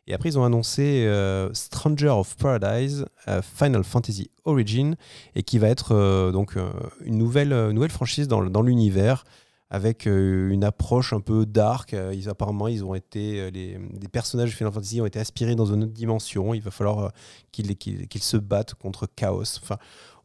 [0.05, 3.05] Et après, ils ont annoncé euh, Stranger of Paradise,
[3.41, 4.95] Final Fantasy Origin,
[5.33, 6.57] et qui va être donc
[7.01, 9.23] une nouvelle, nouvelle franchise dans l'univers
[9.69, 11.95] avec une approche un peu dark.
[12.13, 13.77] Ils, apparemment, ils ont été, les,
[14.11, 16.53] personnages de Final Fantasy ont été aspirés dans une autre dimension.
[16.53, 17.11] Il va falloir
[17.51, 19.59] qu'ils qu'ils se battent contre Chaos.
[19.61, 19.77] Enfin,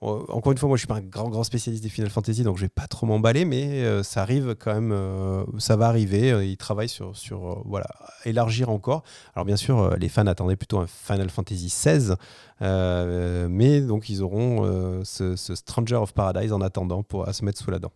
[0.05, 2.43] euh, encore une fois, moi je suis pas un grand grand spécialiste des Final Fantasy,
[2.43, 5.87] donc je vais pas trop m'emballer, mais euh, ça arrive quand même, euh, ça va
[5.87, 6.47] arriver.
[6.47, 7.87] Ils travaillent sur, sur voilà,
[8.25, 9.03] élargir encore.
[9.35, 12.15] Alors bien sûr, les fans attendaient plutôt un Final Fantasy XVI,
[12.61, 17.71] mais donc ils auront ce, Stranger of Paradise en attendant pour à se mettre sous
[17.71, 17.93] la dent.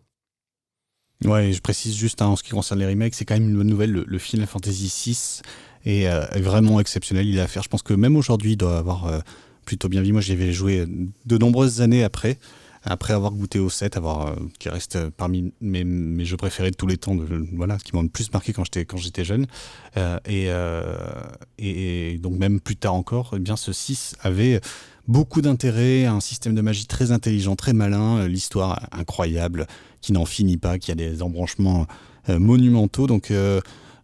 [1.25, 3.57] Ouais, je précise juste hein, en ce qui concerne les remakes, c'est quand même une
[3.57, 3.91] bonne nouvelle.
[3.91, 5.41] Le, Final Fantasy VI
[5.85, 7.27] est, est, vraiment exceptionnel.
[7.27, 7.63] Il est à faire.
[7.63, 9.21] Je pense que même aujourd'hui, il doit avoir
[9.69, 10.11] plutôt bien vu.
[10.13, 12.39] Moi, j'y avais joué de nombreuses années après,
[12.83, 16.75] après avoir goûté au 7, avoir, euh, qui reste parmi mes, mes, jeux préférés de
[16.75, 19.45] tous les temps, de, voilà, qui m'ont le plus marqué quand j'étais, quand j'étais jeune.
[19.97, 20.97] Euh, euh,
[21.59, 24.59] et, et, donc, même plus tard encore, eh bien, ce 6 avait
[25.07, 29.67] beaucoup d'intérêt, un système de magie très intelligent, très malin, l'histoire incroyable,
[30.01, 31.85] qui n'en finit pas, qui a des embranchements
[32.27, 33.07] monumentaux.
[33.07, 33.31] Donc,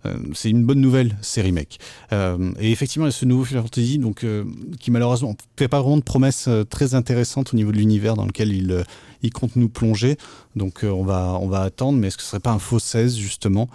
[0.05, 1.77] euh, c'est une bonne nouvelle, ces remakes.
[2.11, 4.45] Euh, et effectivement, il y a ce nouveau Final Fantasy donc, euh,
[4.80, 8.26] qui malheureusement ne fait pas vraiment de promesses très intéressantes au niveau de l'univers dans
[8.26, 8.84] lequel il,
[9.22, 10.17] il compte nous plonger.
[10.55, 13.15] Donc on, va, on va attendre, mais est-ce que ce serait pas un faux 16
[13.15, 13.67] justement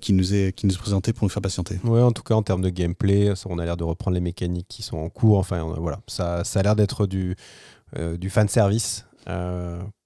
[0.00, 1.80] qui, nous est, qui nous est présenté pour nous faire patienter?
[1.82, 4.68] Oui, en tout cas en termes de gameplay, on a l'air de reprendre les mécaniques
[4.68, 5.38] qui sont en cours.
[5.38, 7.34] Enfin voilà, ça, ça a l'air d'être du,
[8.18, 9.06] du fan service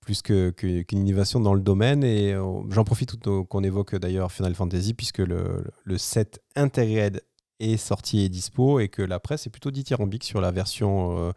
[0.07, 2.05] plus qu'une que, innovation dans le domaine.
[2.05, 7.23] Et euh, j'en profite qu'on évoque d'ailleurs Final Fantasy, puisque le, le set Integrated
[7.59, 11.33] est sorti et dispo, et que la presse est plutôt dithyrambique sur la version euh,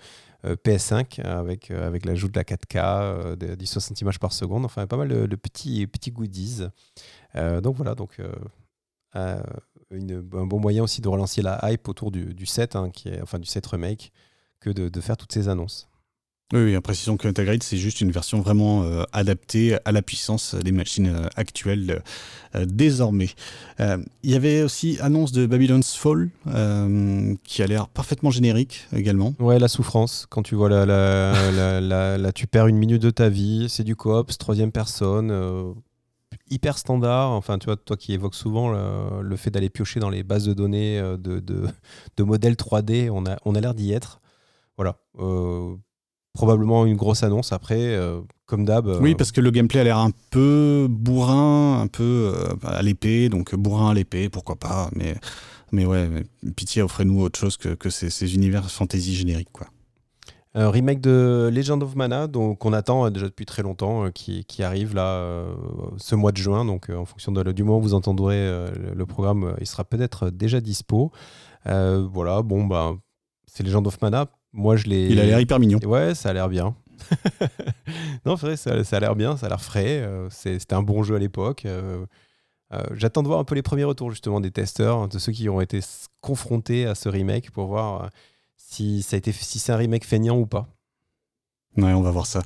[0.45, 4.85] euh, PS5, avec, avec l'ajout de la 4K, des 10 60 images par seconde, enfin
[4.85, 6.67] pas mal de, petits, petits goodies.
[7.33, 8.21] donc voilà, donc
[9.13, 9.41] un
[10.21, 13.47] bon moyen aussi de relancer la hype autour du, set, hein, qui est, enfin du
[13.47, 14.11] set remake,
[14.59, 15.88] que de faire toutes ces annonces.
[16.51, 20.55] Oui, oui, précisons que Integrate, c'est juste une version vraiment euh, adaptée à la puissance
[20.55, 22.01] des machines euh, actuelles
[22.55, 23.29] euh, désormais.
[23.77, 26.31] Il y avait aussi annonce de Babylon's Fall,
[27.43, 29.35] qui a l'air parfaitement générique également.
[29.39, 33.29] Ouais, la souffrance, quand tu vois la, la, la, tu perds une minute de ta
[33.29, 35.31] vie, c'est du coop, troisième personne,
[36.49, 37.29] hyper standard.
[37.29, 38.69] Enfin, tu vois, toi qui évoques souvent
[39.21, 41.67] le, fait d'aller piocher dans les bases de données de, de,
[42.17, 44.19] de modèles 3D, on a, on a l'air d'y être.
[44.77, 44.97] Voilà
[46.39, 48.87] probablement une grosse annonce après, euh, comme d'hab.
[48.87, 52.81] Euh, oui, parce que le gameplay a l'air un peu bourrin, un peu euh, à
[52.81, 55.15] l'épée, donc bourrin à l'épée, pourquoi pas, mais,
[55.73, 56.09] mais ouais,
[56.55, 59.67] pitié, offrez-nous autre chose que, que ces, univers fantasy génériques, quoi.
[60.53, 64.63] Un remake de Legend of Mana, donc qu'on attend déjà depuis très longtemps, qui, qui,
[64.63, 65.45] arrive là
[65.97, 66.65] ce mois de juin.
[66.65, 68.47] Donc en fonction de, du moment où vous entendrez
[68.95, 71.11] le, programme, il sera peut-être déjà dispo.
[71.65, 72.95] voilà, bon bah
[73.45, 74.25] c'est Legend of Mana.
[74.53, 75.07] Moi, je l'ai.
[75.07, 75.79] Il a l'air hyper mignon.
[75.85, 76.75] Ouais, ça a l'air bien.
[78.25, 80.01] non, vrai, ça, ça a l'air bien, ça a l'air frais.
[80.01, 81.65] Euh, c'était un bon jeu à l'époque.
[81.65, 82.05] Euh,
[82.73, 85.49] euh, j'attends de voir un peu les premiers retours justement des testeurs, de ceux qui
[85.49, 85.79] ont été
[86.21, 88.09] confrontés à ce remake pour voir
[88.57, 90.67] si ça a été, si c'est un remake feignant ou pas.
[91.81, 92.41] Ouais, on va voir ça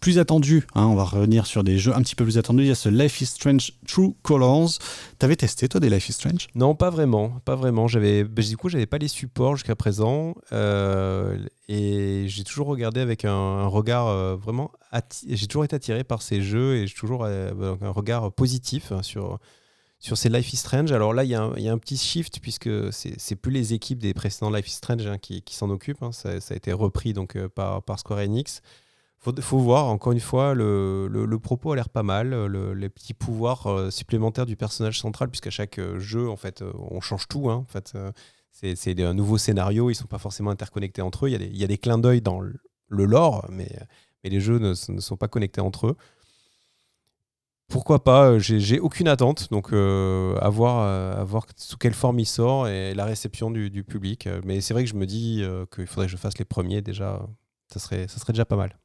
[0.00, 2.68] plus attendu, hein, on va revenir sur des jeux un petit peu plus attendus, il
[2.68, 4.70] y a ce Life is Strange True Colors.
[5.18, 6.48] T'avais testé toi des Life is Strange?
[6.54, 7.86] Non, pas vraiment, pas vraiment.
[7.86, 11.36] Bah, du coup, j'avais pas les supports jusqu'à présent, euh,
[11.68, 14.70] et j'ai toujours regardé avec un, regard euh, vraiment,
[15.26, 19.02] j'ai toujours été attiré par ces jeux et j'ai toujours euh, un regard positif hein,
[19.02, 19.38] sur
[19.98, 20.92] sur ces Life is Strange.
[20.92, 24.50] Alors là, il y, a un petit shift puisque c'est plus les équipes des précédents
[24.50, 26.04] Life is Strange hein, qui, s'en occupent.
[26.12, 28.62] Ça, a été repris donc par, par Square Enix
[29.18, 32.34] faut, faut voir, encore une fois, le, propos a l'air pas mal,
[32.74, 36.72] les petits pouvoirs euh, supplémentaires du personnage central, puisqu'à chaque euh, jeu, en fait, euh,
[36.90, 37.50] on change tout.
[37.50, 37.96] Hein, en fait,
[38.52, 41.30] c'est un nouveau scénario, ils sont pas forcément interconnectés entre eux.
[41.30, 42.54] Il y a des, clins d'œil dans le,
[42.88, 43.68] lore, mais,
[44.24, 45.96] les jeux ne, sont pas connectés entre eux.
[47.68, 52.66] Pourquoi pas J'ai aucune attente, donc à, voir, à, voir, sous quelle forme il sort
[52.66, 54.28] et la réception du, public.
[54.44, 57.26] Mais c'est vrai que je me dis qu'il faudrait que je fasse les premiers déjà.
[57.72, 58.78] Ça ça serait déjà pas mal.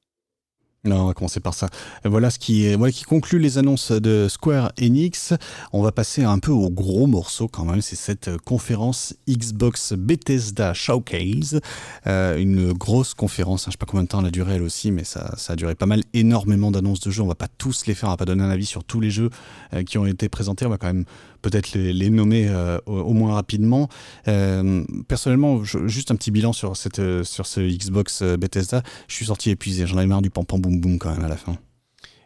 [0.86, 1.70] Non, on va commencer par ça.
[2.04, 5.34] Voilà ce qui, qui conclut les annonces de Square Enix.
[5.72, 7.80] On va passer un peu au gros morceau quand même.
[7.82, 11.62] C'est cette conférence Xbox Bethesda Showcase.
[12.06, 13.62] Euh, une grosse conférence.
[13.62, 13.68] Hein.
[13.68, 15.56] Je sais pas combien de temps elle a duré elle aussi, mais ça, ça a
[15.56, 16.04] duré pas mal.
[16.14, 17.24] Énormément d'annonces de jeux.
[17.24, 18.10] On va pas tous les faire.
[18.10, 19.30] On va pas donner un avis sur tous les jeux
[19.74, 20.66] euh, qui ont été présentés.
[20.66, 21.06] On va quand même
[21.44, 23.88] peut-être les, nommer euh, au, moins rapidement.
[24.28, 28.82] Euh, personnellement, juste un petit bilan sur, euh, ce Xbox Bethesda.
[29.08, 29.86] Je suis sorti épuisé.
[29.86, 31.56] J'en avais marre du pam pam boum boum quand même à la fin.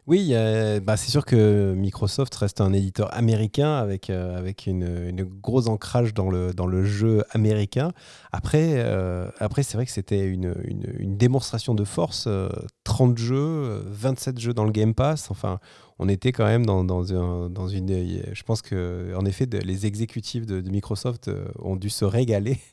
[0.08, 0.34] Oui,
[0.84, 6.14] bah, c'est sûr que Microsoft reste un éditeur américain avec, euh, avec une, gros ancrage
[6.14, 7.92] dans le, dans le jeu américain.
[8.32, 12.30] Après, euh, après c'est vrai que c'était une, une, démonstration de force.
[12.86, 15.30] 30 jeux, 27 jeux dans le Game Pass.
[15.30, 15.60] Enfin,
[16.00, 18.24] on était quand même dans, dans, une.
[18.32, 21.30] Je pense que, en effet, les exécutifs de, Microsoft
[21.60, 22.58] ont dû se régaler.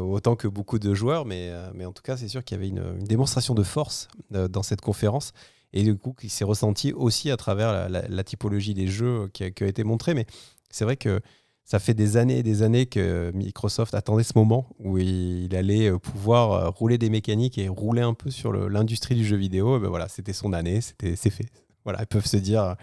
[0.00, 2.68] autant que beaucoup de joueurs, mais, mais en tout cas, c'est sûr qu'il y avait
[2.68, 5.32] une, démonstration de force dans cette conférence
[5.76, 9.46] et du coup qui s'est ressenti aussi à travers la, typologie des jeux qui a,
[9.46, 10.14] été montrée.
[10.14, 10.24] Mais
[10.70, 11.20] c'est vrai que
[11.64, 15.90] ça fait des années et des années que Microsoft attendait ce moment où il, allait
[15.90, 19.78] euh, pouvoir euh, rouler des mécaniques et rouler un peu sur l'industrie du jeu vidéo.
[19.78, 21.46] ben voilà, c'était son année, c'était c'est fait.
[21.84, 22.74] Voilà, ils peuvent se dire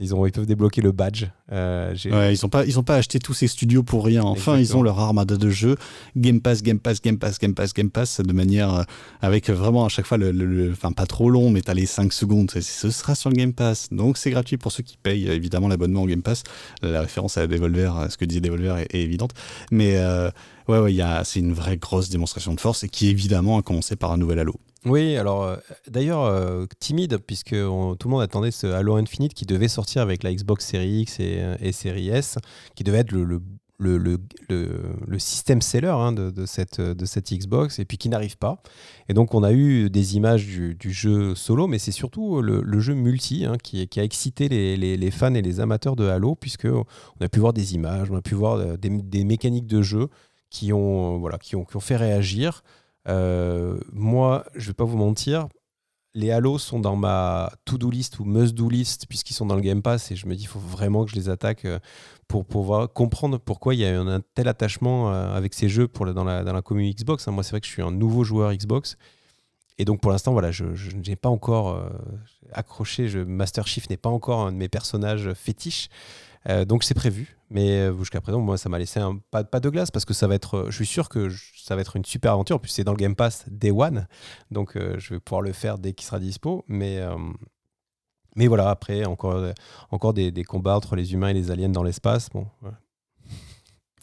[0.00, 1.24] ils, ont, ils peuvent débloquer le badge.
[1.52, 4.22] Euh, ouais, ils n'ont pas, ils ont pas acheté tous ces studios pour rien.
[4.22, 5.76] Enfin, ils ont leur armada de jeux.
[6.16, 8.82] Game Pass, Game Pass, Game Pass, Game Pass, Game Pass, de manière euh,
[9.22, 12.12] avec vraiment à chaque fois, le, enfin pas trop long, mais tu as les 5
[12.12, 12.50] secondes.
[12.50, 13.88] Ce sera sur le Game Pass.
[13.90, 16.42] Donc c'est gratuit pour ceux qui payent évidemment l'abonnement au Game Pass.
[16.82, 19.32] La référence à Devolver, ce que disait Devolver est, évidente.
[19.70, 20.30] Mais euh,
[20.68, 20.94] ouais, ouais,
[21.24, 24.40] c'est une vraie grosse démonstration de force et qui évidemment a commencé par un nouvel
[24.40, 24.54] Halo.
[24.86, 25.56] Oui, alors euh,
[25.88, 30.22] d'ailleurs euh, timide puisque tout le monde attendait ce Halo Infinite qui devait sortir avec
[30.22, 32.38] la Xbox Series X et, euh, Series S,
[32.76, 33.40] qui devait être le,
[35.18, 36.80] système seller hein, de, cette,
[37.32, 38.62] Xbox et puis qui n'arrive pas.
[39.08, 42.94] Et donc on a eu des images du, jeu solo, mais c'est surtout le, jeu
[42.94, 46.84] multi hein, qui, a excité les, fans et les amateurs de Halo puisque on
[47.20, 50.10] a pu voir des images, on a pu voir des, mécaniques de jeu
[50.48, 52.62] qui ont, voilà, qui ont fait réagir.
[53.08, 55.48] Euh, moi, je vais pas vous mentir,
[56.14, 59.82] les Halo sont dans ma to-do list ou must-do list puisqu'ils sont dans le Game
[59.82, 61.78] Pass et je me dis il faut vraiment que je les attaque euh,
[62.26, 66.24] pour pouvoir comprendre pourquoi il y a un tel attachement euh, avec ces jeux dans,
[66.24, 67.28] la, dans commune Xbox.
[67.28, 67.32] Hein.
[67.32, 68.96] Moi, c'est vrai que je suis un nouveau joueur Xbox.
[69.78, 70.64] Et donc pour l'instant, voilà, je,
[71.06, 71.78] n'ai pas encore
[72.54, 73.08] accroché.
[73.08, 75.90] Je, Master Chief n'est pas encore un de mes personnages fétiches.
[76.66, 77.36] Donc c'est prévu.
[77.50, 80.26] Mais euh, jusqu'à présent, moi, ça m'a laissé un, pas, de glace parce que ça
[80.26, 82.56] va être, euh, je suis sûr que ça va être une super aventure.
[82.56, 84.06] En plus, c'est dans le Game Pass Day One,
[84.50, 86.64] donc euh, je vais pouvoir le faire dès qu'il sera dispo.
[86.66, 87.00] Mais,
[88.34, 89.52] mais voilà, après, encore,
[89.90, 92.28] encore des, combats entre les humains et les aliens dans l'espace.
[92.30, 92.46] Bon,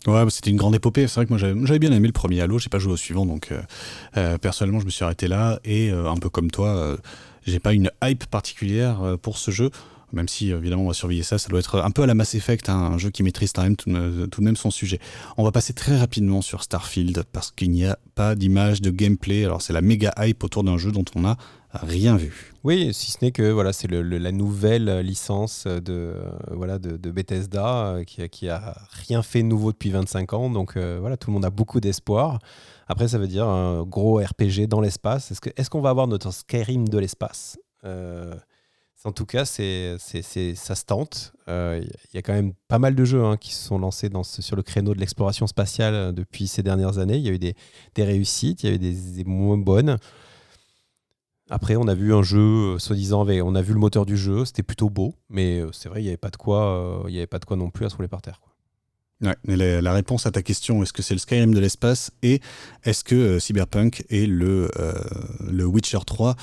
[0.06, 1.08] Ouais, bah, c'était une grande épopée.
[1.08, 3.26] C'est vrai que moi j'avais bien aimé le premier Halo, j'ai pas joué au suivant,
[3.26, 3.54] donc
[4.42, 6.98] personnellement je me suis arrêté là et un peu comme toi,
[7.46, 9.70] j'ai pas une hype particulière pour ce jeu
[10.14, 12.36] même si évidemment on va surveiller ça, ça doit être un peu à la Mass
[12.36, 15.00] Effect, hein, un jeu qui maîtrise quand même tout, de même son sujet.
[15.38, 19.44] On va passer très rapidement sur Starfield parce qu'il n'y a pas d'image de gameplay.
[19.44, 21.38] Alors c'est la méga hype autour d'un jeu dont on n'a
[21.74, 22.54] rien vu.
[22.64, 26.16] Oui, si ce n'est que voilà, c'est la nouvelle licence de,
[26.52, 28.78] voilà, de, Bethesda euh, qui, qui a
[29.08, 30.50] rien fait de nouveau depuis 25 ans.
[30.50, 32.40] Donc euh, voilà, tout le monde a beaucoup d'espoir.
[32.88, 35.32] Après, ça veut dire un gros RPG dans l'espace.
[35.32, 37.58] Est-ce qu'on est qu'on va avoir notre Skyrim de l'espace?
[37.86, 38.34] Euh,
[39.06, 41.34] en tout cas, ça se tente.
[41.48, 44.10] Il euh, y a quand même pas mal de jeux hein, qui se sont lancés
[44.40, 47.18] sur le créneau de l'exploration spatiale euh, depuis ces dernières années.
[47.18, 47.56] Il y a eu des,
[47.98, 49.98] réussites, il y a eu des, moins bonnes.
[51.50, 54.46] Après, on a vu un jeu, euh, soi-disant, on a vu le moteur du jeu,
[54.46, 57.46] c'était plutôt beau, mais c'est vrai, il n'y avait, pas de quoi, avait pas de
[57.46, 58.40] quoi non plus à se rouler par terre.
[59.46, 62.42] La, réponse à ta question, est-ce que c'est le Skyrim de l'espace et
[62.84, 64.70] est-ce que Cyberpunk est le,
[65.50, 66.36] le Witcher 3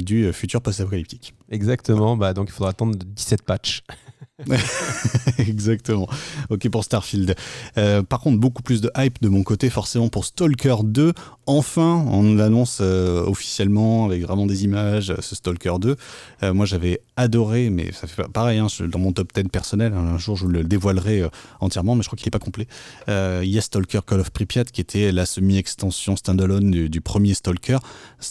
[0.00, 1.34] du futur post-apocalyptique?
[1.50, 3.82] Exactement, bah, donc il faudra attendre 17 patchs.
[5.38, 6.08] Exactement.
[6.48, 7.34] Ok pour Starfield.
[7.78, 11.12] Euh, par contre, beaucoup plus de hype de mon côté, forcément pour Stalker 2.
[11.46, 15.96] Enfin, on l'annonce euh, officiellement avec vraiment des images, ce Stalker 2.
[16.42, 19.92] Euh, moi, j'avais adoré, mais ça fait pareil, hein, dans mon top 10 personnel.
[19.92, 21.24] Hein, un jour, je le dévoilerai
[21.60, 22.66] entièrement, mais je crois qu'il n'est pas complet.
[23.08, 27.34] il y a Stalker Call of Pripyat qui était la semi-extension standalone du, du, premier
[27.34, 27.78] Stalker.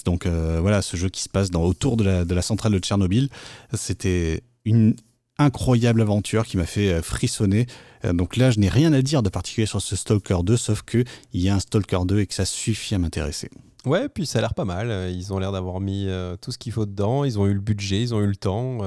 [0.05, 3.29] Donc voilà, ce jeu qui se passe dans, autour de la centrale de Tchernobyl
[3.73, 4.95] c'était une
[5.39, 7.65] incroyable aventure qui m'a fait euh, frissonner.
[8.05, 10.83] Euh, donc là, je n'ai rien à dire de particulier sur ce Stalker 2, sauf
[10.83, 13.49] qu'il y a un Stalker 2 et que ça suffit à m'intéresser.
[13.85, 15.09] Ouais, puis ça a l'air pas mal.
[15.11, 17.23] Ils ont l'air d'avoir mis euh, tout ce qu'il faut dedans.
[17.23, 18.79] Ils ont eu le budget, ils ont eu le temps.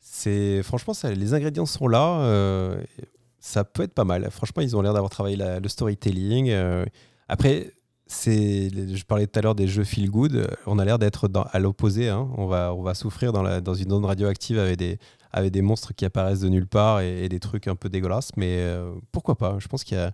[0.00, 2.78] c'est franchement, les ingrédients sont là.
[3.38, 4.28] ça peut être pas mal.
[4.30, 6.52] Franchement, ils ont l'air d'avoir travaillé le storytelling.
[7.28, 7.75] après,
[8.06, 10.48] c'est, je parlais tout à l'heure des jeux feel good.
[10.66, 12.08] On a l'air d'être à l'opposé.
[12.08, 12.28] Hein.
[12.36, 14.98] On, va, souffrir dans, une zone radioactive avec des,
[15.32, 18.30] avec des monstres qui apparaissent de nulle part et, des trucs un peu dégueulasses.
[18.36, 19.56] Mais euh, pourquoi pas?
[19.58, 20.12] Je pense qu'il y a.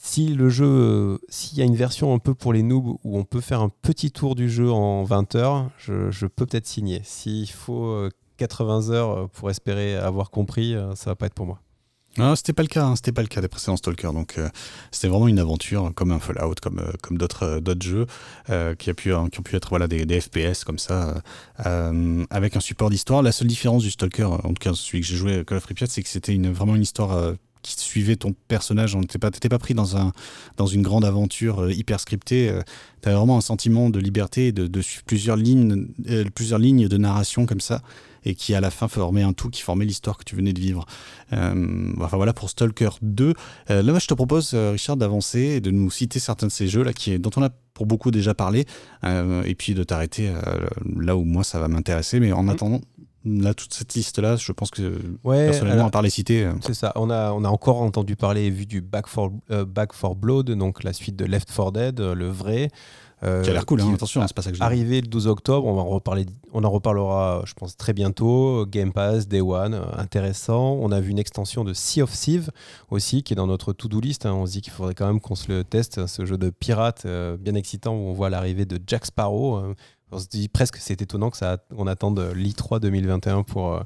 [0.00, 3.24] Si le jeu, s'il y a une version un peu pour les noobs où on
[3.24, 7.00] peut faire un petit tour du jeu en 20 heures, je, je peux peut-être signer.
[7.02, 11.46] S'il faut 80 euh, heures pour espérer avoir compris, euh, ça va pas être pour
[11.46, 11.60] moi.
[12.20, 14.10] Ah, c'était pas le cas, hein, c'était pas le cas des précédents Stalker.
[14.12, 14.48] Donc euh,
[14.90, 18.06] c'était vraiment une aventure comme un Fallout, comme euh, comme d'autres euh, d'autres jeux
[18.78, 21.22] qui a pu qui ont pu être voilà des, des FPS comme ça
[22.30, 23.22] avec un support d'histoire.
[23.22, 25.86] La seule différence du Stalker, en tout cas celui que j'ai joué Call of Pripyat,
[25.88, 28.94] c'est que c'était une vraiment une histoire qui suivait ton personnage.
[28.94, 30.12] On pas, pas pris dans, un,
[30.56, 32.52] dans une grande aventure hyper scriptée.
[33.02, 35.88] tu avais vraiment un sentiment de liberté, de, de suivre plusieurs lignes,
[36.34, 37.82] plusieurs lignes de narration comme ça
[38.24, 40.60] et qui à la fin formait un tout qui formait l'histoire que tu venais de
[40.60, 40.86] vivre.
[41.32, 43.34] Euh, enfin voilà pour Stalker 2.
[43.70, 46.52] Euh, là, moi, je te propose, euh, Richard, d'avancer et de nous citer certains de
[46.52, 48.66] ces jeux là qui, dont on a pour beaucoup déjà parlé,
[49.04, 50.32] et puis de t'arrêter
[50.96, 52.18] là où moi ça va m'intéresser.
[52.18, 52.48] Mais en mm.
[52.48, 52.80] attendant,
[53.28, 56.48] là, toute cette liste-là, je pense que personnellement, à part les citer.
[56.60, 56.92] C'est ça.
[56.96, 59.30] On a, on a encore entendu parler et vu du Back for,
[59.66, 62.70] Back for Blood, donc la suite de Left 4 Dead, le vrai.
[63.24, 65.26] Euh, qui a l'air cool, hein, attention, c'est pas ça que je Arrivé le 12
[65.26, 68.64] octobre, on, va en reparler, on en reparlera, je pense, très bientôt.
[68.66, 70.78] Game Pass, Day One, euh, intéressant.
[70.80, 72.50] On a vu une extension de Sea of Thieves
[72.90, 74.24] aussi, qui est dans notre to-do list.
[74.24, 74.34] Hein.
[74.34, 77.02] On se dit qu'il faudrait quand même qu'on se le teste, ce jeu de pirate
[77.06, 79.74] euh, bien excitant où on voit l'arrivée de Jack Sparrow.
[80.12, 83.82] On se dit presque c'est étonnant que ça on attende l'I3 2021 pour,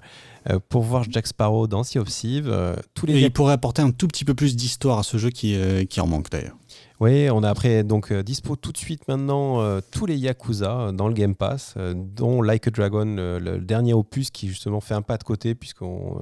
[0.68, 2.52] pour voir Jack Sparrow dans Sea of Thieves.
[2.94, 5.30] tous les Et il pourrait apporter un tout petit peu plus d'histoire à ce jeu
[5.30, 5.56] qui,
[5.88, 6.56] qui en manque d'ailleurs.
[7.02, 10.70] Oui, on a après donc euh, dispo tout de suite maintenant euh, tous les Yakuza
[10.70, 14.94] euh, dans le Game Pass, dont Like a Dragon, le, dernier opus qui justement fait
[14.94, 16.20] un pas de côté puisqu'on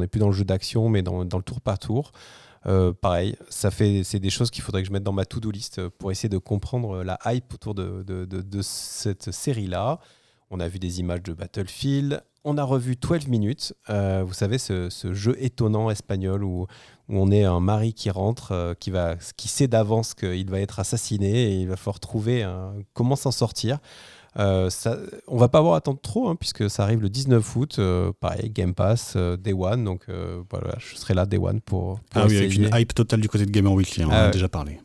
[0.00, 2.12] n'est plus dans le jeu d'action mais dans, le tour par tour.
[3.00, 5.86] Pareil, ça fait c'est des choses qu'il faudrait que je mette dans ma to-do list
[5.88, 10.00] pour essayer de comprendre la hype autour de, de cette série là.
[10.50, 14.88] On a vu des images de Battlefield, on a revu 12 minutes, vous savez ce,
[15.12, 16.66] jeu étonnant espagnol où
[17.08, 20.60] où on est un mari qui rentre, euh, qui, va, qui sait d'avance qu'il va
[20.60, 22.46] être assassiné et il va falloir trouver
[22.92, 23.78] comment s'en sortir.
[24.38, 24.96] Euh, ça,
[25.26, 27.76] on va pas avoir à attendre trop, hein, puisque ça arrive le 19 août.
[27.78, 29.84] Euh, pareil, Game Pass, Day One.
[29.84, 30.06] Donc
[30.50, 32.00] voilà, je serai là Day One pour.
[32.14, 34.48] ah oui, avec une hype totale du côté de Gamer Weekly, on en a déjà
[34.48, 34.80] parlé.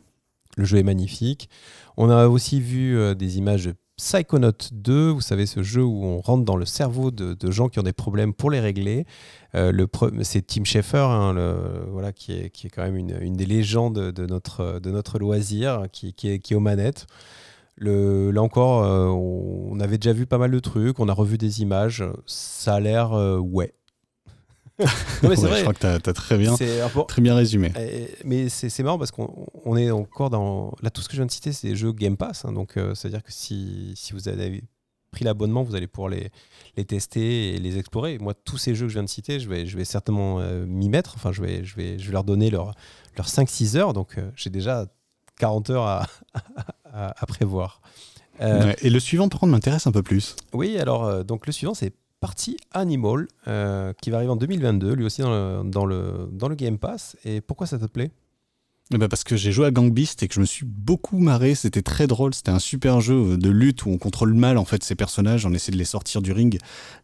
[0.56, 1.48] Le jeu est magnifique.
[1.96, 6.20] On a aussi vu des images de Psychonaut 2, vous savez, ce jeu où on
[6.20, 9.06] rentre dans le cerveau de, gens qui ont des problèmes pour les régler.
[9.54, 9.86] Euh,
[10.22, 11.34] c'est Tim Schafer, hein,
[11.90, 15.84] voilà, qui, est, qui est quand même une, des légendes de notre, de notre loisir,
[15.92, 17.06] qui, qui, est, qui est aux manettes.
[17.76, 21.38] Le, là encore, euh, on avait déjà vu pas mal de trucs, on a revu
[21.38, 22.04] des images.
[22.26, 23.74] Ça a l'air euh, ouais.
[24.78, 25.58] non, mais vrai.
[25.58, 26.54] Je crois que tu as, très bien,
[27.06, 27.72] très bien résumé.
[28.24, 30.74] mais c'est marrant parce qu'on est encore dans.
[30.82, 32.44] Là, tout ce que je viens de citer, c'est des jeux Game Pass.
[32.44, 34.64] Hein, donc, c'est-à-dire que si, si vous avez
[35.14, 36.30] pris l'abonnement, vous allez pouvoir les,
[36.76, 38.18] les tester et les explorer.
[38.18, 40.66] Moi, tous ces jeux que je viens de citer, je vais, je vais certainement euh,
[40.66, 41.14] m'y mettre.
[41.16, 42.74] Enfin, je vais, je, vais, je vais leur donner leurs
[43.16, 43.92] leur 5-6 heures.
[43.92, 44.86] Donc, euh, j'ai déjà
[45.38, 46.06] 40 heures à,
[46.94, 47.80] à, prévoir.
[48.40, 50.36] Euh, et le suivant, par contre, m'intéresse un peu plus.
[50.52, 53.26] Oui, alors, donc le suivant, c'est Party Animal,
[54.00, 57.16] qui va arriver en 2022, lui aussi dans le, dans le, dans le Game Pass.
[57.24, 58.10] Et pourquoi ça te plaît?
[58.90, 61.54] Ben, parce que j'ai joué à Gang Beast et que je me suis beaucoup marré,
[61.54, 64.84] c'était très drôle, c'était un super jeu de lutte où on contrôle mal en fait
[64.84, 66.58] ces personnages, on essaie de les sortir du ring,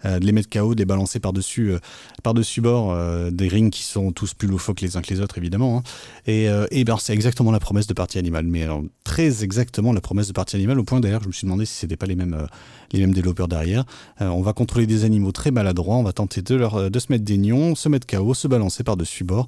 [0.05, 1.78] euh, de les mettre KO, de les balancer par-dessus euh,
[2.23, 5.39] par-dessus bord, euh, des rings qui sont tous plus loufoques les uns que les autres
[5.39, 5.78] évidemment.
[5.78, 5.82] Hein.
[6.27, 8.66] Et, et ben, c'est exactement la promesse de Partie Animal, mais
[9.02, 11.74] très exactement la promesse de Partie Animal, au point d'ailleurs je me suis demandé si
[11.74, 12.47] c'était pas les mêmes,
[12.93, 13.85] les mêmes développeurs derrière.
[14.20, 17.24] on va contrôler des animaux très maladroits, on va tenter de, leur, de se mettre
[17.24, 19.47] des nions, se mettre KO, se balancer par-dessus bord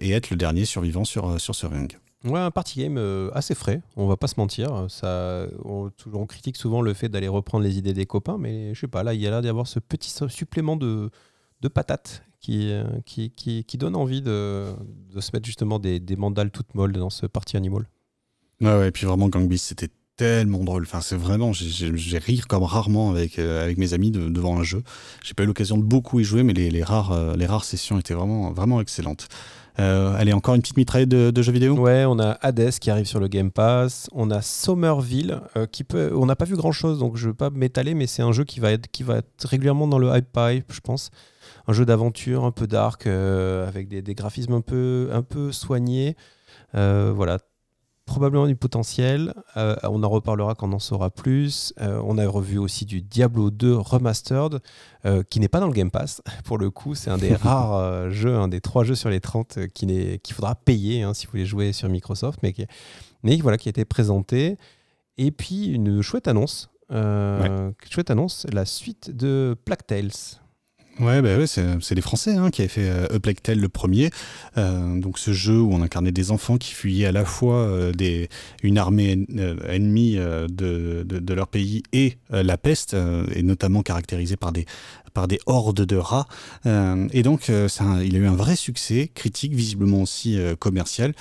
[0.00, 1.67] et être le dernier survivant sur, sur ce
[2.24, 4.86] Ouais, un party game euh, assez frais, on va pas se mentir.
[4.88, 8.80] Ça, on, on critique souvent le fait d'aller reprendre les idées des copains, mais je
[8.80, 11.10] sais pas, là, il y a l'air d'y avoir ce petit supplément de,
[11.60, 14.66] de patates qui, euh, qui, qui, qui, donne envie de,
[15.14, 17.88] de, se mettre justement des, des mandales toutes molles dans ce party animal.
[18.60, 20.82] Ouais, ouais, et puis vraiment, Gang c'était tellement drôle.
[20.82, 24.82] Enfin, c'est vraiment, j'ai rire comme rarement avec, euh, avec mes amis devant un jeu.
[25.22, 28.00] J'ai pas eu l'occasion de beaucoup y jouer, mais les, les rares, les rares sessions
[28.00, 29.28] étaient vraiment, vraiment excellentes.
[29.80, 33.06] Euh, allez, encore une petite mitraille de, jeux vidéo Ouais, on a Hades qui arrive
[33.06, 34.08] sur le Game Pass.
[34.12, 36.12] On a Somerville euh, qui peut.
[36.14, 38.32] On n'a pas vu grand chose, donc je ne veux pas m'étaler, mais c'est un
[38.32, 41.10] jeu qui va, être, qui va être régulièrement dans le hype pipe, je pense.
[41.68, 45.52] Un jeu d'aventure un peu dark, euh, avec des, des, graphismes un peu, un peu
[45.52, 46.16] soignés.
[46.72, 47.38] voilà,
[48.08, 49.32] probablement du potentiel.
[49.56, 51.72] Euh, on en reparlera quand on en saura plus.
[51.80, 54.60] Euh, on a revu aussi du Diablo 2 Remastered,
[55.04, 56.20] euh, qui n'est pas dans le Game Pass.
[56.44, 59.68] Pour le coup, c'est un des rares jeux, un des trois jeux sur les 30
[59.68, 62.66] qu'il faudra payer hein, si vous voulez jouer sur Microsoft, mais qui,
[63.22, 64.56] mais voilà, qui a été présenté.
[65.18, 66.70] Et puis une chouette annonce.
[66.90, 70.10] Chouette annonce, la suite de Plague Tales.
[71.00, 73.68] Ouais, bah ouais c'est les Français hein, qui avaient fait euh, A Plague Tale le
[73.68, 74.10] premier.
[74.56, 77.92] Euh, donc ce jeu où on incarnait des enfants qui fuyaient à la fois euh,
[77.92, 78.28] des,
[78.64, 79.26] une armée
[79.68, 82.96] ennemie de, de, leur pays et la peste,
[83.34, 84.66] et notamment caractérisée par des,
[85.14, 86.26] par des hordes de rats.
[86.64, 91.12] et donc il a eu un vrai succès, critique, visiblement aussi commercial,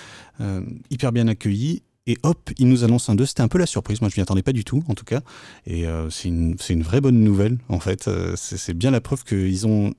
[0.89, 3.25] hyper bien accueilli et hop, il nous annonce un 2.
[3.25, 3.99] C'était un peu la surprise.
[3.99, 5.19] Moi, je m'y attendais pas du tout, en tout cas.
[5.65, 8.07] Et euh, c'est une, une, vraie bonne nouvelle, en fait.
[8.07, 9.93] Euh, c'est bien la preuve qu'ils ont.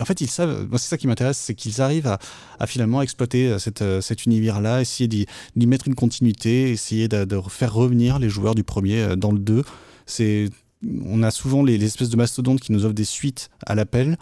[0.00, 0.68] En fait, ils savent.
[0.68, 2.14] Moi, c'est ça qui m'intéresse, c'est qu'ils arrivent
[2.58, 5.26] à, finalement exploiter euh, cette, cet univers-là, essayer d'y
[5.66, 9.64] mettre une continuité, essayer de, faire revenir les joueurs du premier dans le 2.
[10.06, 10.50] C'est.
[11.04, 14.16] On a souvent les espèces de mastodontes qui nous offrent des suites à l'appel.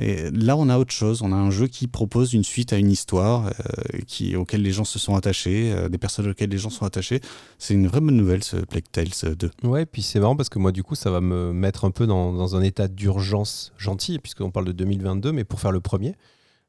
[0.00, 1.20] Et là, on a autre chose.
[1.22, 4.84] On a un jeu qui propose une suite à une histoire euh, auquel les gens
[4.84, 7.20] se sont attachés, euh, des personnages auxquels les gens sont attachés.
[7.58, 9.50] C'est une vraie bonne nouvelle, ce Plague Tales 2.
[9.62, 12.06] Ouais, puis c'est marrant parce que moi, du coup, ça va me mettre un peu
[12.06, 16.14] dans, un état d'urgence gentil, puisqu'on parle de 2022, mais pour faire le premier.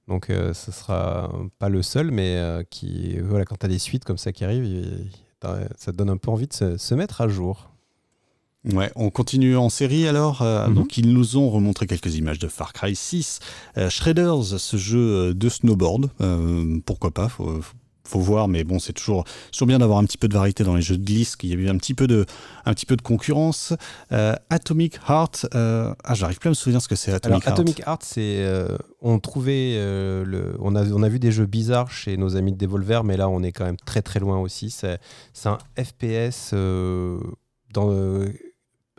[0.09, 2.37] Donc, euh, ce sera pas le seul, mais
[3.23, 4.83] voilà, quand tu as des suites comme ça qui arrivent,
[5.41, 7.70] ça te donne un peu envie de se mettre à jour.
[8.63, 10.41] Ouais, on continue en série alors.
[10.41, 10.75] Euh, mhm.
[10.75, 13.39] Donc ils nous ont remontré quelques images de Far Cry 6,
[13.77, 16.09] euh, Shredders, ce jeu euh, de snowboard.
[16.85, 17.59] pourquoi pas faut,
[18.03, 20.75] faut, voir, mais bon, c'est toujours, toujours bien d'avoir un petit peu de variété dans
[20.75, 22.25] les jeux de glisse, qu'il y a eu un petit peu de,
[22.65, 23.73] un petit peu de concurrence.
[24.49, 27.59] Atomic Heart, ah, j'arrive plus à me souvenir ce que c'est Atomic Heart.
[27.59, 28.45] Atomic Heart, c'est,
[29.01, 32.57] on trouvait, le, on a, on a vu des jeux bizarres chez nos amis de
[32.57, 34.69] Devolver, mais là, on est quand même très très loin aussi.
[34.69, 34.99] C'est,
[35.45, 36.53] un FPS
[37.73, 37.89] dans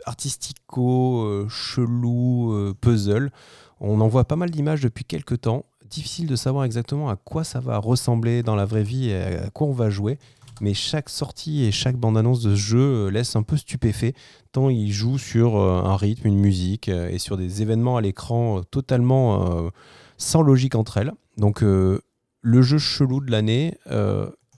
[0.05, 3.31] artistico, euh, chelou, euh, puzzle.
[3.79, 5.65] On en voit pas mal d'images depuis quelques temps.
[5.89, 9.49] Difficile de savoir exactement à quoi ça va ressembler dans la vraie vie et à
[9.49, 10.17] quoi on va jouer.
[10.61, 14.13] Mais chaque sortie et chaque bande-annonce de ce jeu euh, laisse un peu stupéfait,
[14.51, 19.71] tant il joue sur un rythme, une musique et sur des événements à l'écran totalement
[20.17, 21.11] sans logique entre elles.
[21.37, 23.75] Donc le jeu chelou de l'année,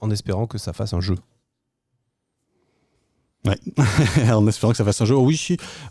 [0.01, 1.15] en espérant que ça fasse un jeu.
[3.45, 3.59] Ouais,
[4.31, 5.15] en espérant que ça fasse un jeu.
[5.15, 5.39] Oh oui,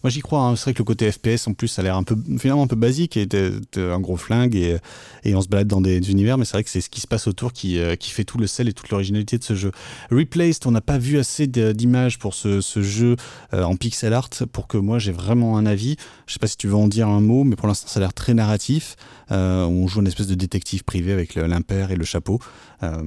[0.02, 0.40] moi j'y crois.
[0.40, 0.56] Hein.
[0.56, 2.66] C'est vrai que le côté FPS en plus, ça a l'air un peu finalement un
[2.66, 3.28] peu basique et
[3.76, 4.78] un gros flingue et,
[5.24, 7.06] et, on se balade dans des univers, mais c'est vrai que c'est ce qui se
[7.06, 9.70] passe autour qui, euh, qui fait tout le sel et toute l'originalité de ce jeu.
[10.10, 13.16] Replaced, on n'a pas vu assez d'images pour ce, ce jeu
[13.52, 15.96] euh, en pixel art pour que moi j'ai vraiment un avis.
[16.26, 18.02] Je sais pas si tu veux en dire un mot, mais pour l'instant ça a
[18.02, 18.96] l'air très narratif.
[19.30, 22.38] Euh, on joue une espèce de détective privé avec l'impair et le chapeau.
[22.82, 23.02] Euh,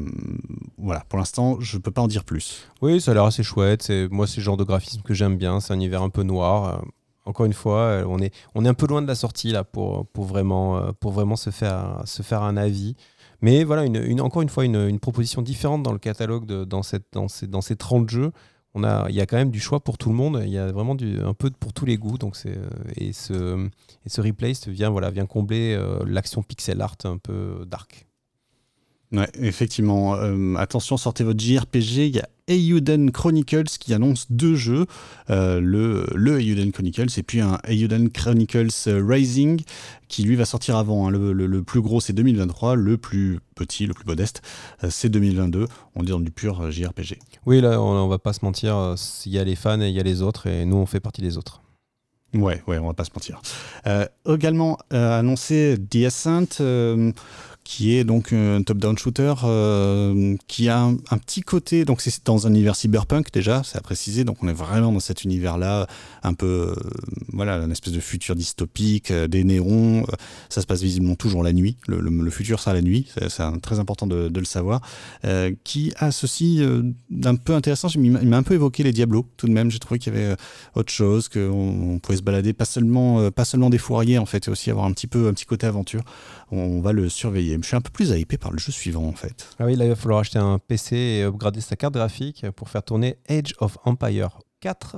[0.78, 2.68] voilà, pour l'instant, je peux pas en dire plus.
[2.82, 3.92] Oui, ça a l'air assez chouette.
[4.12, 5.60] Moi, c'est le genre de graphisme que j'aime bien.
[5.60, 6.66] C'est un univers un peu noir.
[6.66, 6.86] Euh,
[7.26, 10.08] encore une fois, on est, on est un peu loin de la sortie là pour,
[10.08, 12.96] pour, vraiment, pour vraiment se faire, se faire un avis.
[13.42, 13.84] Mais voilà,
[14.22, 17.76] encore une fois, une, proposition différente dans le catalogue dans, cette, dans, ces, dans ces
[17.76, 18.32] 30 jeux
[18.78, 20.42] on a, il y a quand même du choix pour tout le monde.
[20.46, 22.18] Il y a vraiment du, un peu pour tous les goûts.
[22.18, 22.38] Donc
[22.96, 23.68] et ce,
[24.06, 28.07] et ce replace vient, voilà, vient combler euh, l'action pixel art un peu dark.
[29.14, 30.16] Ouais, effectivement.
[30.16, 32.08] Euh, attention, sortez votre JRPG.
[32.08, 34.86] Il y a Eiyuden Chronicles qui annonce deux jeux.
[35.30, 39.62] Euh, le, le Eiyuden Chronicles et puis un Eiyuden Chronicles Rising
[40.10, 41.08] qui lui va sortir avant.
[41.08, 41.12] Hein.
[41.12, 44.42] Le, le, plus gros c'est 2023, le plus petit, le plus modeste
[44.90, 45.68] c'est 2022.
[45.96, 47.18] On est dans du pur JRPG.
[47.46, 48.96] Oui, là on, on va pas se mentir.
[49.26, 51.00] Il y a les fans et il y a les autres et nous on fait
[51.00, 51.62] partie des autres.
[52.34, 53.42] Ouais, ouais, on va pas se mentir.
[53.88, 56.62] Euh, également annoncé The Ascent,
[57.68, 62.48] qui est donc un top-down shooter euh, qui a un, petit côté, donc c'est dans
[62.48, 65.86] un univers cyberpunk déjà, c'est à préciser, donc on est vraiment dans cet univers-là,
[66.24, 66.76] un peu, euh,
[67.34, 70.06] voilà, une espèce de futur dystopique, euh, des néons,
[70.48, 74.08] ça se passe visiblement toujours la nuit, le, futur sera la nuit, c'est très important
[74.08, 74.80] de, le savoir,
[75.66, 76.62] qui a ceci
[77.10, 80.00] d'un peu intéressant, il m'a un peu évoqué les Diablos tout de même, j'ai trouvé
[80.00, 80.38] qu'il y avait
[80.76, 84.48] autre chose, qu'on on pouvait se balader, pas seulement, pas seulement des fourriers en fait,
[84.48, 86.04] et aussi avoir un petit peu un petit côté aventure,
[86.52, 89.14] on va le surveiller je suis un peu plus hypé par le jeu suivant en
[89.14, 89.50] fait.
[89.60, 92.70] Ah oui, là il va falloir acheter un PC et upgrader sa carte graphique pour
[92.70, 94.98] faire tourner Age of Empire 4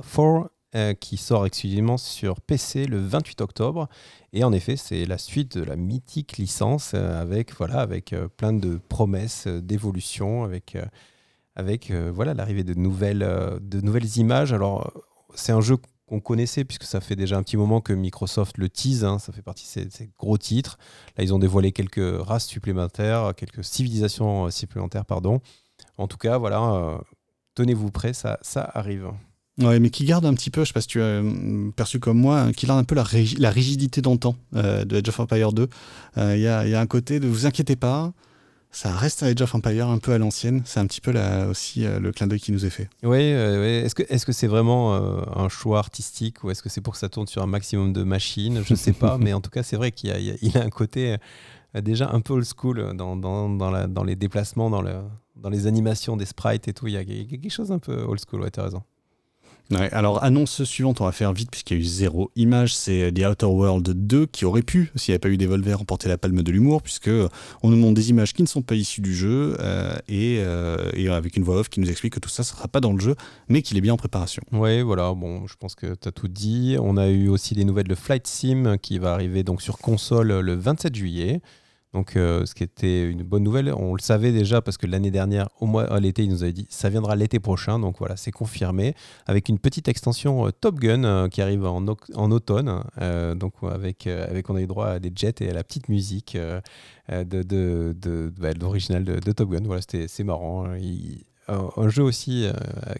[0.76, 3.88] euh, qui sort exclusivement sur PC le 28 octobre.
[4.32, 8.28] Et en effet, c'est la suite de la mythique licence euh, avec, voilà, avec euh,
[8.28, 10.78] plein de promesses d'évolution, avec,
[11.56, 13.26] avec voilà, l'arrivée de nouvelles,
[13.60, 14.52] de nouvelles images.
[14.52, 14.92] Alors,
[15.34, 15.76] c'est un jeu
[16.10, 19.32] qu'on connaissait, puisque ça fait déjà un petit moment que Microsoft le tease, hein, ça
[19.32, 20.76] fait partie de ces, gros titres.
[21.16, 25.40] Là, ils ont dévoilé quelques races supplémentaires, quelques civilisations euh, supplémentaires, pardon.
[25.98, 26.98] En tout cas, voilà, euh,
[27.54, 28.40] tenez-vous prêts, ça,
[28.74, 29.12] arrive.
[29.58, 32.00] Ouais, mais qui garde un petit peu, je sais pas si tu as euh, perçu
[32.00, 35.68] comme moi, hein, qui garde un peu la, rigidité d'antan de Age of Empire 2.
[36.16, 38.12] Il y, a, y, a un côté de vous inquiétez pas,
[38.72, 40.62] ça reste un Age of Empire un peu à l'ancienne.
[40.64, 42.88] C'est un petit peu là aussi euh, le clin d'œil qui nous est fait.
[43.02, 46.80] Oui, est-ce que est-ce que c'est vraiment euh, un choix artistique ou est-ce que c'est
[46.80, 48.62] pour que ça tourne sur un maximum de machines?
[48.64, 51.16] Je ne sais pas, mais en tout cas, c'est vrai qu'il a, a, un côté
[51.74, 54.94] euh, déjà un peu old school dans, dans, dans, la, dans les déplacements, dans, le,
[55.36, 56.86] dans les animations des sprites et tout.
[56.86, 58.82] Il y a quelque chose un peu old school, ouais, as raison
[59.76, 63.24] alors, annonce suivante, on va faire vite puisqu'il y a eu zéro image, c'est The
[63.24, 66.42] Outer World 2 qui aurait pu, s'il n'y avait pas eu Devolver, remporter la palme
[66.42, 67.10] de l'humour, puisque
[67.62, 71.08] on nous montre des images qui ne sont pas issues du jeu euh, euh, et,
[71.08, 73.00] avec une voix off qui nous explique que tout ça ne sera pas dans le
[73.00, 73.14] jeu,
[73.48, 74.42] mais qu'il est bien en préparation.
[74.52, 76.76] Oui, voilà, bon, je pense que tu as tout dit.
[76.80, 80.40] On a eu aussi des nouvelles de Flight Sim qui va arriver donc sur console
[80.40, 81.40] le 27 juillet.
[81.92, 85.10] Donc, euh, ce qui était une bonne nouvelle, on le savait déjà parce que l'année
[85.10, 87.80] dernière, au mois à l'été, il nous avait dit ça viendra l'été prochain.
[87.80, 88.94] Donc voilà, c'est confirmé
[89.26, 92.84] avec une petite extension euh, Top Gun euh, qui arrive en, en automne.
[93.36, 96.36] donc avec avec on a eu droit à des jets et à la petite musique
[96.36, 99.62] de, de, de, bah, l'original de, Top Gun.
[99.64, 100.66] Voilà, c'était c'est marrant.
[101.48, 102.46] un, jeu aussi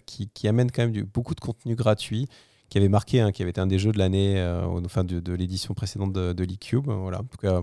[0.05, 2.27] qui, qui, amène quand même du, beaucoup de contenu gratuit
[2.69, 4.41] qui avait marqué, hein, qui avait été un des jeux de l'année,
[4.85, 6.87] enfin de, l'édition précédente de, de l'eCube.
[6.87, 7.61] Voilà, en tout cas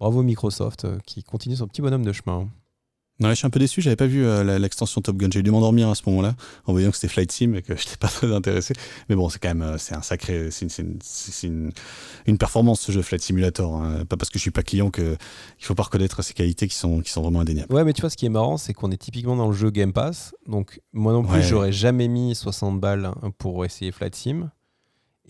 [0.00, 2.48] Bravo Microsoft euh, qui continue son petit bonhomme de chemin.
[3.20, 5.28] Non, je suis un peu déçu, j'avais pas vu euh, l'extension Top Gun.
[5.30, 7.84] J'ai dû m'endormir à ce moment-là en voyant que c'était Flight Sim et que je
[7.84, 8.72] n'étais pas très intéressé.
[9.10, 10.66] Mais bon, c'est quand même euh, c'est un sacré, c'est
[11.44, 11.70] une,
[12.26, 13.74] une, performance ce jeu Flight Simulator.
[13.74, 14.06] Hein.
[14.06, 15.18] Pas parce que je suis pas client que
[15.58, 17.74] il faut pas reconnaître ses qualités qui sont qui sont vraiment indéniables.
[17.74, 19.68] Ouais, mais tu vois, ce qui est marrant, c'est qu'on est typiquement dans le jeu
[19.68, 20.34] Game Pass.
[20.46, 24.50] Donc moi non plus, j'aurais jamais mis 60 balles pour essayer Flight Sim.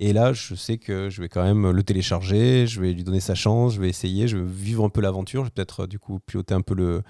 [0.02, 3.20] Et là, je sais que je vais quand même le télécharger, je vais lui donner
[3.20, 5.98] sa chance, je vais essayer, je vais vivre un peu l'aventure, je vais peut-être du
[5.98, 7.02] coup piloter un peu le,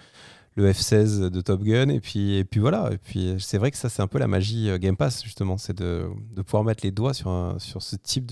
[0.57, 2.91] le F16 de Top Gun, et puis, et puis voilà.
[2.93, 5.57] Et puis c'est vrai que ça, c'est un peu la magie euh, Game Pass, justement,
[5.57, 8.27] c'est de, de, pouvoir mettre les doigts sur, sur ce type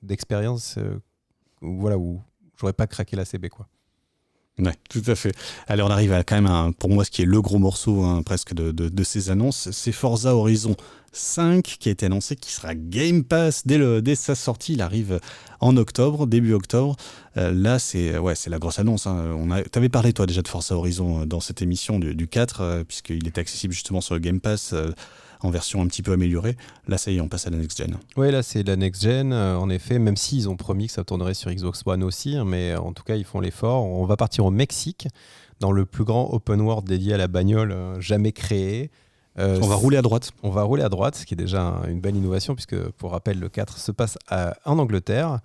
[0.00, 0.98] d'expérience de, de, euh,
[1.60, 2.22] voilà, où
[2.60, 3.66] j'aurais pas craqué la CB, quoi.
[4.58, 5.34] Ouais, tout à fait.
[5.66, 8.22] Allez, on arrive à quand même, pour moi, ce qui est le gros morceau hein,
[8.22, 10.74] presque de, ces annonces, c'est Forza Horizon
[11.12, 14.72] 5 qui a été annoncé, qui sera Game Pass dès, le, sa sortie.
[14.72, 15.20] Il arrive
[15.60, 16.96] en octobre, début octobre.
[17.36, 19.06] Euh, là, c'est ouais, la grosse annonce.
[19.06, 19.36] Hein.
[19.70, 22.60] Tu avais parlé, toi, déjà de Forza Horizon euh, dans cette émission du, du 4,
[22.60, 24.74] euh, puisqu'il était accessible justement sur le Game Pass
[25.40, 26.56] en version un petit peu améliorée.
[26.88, 27.96] Là, ça y est, on passe à la next gen.
[28.16, 31.04] Oui, là, c'est la next gen, euh, en effet, même s'ils ont promis que ça
[31.04, 33.84] tournerait sur Xbox One aussi, hein, mais en tout cas, ils font l'effort.
[33.84, 35.08] On va partir au Mexique,
[35.60, 38.90] dans le plus grand open world dédié à la bagnole euh, jamais créé.
[39.38, 40.32] Euh, on va rouler à droite.
[40.42, 43.38] On va rouler à droite, ce qui est déjà une belle innovation, puisque pour rappel,
[43.38, 44.16] le 4 se passe
[44.64, 45.40] en Angleterre.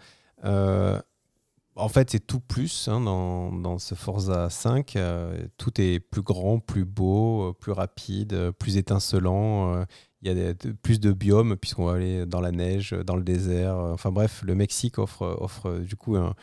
[1.75, 4.97] En fait, c'est tout plus hein, dans, dans, ce Forza 5.
[5.57, 9.85] tout est plus grand, plus beau, plus rapide, plus étincelant
[10.21, 13.75] il y a plus de biomes puisqu'on va aller dans la neige, dans le désert.
[13.75, 16.35] Enfin bref, le Mexique offre, offre du coup un,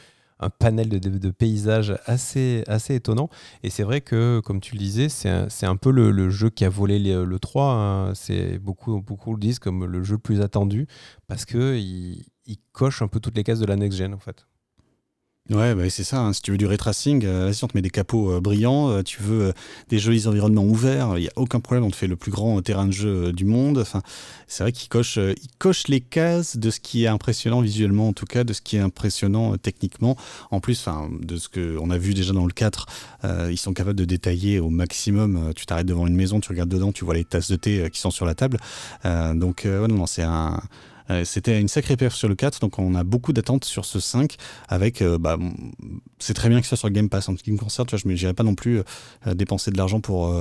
[0.59, 3.29] panel de, paysages assez, assez étonnant.
[3.63, 6.65] Et c'est vrai que, comme tu le disais, c'est un, un, peu le, jeu qui
[6.65, 7.65] a volé le 3.
[7.65, 8.15] Hein.
[8.15, 10.87] C'est beaucoup, beaucoup le disent comme le jeu le plus attendu
[11.27, 14.48] parce qu'il il coche un peu toutes les cases de la next-gen en fait.
[15.51, 16.21] Ouais, bah c'est ça.
[16.21, 16.35] Hein.
[16.35, 19.03] Si tu veux du retracing, euh, si on te met des capots euh, brillants, euh,
[19.03, 19.55] tu veux
[19.89, 21.85] des jolis environnements ouverts, il n'y a aucun problème.
[21.85, 23.79] On te fait le plus grand terrain de jeu du monde.
[23.79, 24.03] Enfin,
[24.47, 28.13] c'est vrai qu'il coche, il coche les cases de ce qui est impressionnant visuellement, en
[28.13, 30.19] tout cas, de ce qui est impressionnant techniquement.
[30.51, 32.85] En plus, enfin, de ce qu'on a vu déjà dans le 4,
[33.51, 35.53] ils sont capables de détailler au maximum.
[35.57, 38.01] Tu t'arrêtes devant une maison, tu regardes dedans, tu vois les tasses de thé qui
[38.01, 38.59] sont sur la table.
[39.35, 40.61] donc, ouais, non, c'est un
[41.11, 44.01] euh, c'était une sacrée perf sur le 4, donc on a beaucoup d'attentes sur ce
[44.01, 44.37] 5.
[44.69, 45.39] Avec, euh, bah,
[46.19, 47.29] c'est très bien que ce soit sur Game Pass.
[47.29, 48.83] En ce qui me concerne, tu vois, je ne dirais pas non plus
[49.27, 50.35] euh, dépenser de l'argent pour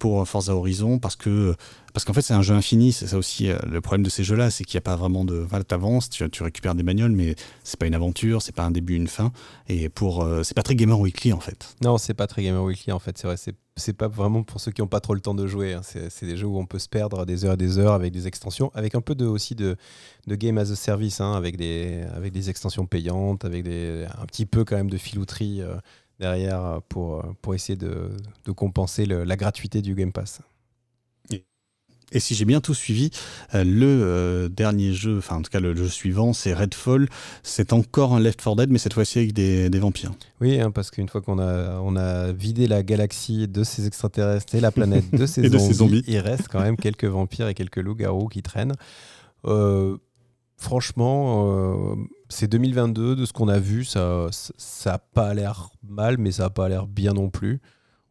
[0.00, 1.54] pour Forza Horizon parce que
[1.92, 4.34] parce qu'en fait c'est un jeu infini c'est ça aussi le problème de ces jeux
[4.34, 7.36] là c'est qu'il n'y a pas vraiment de voilà t'avances tu, récupères des bagnoles mais
[7.62, 9.30] c'est pas une aventure c'est pas un début une fin
[9.68, 12.92] et pour c'est pas très gamer weekly en fait non c'est pas très gamer weekly
[12.92, 15.20] en fait c'est vrai c'est c'est pas vraiment pour ceux qui n'ont pas trop le
[15.20, 15.74] temps de jouer.
[15.74, 15.80] Hein.
[15.82, 18.28] C'est des jeux où on peut se perdre des heures et des heures avec des
[18.28, 19.76] extensions, avec un peu de, aussi de,
[20.28, 24.64] game as a service, hein, avec, des, avec des extensions payantes, avec un petit peu
[24.64, 25.76] quand même de filouterie euh,
[26.20, 28.10] derrière pour, pour essayer de,
[28.44, 30.40] de compenser la gratuité du Game Pass.
[32.12, 33.10] Et si j'ai bien tout suivi,
[33.54, 37.08] euh, le euh, dernier jeu, enfin en tout cas le jeu suivant, c'est Redfall.
[37.42, 40.12] C'est encore un Left 4 Dead, mais cette fois-ci avec des, vampires.
[40.40, 44.54] Oui, hein, parce qu'une fois qu'on a, on a vidé la galaxie de ces extraterrestres
[44.54, 48.28] et la planète de ces, zombies, il reste quand même quelques vampires et quelques loups-garous
[48.28, 48.74] qui traînent.
[49.46, 49.96] Euh,
[50.60, 51.96] franchement,
[52.28, 54.28] c'est 2022, de ce qu'on a vu, ça
[54.86, 57.60] n'a pas l'air mal, mais ça n'a pas l'air bien non plus.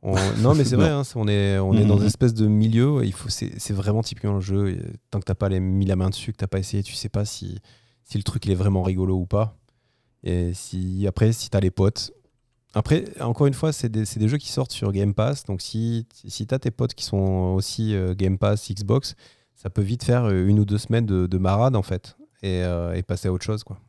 [0.41, 3.03] Non, mais c'est vrai, hein, on est, on est dans une espèce de milieu.
[3.03, 4.77] Il faut, c'est vraiment typiquement le jeu.
[5.11, 7.26] tant que t'as pas mis la main dessus, que t'as pas essayé, tu sais pas
[7.26, 7.59] si,
[8.05, 9.57] si le truc il est vraiment rigolo ou pas.
[10.23, 12.13] Et si après, si t'as les potes,
[12.73, 15.43] Après, encore une fois, c'est des, des, jeux qui sortent sur Game Pass.
[15.43, 19.15] Donc, si, si tu as tes potes qui sont aussi Game Pass, Xbox,
[19.55, 22.61] ça peut vite faire une ou deux semaines de, de marade, en fait, et,
[22.95, 23.80] et, passer à autre chose, quoi.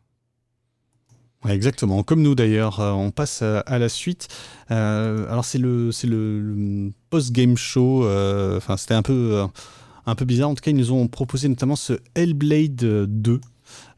[1.48, 2.02] Exactement.
[2.02, 4.28] Comme nous d'ailleurs, on passe à, la suite.
[4.70, 8.06] Euh, alors c'est le, c'est le, post-game show.
[8.76, 9.46] C'était un peu,
[10.04, 10.50] un peu bizarre.
[10.50, 13.40] En tout cas, ils nous ont proposé notamment ce Hellblade 2.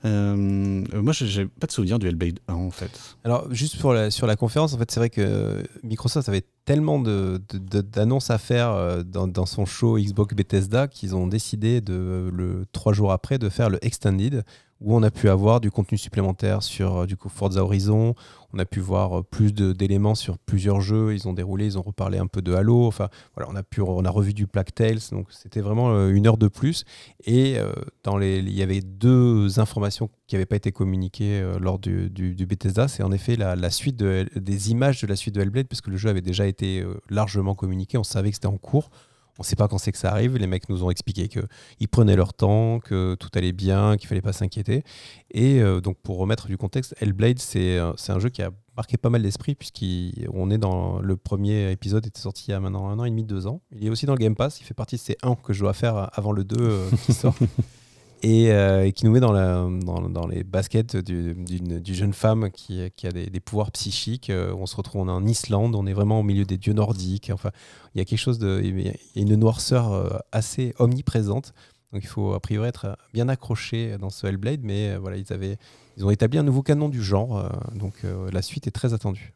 [0.05, 2.91] Euh, moi, j'ai pas de souvenir du Hellblade 1 en fait.
[3.25, 8.39] Alors, juste sur la conférence, en fait, c'est vrai que Microsoft avait tellement d'annonces à
[8.39, 13.49] faire euh, dans, son show Xbox Bethesda qu'ils ont décidé de, trois jours après de
[13.49, 14.45] faire le Extended
[14.81, 18.15] où on a pu avoir du contenu supplémentaire sur euh, du coup Forza Horizon,
[18.53, 21.83] on a pu voir euh, plus d'éléments sur plusieurs jeux, ils ont déroulé, ils ont
[21.83, 24.73] reparlé un peu de Halo, enfin voilà, on a pu on a revu du Plague
[24.75, 26.85] Tales, donc c'était vraiment euh, une heure de plus.
[27.25, 27.57] Et
[28.03, 32.47] dans les il y avait deux informations qui n'avaient pas été communiquées lors du, du,
[32.47, 35.97] Bethesda, c'est en effet la, suite des images de la suite de Hellblade puisque le
[35.97, 38.91] jeu avait déjà été largement communiqué, on savait que c'était en cours.
[39.39, 40.37] On ne sait pas quand c'est que ça arrive.
[40.37, 44.21] Les mecs nous ont expliqué qu'ils prenaient leur temps, que tout allait bien, qu'il fallait
[44.21, 44.85] pas s'inquiéter.
[45.31, 48.97] Et euh, donc, pour remettre du contexte, Hellblade, c'est euh, un jeu qui a marqué
[48.97, 52.89] pas mal d'esprit, puisqu'on est dans le premier épisode, était sorti il y a maintenant
[52.89, 53.63] un an et demi, deux ans.
[53.75, 54.61] Il est aussi dans le Game Pass.
[54.61, 57.15] Il fait partie de ces 1 que je dois faire avant le 2 euh, qui
[57.15, 57.35] sort.
[58.25, 63.07] Euh, et, qui nous met dans, la, dans, les baskets d'une jeune femme qui, qui
[63.07, 64.31] a des, pouvoirs psychiques.
[64.31, 67.31] Euh, on se retrouve en Islande, on est vraiment au milieu des dieux nordiques.
[67.33, 67.51] Enfin,
[67.95, 71.53] il y a quelque chose de, il y a une noirceur euh, assez omniprésente.
[71.93, 75.59] Donc il faut a priori être bien accroché dans ce Hellblade, mais voilà, ils avaient,
[75.99, 77.51] ils ont établi un nouveau canon du genre.
[77.75, 79.35] donc la suite est très attendue.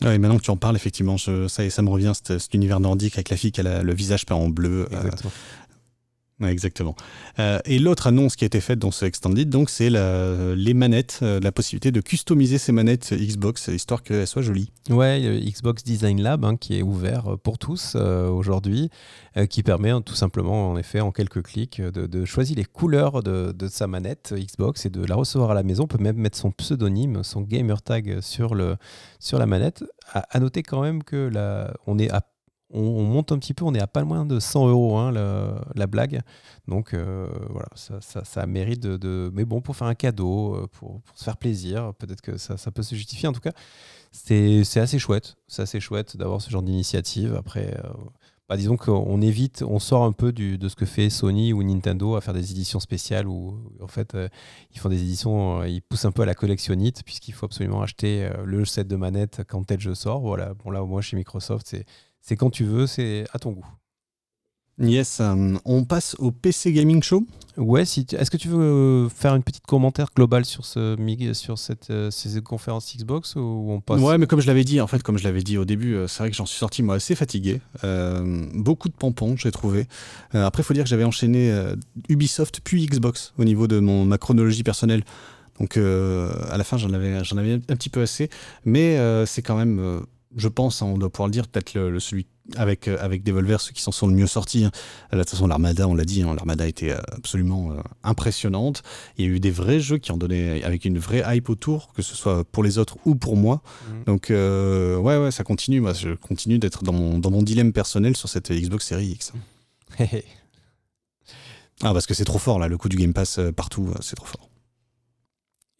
[0.00, 3.28] Ouais, maintenant que tu en parles, effectivement, ça, ça me revient, cet, univers nordique avec
[3.28, 4.88] la fille qui a le visage peint en bleu.
[4.90, 5.32] Exactement
[6.50, 6.94] exactement.
[7.38, 11.20] Euh, et l'autre annonce qui a été faite dans ce Extended, donc, c'est les manettes,
[11.22, 14.70] euh, la possibilité de customiser ces manettes Xbox, histoire qu'elles soient jolies.
[14.90, 18.90] Ouais, Xbox Design Lab, hein, qui est ouvert pour tous euh, aujourd'hui,
[19.48, 23.68] qui permet hein, tout simplement, en effet, en quelques clics, de, choisir les couleurs de,
[23.68, 25.84] sa manette Xbox et de la recevoir à la maison.
[25.84, 29.84] On peut même mettre son pseudonyme, son gamer tag sur, la manette.
[30.12, 32.22] À, à noter quand même que la, on est à
[32.72, 35.12] on, monte un petit peu, on est à pas moins de 100 euros hein,
[35.74, 36.20] la, blague.
[36.68, 41.24] Donc euh, voilà, ça, mérite de, Mais bon, pour faire un cadeau, euh, pour, se
[41.24, 43.28] faire plaisir, peut-être que ça, peut se justifier.
[43.28, 43.52] En tout cas,
[44.10, 45.36] c'est assez chouette.
[45.48, 47.34] C'est assez chouette d'avoir ce genre d'initiative.
[47.36, 47.88] Après, euh,
[48.48, 52.16] bah, disons qu'on évite, on sort un peu de ce que fait Sony ou Nintendo
[52.16, 54.16] à faire des éditions spéciales où en fait
[54.72, 58.28] ils font des éditions, ils poussent un peu à la collectionnite puisqu'il faut absolument acheter
[58.44, 60.20] le set de manette quand tel jeu sort.
[60.20, 61.86] Voilà, bon là au moins chez Microsoft c'est
[62.22, 63.66] c'est quand tu veux, c'est à ton goût.
[64.78, 67.26] Yes, euh, on passe au PC Gaming Show.
[67.58, 70.96] Ouais, si est-ce que tu veux euh, faire une petite commentaire global sur ce
[71.34, 74.80] sur cette euh, ces conférences Xbox ou on passe Ouais, mais comme je l'avais dit,
[74.80, 76.94] en fait, comme je l'avais dit au début, c'est vrai que j'en suis sorti moi
[76.94, 77.60] assez fatigué.
[78.54, 79.86] beaucoup de pompons, j'ai trouvé.
[80.32, 81.54] après, il faut dire que j'avais enchaîné
[82.08, 85.04] Ubisoft puis Xbox au niveau de mon ma chronologie personnelle.
[85.60, 88.30] Donc à la fin, j'en avais j'en avais un petit peu assez,
[88.64, 88.96] mais
[89.26, 92.26] c'est quand même je pense, hein, on doit pouvoir le dire, peut-être le, celui
[92.56, 94.64] avec, euh, avec Devolver, ceux qui s'en sont le mieux sortis.
[94.64, 94.70] Hein.
[95.12, 98.82] De toute façon, l'Armada, on l'a dit, hein, l'Armada était euh, absolument euh, impressionnante.
[99.16, 101.92] Il y a eu des vrais jeux qui ont donné, avec une vraie hype autour,
[101.92, 103.62] que ce soit pour les autres ou pour moi.
[103.88, 104.04] Mhm.
[104.04, 105.80] Donc, ouais, ouais, ça continue.
[105.80, 109.32] Moi, je continue d'être dans mon, dans mon dilemme personnel sur cette Xbox Series X.
[109.98, 114.26] ah, parce que c'est trop fort, là, le coup du Game Pass partout, c'est trop
[114.26, 114.48] fort.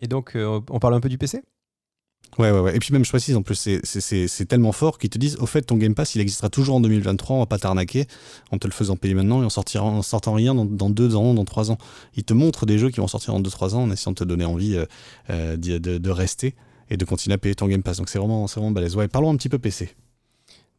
[0.01, 1.43] Et donc, on parle un peu du PC
[2.39, 2.77] Ouais, ouais, ouais.
[2.77, 5.63] Et puis même, je précise, en plus, c'est tellement fort qu'ils te disent, au fait,
[5.63, 8.07] ton Game Pass, il existera toujours en 2023, on va pas t'arnaquer
[8.51, 11.15] en te le faisant payer maintenant et en, sortira, en sortant rien dans, dans, deux
[11.15, 11.79] ans, dans trois ans.
[12.17, 14.17] Ils te montrent des jeux qui vont sortir en deux, trois ans en essayant de
[14.17, 14.87] te donner envie euh,
[15.29, 16.55] euh, de, de, rester
[16.89, 17.99] et de continuer à payer ton Game Pass.
[17.99, 18.97] Donc c'est vraiment, vraiment balèze.
[18.97, 19.91] Ouais, parlons un petit peu PC.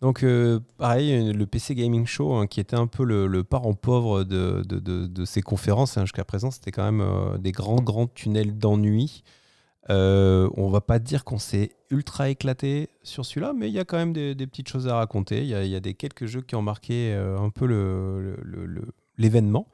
[0.01, 4.23] Donc, euh, pareil, le PC Gaming Show, hein, qui était un peu le, parent pauvre
[4.23, 9.23] de, de ces conférences hein, jusqu'à présent, c'était quand même des grands, grands tunnels d'ennui.
[9.89, 13.85] Euh, on va pas dire qu'on s'est ultra éclaté sur celui-là, mais il y a
[13.85, 15.43] quand même des, petites choses à raconter.
[15.43, 17.65] Il y, a des quelques jeux qui ont marqué euh, un peu
[19.17, 19.67] l'événement.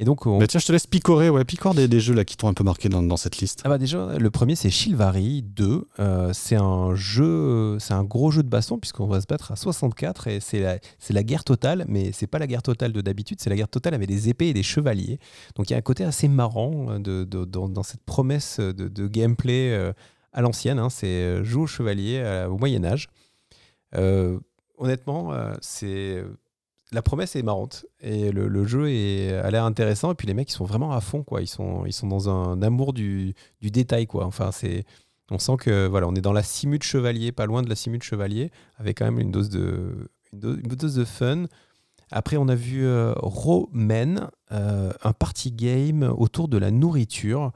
[0.00, 2.48] Et donc, bah, tiens, je te laisse picorer, ouais, picore des, jeux là qui t'ont
[2.48, 3.62] un peu marqué dans, cette liste.
[3.64, 5.86] Ah bah déjà, le premier c'est Chivalry 2.
[6.00, 9.56] Euh, c'est un jeu, c'est un gros jeu de baston puisqu'on va se battre à
[9.56, 13.00] 64 et c'est la, c'est la guerre totale, mais c'est pas la guerre totale de
[13.00, 15.20] d'habitude, c'est la guerre totale avec des épées et des chevaliers.
[15.54, 19.70] Donc il y a un côté assez marrant euh, de, dans, cette promesse de, gameplay
[19.70, 19.92] euh,
[20.32, 20.80] à l'ancienne.
[20.80, 20.90] Hein.
[20.90, 23.08] c'est jouer au chevalier au Moyen Âge.
[24.76, 26.24] honnêtement, c'est
[26.94, 30.54] la promesse est marrante et le, jeu a l'air intéressant et puis les mecs ils
[30.54, 34.84] sont vraiment à fond quoi ils sont dans un amour du, détail quoi enfin c'est
[35.30, 37.74] On sent que voilà, on est dans la simu de chevalier, pas loin de la
[37.74, 41.46] simu de chevalier, avec quand même une dose de, une dose, de fun.
[42.10, 47.52] Après, on a vu euh, Roman, euh, un party game autour de la nourriture.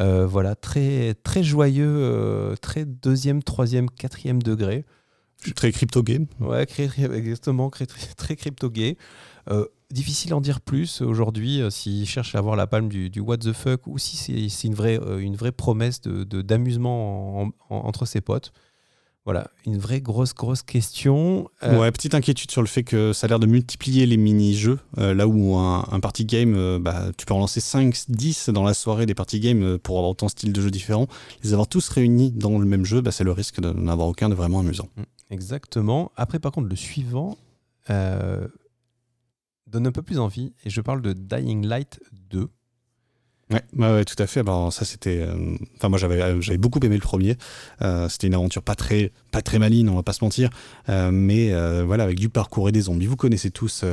[0.00, 4.84] Euh, voilà, très, très joyeux, très deuxième, troisième, quatrième degré.
[5.52, 6.26] Très crypto game.
[6.40, 8.94] Ouais, exactement, très, très crypto game.
[9.90, 13.86] difficile d'en dire plus aujourd'hui s'il cherche à avoir la palme du, what the fuck
[13.86, 14.16] ou si
[14.50, 18.52] c'est une vraie, une vraie promesse d'amusement de, entre ses potes.
[19.24, 21.48] Voilà, une vraie grosse, grosse question.
[21.62, 24.78] Euh, ouais, petite inquiétude sur le fait que ça a l'air de multiplier les mini-jeux.
[24.98, 28.64] Euh, là où un, party game, euh, bah, tu peux en lancer 5, 10 dans
[28.64, 31.06] la soirée des party games pour avoir autant de styles de jeux différents.
[31.42, 34.28] Les avoir tous réunis dans le même jeu, bah, c'est le risque de n'avoir aucun
[34.28, 34.90] de vraiment amusant.
[34.94, 35.02] Mm,
[35.34, 36.10] exactement.
[36.16, 37.36] Après, par contre, le suivant
[37.88, 38.48] donne
[39.86, 40.54] un peu plus envie.
[40.64, 42.00] Et je parle de Dying Light
[42.30, 42.48] 2.
[43.50, 44.40] Ouais, tout à fait.
[44.40, 45.20] Alors, ça, c'était.
[45.20, 45.56] Euh,
[45.86, 47.36] moi, j'avais, euh, j'avais beaucoup aimé le premier.
[47.82, 50.48] Euh, c'était une aventure pas très, pas très maligne, on va pas se mentir.
[50.88, 51.52] mais
[51.84, 53.06] voilà, avec du parcours et des zombies.
[53.06, 53.84] Vous connaissez tous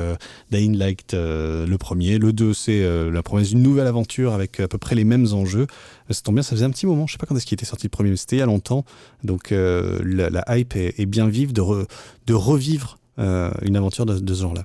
[0.52, 2.18] Dying Light, le premier.
[2.18, 5.68] Le 2, c'est la promesse d'une nouvelle aventure avec à peu près les mêmes enjeux.
[6.10, 7.08] Ça tombe bien, ça faisait un petit moment.
[7.08, 8.46] Je sais pas quand est-ce qu'il était sorti le premier, mais c'était il y a
[8.46, 8.86] longtemps.
[9.24, 14.64] Donc, la, hype est, bien vive de, revivre une aventure de ce genre-là.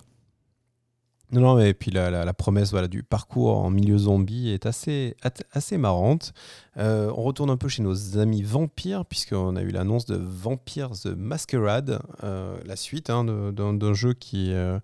[1.32, 5.16] Non, non, et puis la, promesse voilà, du parcours en milieu zombie est assez,
[5.50, 6.32] assez marrante.
[6.76, 10.92] Euh, on retourne un peu chez nos amis vampires, puisqu'on a eu l'annonce de Vampires
[10.92, 14.78] the Masquerade, euh, la suite hein, d'un jeu euh,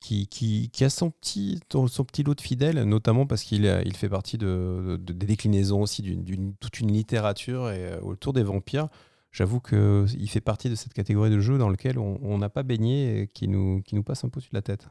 [0.00, 3.96] qui, qui, qui, a son petit, son petit lot de fidèles, notamment parce qu'il il
[3.96, 7.70] fait partie de, des déclinaisons aussi d'une toute une littérature
[8.00, 8.88] autour des vampires.
[9.32, 13.20] J'avoue qu'il fait partie de cette catégorie de jeux dans lequel on n'a pas baigné
[13.20, 14.88] et qui nous, qui nous passe un peu sur la tête.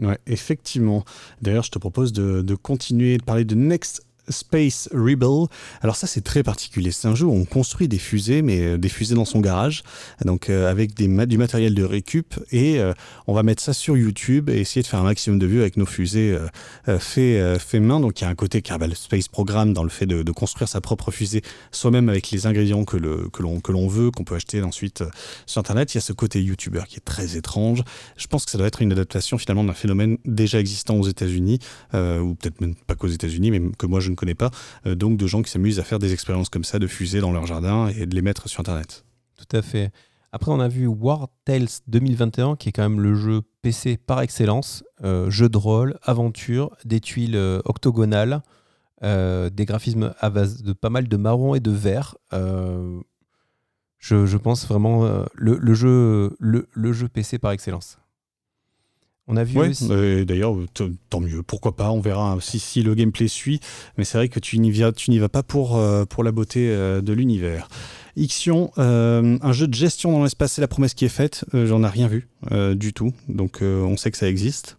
[0.00, 1.04] Ouais, effectivement.
[1.40, 5.48] D'ailleurs, je te propose de, de continuer de parler de Next Space Rebel.
[5.82, 6.92] Alors ça c'est très particulier.
[6.92, 9.82] C'est un jeu où on construit des fusées, mais euh, des fusées dans son garage,
[10.24, 12.92] donc euh, avec du matériel de récup, et euh,
[13.26, 15.76] on va mettre ça sur YouTube et essayer de faire un maximum de vues avec
[15.76, 16.36] nos fusées
[16.98, 18.00] fait, fait main.
[18.00, 20.80] Donc il y a un côté Kerbal Space Program dans le fait de, construire sa
[20.80, 25.04] propre fusée soi-même avec les ingrédients que l'on que l'on veut, qu'on peut acheter ensuite
[25.46, 25.94] sur Internet.
[25.94, 27.82] Il y a ce côté YouTuber qui est très étrange.
[28.16, 31.58] Je pense que ça doit être une adaptation finalement d'un phénomène déjà existant aux États-Unis,
[31.92, 34.50] ou peut-être même pas qu'aux États-Unis, mais que moi je ne connais pas,
[34.86, 37.32] euh, donc de gens qui s'amusent à faire des expériences comme ça, de fusées dans
[37.32, 39.04] leur jardin et de les mettre sur Internet.
[39.36, 39.90] Tout à fait.
[40.32, 44.20] Après, on a vu War Tales 2021, qui est quand même le jeu PC par
[44.20, 44.82] excellence.
[45.04, 48.42] Euh, jeu de rôle, aventure, des tuiles euh, octogonales,
[49.02, 52.16] des graphismes à base de pas mal de marron et de vert.
[53.98, 57.98] Je, pense vraiment le, jeu, le, jeu PC par excellence.
[59.26, 59.88] On a vu aussi.
[59.88, 60.54] D'ailleurs,
[61.08, 61.42] tant mieux.
[61.42, 63.60] Pourquoi pas On verra si, si le gameplay suit.
[63.96, 67.12] Mais c'est vrai que tu n'y vas, pas pour, euh, pour la beauté euh, de
[67.12, 67.68] l'univers.
[68.16, 71.44] Ixion, euh, un jeu de gestion dans l'espace, c'est la promesse qui est faite.
[71.52, 72.28] J'en ai rien vu
[72.76, 73.12] du tout.
[73.28, 74.76] Donc on sait que ça existe.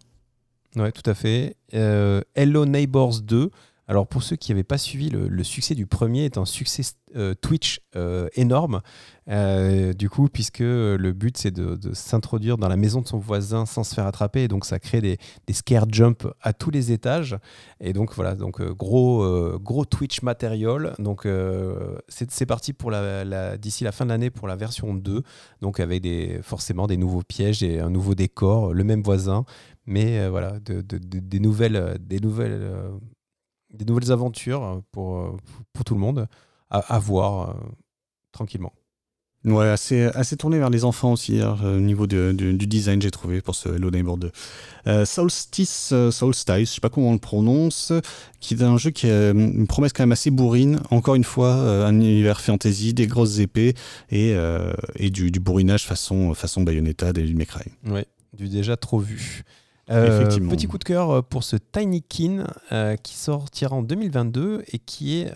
[0.76, 1.56] Ouais, tout à fait.
[1.72, 3.50] Hello Neighbors 2.
[3.88, 6.82] Alors pour ceux qui n'avaient pas suivi, le, succès du premier est un succès
[7.14, 8.80] euh, Twitch euh, énorme.
[9.28, 13.64] Euh, du coup, puisque le but c'est de, s'introduire dans la maison de son voisin
[13.64, 15.18] sans se faire attraper, et donc ça crée des,
[15.52, 17.36] scare jumps à tous les étages.
[17.78, 20.94] Et donc voilà, donc gros Twitch matériel.
[20.98, 21.28] Donc
[22.08, 22.74] c'est parti
[23.58, 25.22] d'ici la fin de l'année pour la version 2.
[25.60, 29.44] Donc avec des forcément des nouveaux pièges et un nouveau décor, le même voisin,
[29.86, 31.96] mais voilà des nouvelles
[33.76, 35.36] des nouvelles aventures euh, pour, euh,
[35.72, 36.26] pour tout le monde
[36.68, 37.54] à, voir euh,
[38.32, 38.72] tranquillement.
[39.44, 43.40] Ouais, assez, assez tourné vers les enfants aussi, hein, au niveau du design, j'ai trouvé
[43.40, 45.04] pour ce Hello Neighbor 2.
[45.04, 47.92] Solstice, Solstice, je sais pas comment on le prononce,
[48.40, 50.80] qui est un jeu qui a une promesse quand même assez bourrine.
[50.90, 53.74] Encore une fois, un univers fantasy, des grosses épées
[54.10, 54.34] et,
[54.96, 57.70] et du, du, bourrinage façon, façon Bayonetta, des May Cry.
[57.86, 59.44] Ouais, du déjà trop vu.
[59.90, 64.64] Euh, petit coup de cœur euh, pour ce Tiny Kin euh, qui sortira en 2022
[64.66, 65.32] et qui est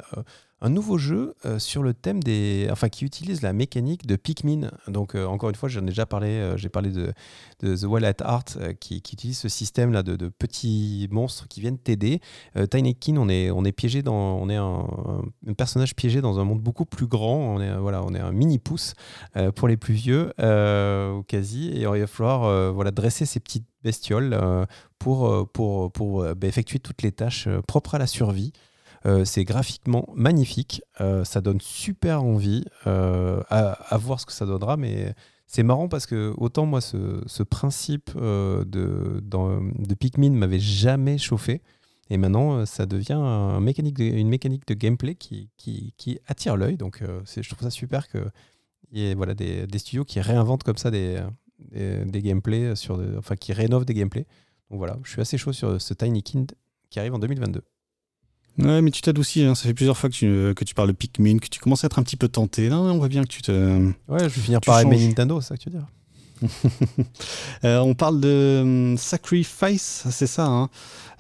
[0.63, 2.69] un nouveau jeu euh, sur le thème des.
[2.71, 4.71] Enfin, qui utilise la mécanique de Pikmin.
[4.89, 7.13] Donc, euh, encore une fois, j'en ai déjà parlé, euh, j'ai parlé de,
[7.63, 8.45] The Well at Art
[8.79, 12.21] qui, utilise ce système-là de, petits monstres qui viennent t'aider.
[12.71, 14.39] Tiny Kin, on est, on est piégé dans.
[14.39, 14.87] On est un,
[15.57, 17.37] personnage piégé dans un monde beaucoup plus grand.
[17.37, 18.95] On est, voilà, on est un mini-pouce
[19.57, 21.71] pour les plus vieux, ou quasi.
[21.71, 24.39] Et il va falloir voilà, dresser ces petites bestioles
[24.99, 28.53] pour, pour, pour bah, effectuer toutes les tâches propres à la survie.
[29.07, 34.45] Euh, c'est graphiquement magnifique, euh, ça donne super envie euh, à, voir ce que ça
[34.45, 35.15] donnera, mais
[35.47, 41.63] c'est marrant parce que autant moi ce, principe de, de Pikmin m'avait jamais chauffé,
[42.11, 45.49] Et maintenant, ça devient une mécanique de gameplay qui,
[46.27, 46.77] attire l'œil.
[46.77, 48.31] Donc, je trouve ça super qu'il
[48.93, 51.23] y ait voilà, des, des, studios qui réinventent comme ça des,
[51.71, 54.27] des, gameplays, sur enfin, qui rénovent des gameplays.
[54.71, 56.53] Donc voilà, je suis assez chaud sur ce Tiny Kind
[56.91, 57.63] qui arrive en 2022.
[58.59, 59.55] Ouais, mais tu t'adoucis, hein.
[59.55, 61.87] ça fait plusieurs fois que tu, que tu parles de Pikmin, que tu commences à
[61.87, 62.69] être un petit peu tenté.
[62.69, 63.53] Non, on voit bien que tu te.
[64.09, 65.87] Ouais, je vais finir par aimer Nintendo, ça que tu veux dire.
[67.65, 70.71] Euh, on parle de hum, Sacrifice, c'est ça, hein,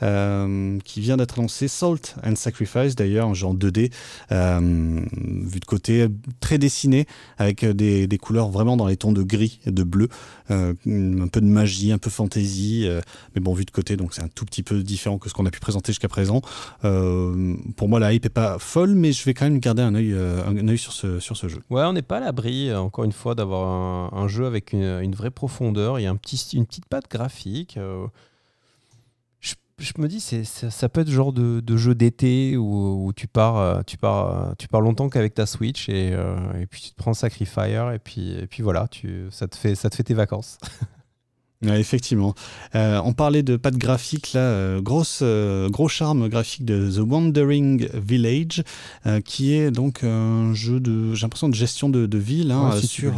[0.03, 1.69] euh, qui vient d'être lancé.
[1.69, 3.93] Salt and Sacrifice, d'ailleurs, en genre 2D,
[4.33, 6.07] euh, vu de côté,
[6.41, 7.07] très dessiné,
[7.39, 10.09] avec des, couleurs vraiment dans les tons de gris et de bleu,
[10.49, 12.87] un peu de magie, un peu fantasy,
[13.35, 15.47] mais bon, vu de côté, donc c'est un tout petit peu différent que ce qu'on
[15.47, 16.43] a pu présenter jusqu'à présent.
[16.81, 20.79] pour moi, la hype est pas folle, mais je vais quand même garder un œil,
[20.79, 21.63] sur, ce, jeu.
[21.71, 25.31] Ouais, on n'est pas à l'abri, encore une fois, d'avoir un, jeu avec une vraie
[25.31, 27.79] profondeur, il y a une petite patte graphique.
[29.81, 33.07] Euh, je, me dis, c'est, ça, peut être le genre de, de jeu d'été où,
[33.07, 36.09] où, tu, pars, euh, tu, pars, euh, tu pars longtemps qu'avec ta Switch et,
[36.61, 39.75] et, puis tu te prends Sacrifier et puis, et puis voilà, tu, ça, te fait,
[39.75, 40.59] ça te fait tes vacances.
[41.69, 42.35] effectivement.
[42.75, 47.01] Euh, on parlait de patte graphique, là, euh, grosse, euh, gros charme graphique de The
[47.01, 48.63] Wandering Village,
[49.25, 53.13] qui est donc un jeu de, j'ai l'impression, de gestion de, de ville hein, sur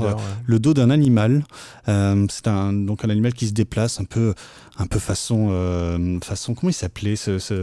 [0.45, 1.45] le dos d'un animal.
[1.87, 4.35] c'est un, donc un animal qui se déplace un peu
[4.79, 7.55] un peu façon, euh, façon comment il s'appelait ce, ce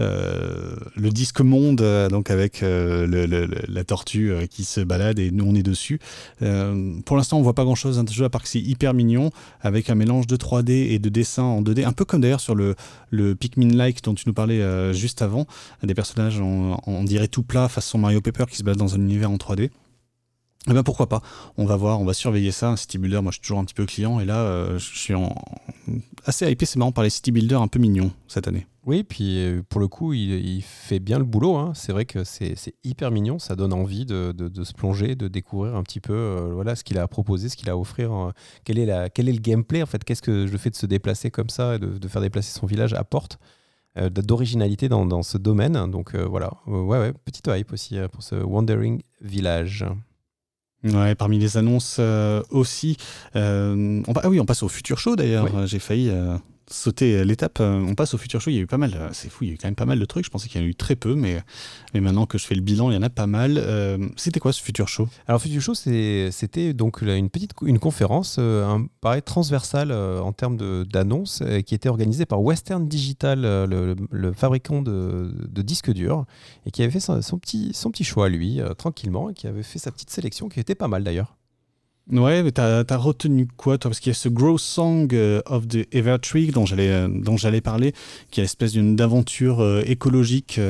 [0.00, 5.54] euh, le disque monde, euh, donc avec la tortue qui se balade et nous on
[5.54, 6.00] est dessus.
[7.04, 8.94] pour l'instant, on voit pas grand chose dans ce jeu à part que c'est hyper
[8.94, 9.30] mignon
[9.60, 12.54] avec un mélange de 3D et de dessin en 2D, un peu comme d'ailleurs sur
[12.54, 12.74] le,
[13.10, 14.60] le Pikmin-like dont tu nous parlais
[14.92, 15.46] juste avant,
[15.82, 19.30] des personnages on dirait tout plat façon Mario Paper qui se balade dans un univers
[19.30, 19.70] en 3D.
[20.68, 21.22] Eh ben pourquoi pas
[21.56, 22.68] On va voir, on va surveiller ça.
[22.68, 24.98] Un city builder, moi je suis toujours un petit peu client et là euh, je
[24.98, 25.14] suis
[26.26, 28.66] assez hypé, c'est marrant par les city builders un peu mignons cette année.
[28.84, 31.56] Oui, puis euh, pour le coup, il, fait bien le boulot.
[31.56, 31.72] Hein.
[31.74, 32.54] C'est vrai que c'est
[32.84, 36.76] hyper mignon, ça donne envie de, se plonger, de découvrir un petit peu euh, voilà,
[36.76, 38.32] ce qu'il a à proposer, ce qu'il a à offrir.
[38.64, 40.04] quel, est la, quel est le gameplay en fait?
[40.04, 42.92] Qu'est-ce que le fait de se déplacer comme ça, de, de faire déplacer son village
[42.92, 43.38] apporte
[43.96, 45.90] d'originalité dans, dans, ce domaine?
[45.90, 49.86] Donc voilà, ouais, ouais, petite hype aussi pour ce Wandering Village.
[50.82, 52.96] Ouais, parmi les annonces euh, aussi.
[53.36, 55.66] Euh, on, ah oui, on passe au futur show d'ailleurs.
[55.66, 56.36] J'ai failli euh,
[56.70, 57.60] sauter l'étape.
[57.60, 58.50] On passe au futur show.
[58.50, 59.10] Il y a eu pas mal.
[59.12, 60.24] C'est fou, il y a eu quand même pas mal de trucs.
[60.24, 61.42] Je pensais qu'il y en a eu très peu, mais,
[61.94, 63.62] mais maintenant que je fais le bilan, il y en a pas mal.
[64.16, 65.08] c'était quoi ce futur show?
[65.26, 71.42] Alors, futur show, c'était donc une petite une conférence, un, pareil, transversale en termes d'annonces,
[71.66, 76.24] qui était organisée par Western Digital, le, fabricant de, de, disques durs,
[76.66, 79.78] et qui avait fait son, petit, son petit choix, lui, tranquillement, et qui avait fait
[79.78, 81.36] sa petite sélection, qui était pas mal d'ailleurs.
[82.12, 83.90] Ouais, mais t'as as retenu quoi, toi?
[83.90, 87.36] Parce qu'il y a ce Grow Song euh, of the Evertree dont j'allais euh, dont
[87.36, 87.94] j'allais parler,
[88.30, 90.60] qui est l'espèce d'une d'aventure euh, écologique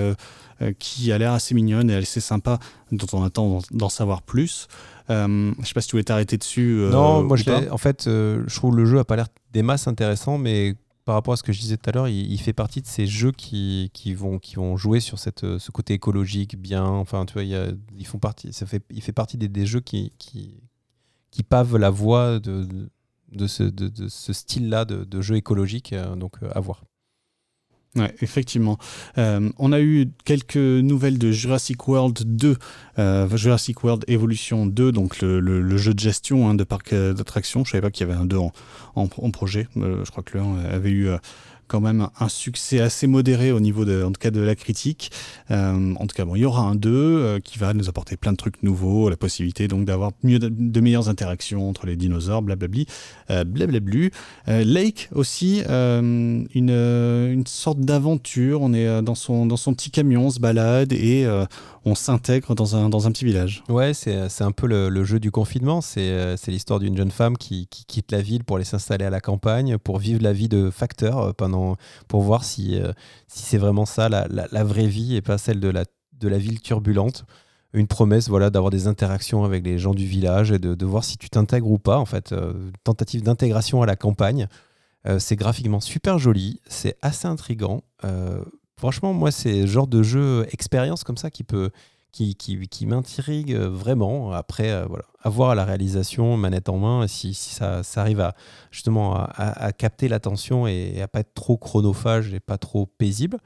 [0.78, 2.58] qui a l'air assez mignonne et assez sympa,
[2.92, 4.68] dont on attend d'en savoir plus.
[5.08, 6.86] je sais pas si tu voulais t'arrêter dessus.
[6.90, 7.38] non, moi,
[7.70, 10.74] en fait, je trouve le jeu a pas l'air des masses intéressant, mais
[11.06, 13.06] par rapport à ce que je disais tout à l'heure, il, fait partie de ces
[13.06, 16.84] jeux qui, qui, vont, qui vont jouer sur cette, ce côté écologique bien.
[16.84, 19.80] Enfin, tu vois, il, ils font partie, ça fait, il fait partie des, des jeux
[19.80, 20.60] qui, qui,
[21.30, 25.92] qui pavent la voie de, ce, style-là de, jeu écologique.
[25.92, 26.84] Euh, donc, euh, à voir.
[27.96, 28.78] Ouais, effectivement.
[29.18, 32.56] Euh, on a eu quelques nouvelles de Jurassic World 2,
[33.34, 37.64] Jurassic World Evolution 2, donc le, jeu de gestion hein, de parc d'attractions.
[37.64, 38.52] Je savais pas qu'il y avait un 2 en,
[38.94, 39.66] en, projet.
[39.74, 41.08] je crois que le 1 avait eu
[41.70, 45.12] quand même un succès assez modéré au niveau de, en tout cas de la critique.
[45.52, 48.16] Euh, en tout cas, bon, il y aura un 2 euh, qui va nous apporter
[48.16, 52.42] plein de trucs nouveaux, la possibilité donc d'avoir mieux de, meilleures interactions entre les dinosaures,
[52.42, 52.86] blablabli,
[53.30, 54.10] euh, blablablu.
[54.48, 58.62] Lake aussi, une, une sorte d'aventure.
[58.62, 61.26] On est dans son, dans son petit camion, on se balade et
[61.84, 63.62] on s'intègre dans un, dans un petit village.
[63.68, 65.80] Ouais, c'est un peu le, jeu du confinement.
[65.80, 69.20] C'est l'histoire d'une jeune femme qui, qui, quitte la ville pour aller s'installer à la
[69.20, 71.59] campagne, pour vivre la vie de facteur, pendant,
[72.08, 72.92] pour voir si, euh,
[73.26, 76.38] si c'est vraiment ça, la, la, vraie vie, et pas celle de la, de la
[76.38, 77.24] ville turbulente.
[77.72, 81.18] Une promesse voilà, d'avoir des interactions avec les gens du village et de, voir si
[81.18, 81.98] tu t'intègres ou pas.
[81.98, 84.48] En fait, euh, tentative d'intégration à la campagne.
[85.06, 87.82] Euh, c'est graphiquement super joli, c'est assez intrigant.
[88.76, 91.70] Franchement, moi, c'est le genre de jeu expérience comme ça qui peut
[92.12, 94.32] qui, qui, m'intrigue vraiment.
[94.32, 98.34] Après, euh, voilà, avoir la réalisation, manette en main, si, si ça, ça, arrive à
[98.70, 103.38] justement à, à, capter l'attention et, à pas être trop chronophage et pas trop paisible.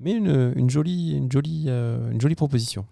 [0.00, 2.86] Mais une, une jolie, une, jolie, euh, une jolie proposition.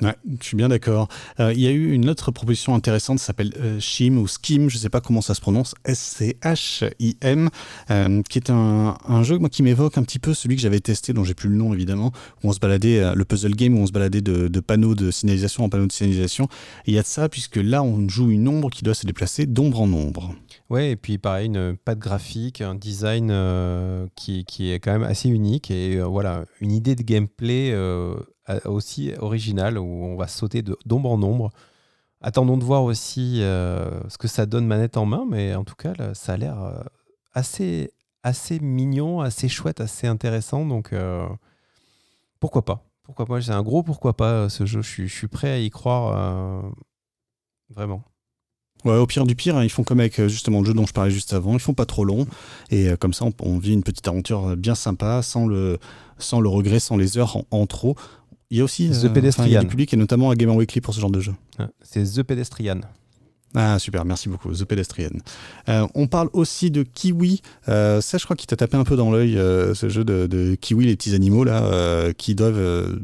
[0.00, 1.08] Je suis bien d'accord.
[1.38, 3.78] Euh, il y a eu une autre proposition intéressante, ça s'appelle euh,
[4.10, 7.50] ou Skim, je ne sais pas comment ça se prononce, S-C-H-I-M,
[7.90, 11.12] euh, qui est un, jeu moi, qui m'évoque un petit peu celui que j'avais testé,
[11.12, 12.12] dont j'ai plus le nom évidemment,
[12.42, 15.10] où on se baladait, le puzzle game, où on se baladait de, de panneaux de
[15.10, 16.48] signalisation en panneaux de signalisation.
[16.86, 19.46] Il y a de ça, puisque là, on joue une ombre qui doit se déplacer
[19.46, 20.34] d'ombre en ombre.
[20.70, 23.34] Ouais, et puis pareil, une patte graphique, un design
[24.16, 27.74] qui, qui, est quand même assez unique, et voilà, une idée de gameplay
[28.64, 31.50] aussi original où on va sauter d'ombre en ombre.
[32.22, 35.74] Attendons de voir aussi euh, ce que ça donne manette en main, mais en tout
[35.74, 36.82] cas, ça a l'air euh,
[37.32, 40.66] assez, assez mignon, assez chouette, assez intéressant.
[40.66, 41.26] Donc, euh,
[42.38, 44.82] pourquoi pas Pourquoi pas C'est un gros pourquoi pas ce jeu.
[44.82, 46.62] Je suis, prêt à y croire
[47.70, 48.02] vraiment.
[48.84, 50.92] Ouais, au pire du pire, hein, ils font comme avec justement le jeu dont je
[50.92, 51.54] parlais juste avant.
[51.54, 52.26] Ils font pas trop long
[52.70, 55.78] et comme ça, on, vit une petite aventure bien sympa, sans le,
[56.18, 57.96] sans le regret, sans les heures en trop.
[58.50, 59.60] Il y a aussi The Pedestrian.
[59.60, 61.32] du public et notamment à Game Weekly pour ce genre de jeu.
[61.82, 62.80] C'est The Pedestrian.
[63.54, 65.10] Ah super, merci beaucoup, The Pedestrian.
[65.68, 67.42] Euh, on parle aussi de Kiwi.
[67.68, 70.54] Euh, ça, je crois qu'il t'a tapé un peu dans l'œil, euh, ce jeu de,
[70.54, 72.96] Kiwi, les petits animaux là, qui doivent,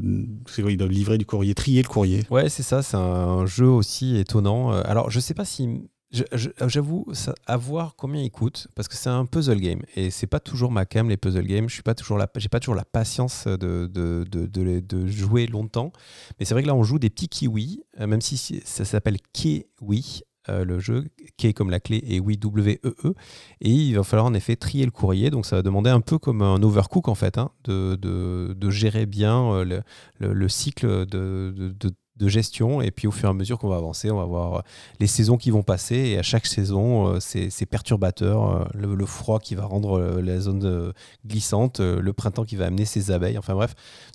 [0.57, 2.23] ils doivent livrer du courrier, trier le courrier.
[2.29, 2.81] Ouais, c'est ça.
[2.81, 4.71] C'est un, jeu aussi étonnant.
[4.71, 5.81] Alors, je sais pas si
[6.11, 7.05] J'avoue,
[7.47, 10.71] à voir combien il coûte, parce que c'est un puzzle game et c'est pas toujours
[10.71, 11.67] ma cam les puzzle games.
[11.67, 14.45] Je suis pas toujours la, j'ai pas toujours la patience de, de, de,
[14.79, 15.91] de, jouer longtemps.
[16.39, 19.17] Mais c'est vrai que là, on joue des petits kiwis, euh, même si ça s'appelle
[19.33, 21.03] Kiwi, euh, le jeu,
[21.37, 22.95] K comme la clé et oui, W-E-E.
[23.03, 23.13] -E,
[23.59, 25.29] et il va falloir en effet trier le courrier.
[25.29, 29.05] Donc ça va demander un peu comme un overcook en fait, hein, de, de, gérer
[29.05, 29.83] bien euh,
[30.19, 31.75] le, le cycle de,
[32.17, 32.81] de gestion.
[32.81, 34.63] Et puis au fur et à mesure qu'on va avancer, on va voir
[34.99, 35.95] les saisons qui vont passer.
[35.95, 38.49] Et à chaque saison, euh, c'est perturbateur.
[38.49, 40.93] Euh, le, froid qui va rendre euh, la zone
[41.25, 43.37] glissante, le printemps qui va amener ses abeilles.
[43.37, 43.73] Enfin bref,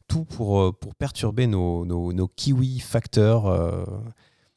[0.09, 3.45] tout pour, pour perturber nos, nos, kiwi facteurs.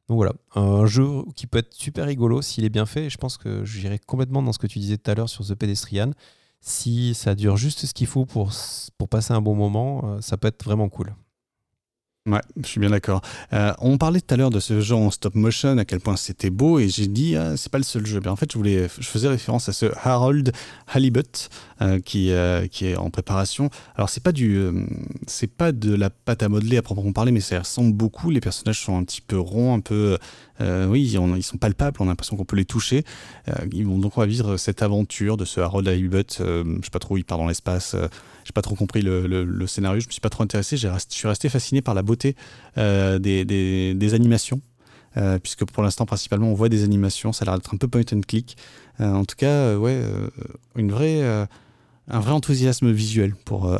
[0.08, 3.06] Donc voilà, un jeu qui peut être super rigolo s'il est bien fait.
[3.06, 5.46] Et je pense que j'irai complètement dans ce que tu disais tout à l'heure sur
[5.46, 6.12] The Pedestrian.
[6.62, 8.52] Si ça dure juste ce qu'il faut pour,
[8.98, 11.14] pour passer un bon moment, ça peut être vraiment cool.
[12.28, 13.22] Ouais, je suis bien d'accord.
[13.54, 16.16] Euh, on parlait tout à l'heure de ce jeu en stop motion, à quel point
[16.16, 18.20] c'était beau, et j'ai dit ah, c'est pas le seul jeu.
[18.20, 20.52] Mais en fait, je voulais, je faisais référence à ce Harold
[20.92, 21.50] Halibut
[21.84, 23.70] euh, qui, euh, qui est en préparation.
[23.96, 24.60] Alors c'est pas du,
[25.28, 28.32] c'est pas de la pâte à modeler à proprement parler, mais ça ressemble beaucoup.
[28.32, 30.18] Les personnages sont un petit peu ronds, un peu,
[30.60, 31.98] oui, ils sont palpables.
[32.00, 33.04] On a l'impression qu'on peut les toucher.
[33.72, 36.38] ils vont donc on va vivre cette aventure de ce Harold Halibut.
[36.40, 37.96] je sais pas trop, il part dans l'espace
[38.46, 40.78] j'ai pas trop compris le, scénario, je me suis pas trop intéressé.
[40.78, 42.36] je suis resté fasciné par la beauté
[42.78, 44.62] euh, des, animations.
[45.18, 47.88] Euh, puisque pour l'instant principalement on voit des animations, ça a l'air d'être un peu
[47.88, 48.58] point and click.
[49.00, 50.00] Euh, en tout cas, ouais,
[50.76, 53.76] une vraie, un vrai enthousiasme visuel pour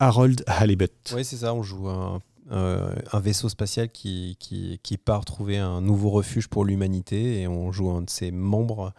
[0.00, 0.90] Harold Halibut.
[1.14, 2.20] Oui, c'est ça, on joue un,
[2.50, 7.70] un vaisseau spatial qui, qui, qui, part trouver un nouveau refuge pour l'humanité et on
[7.70, 8.92] joue un de ses membres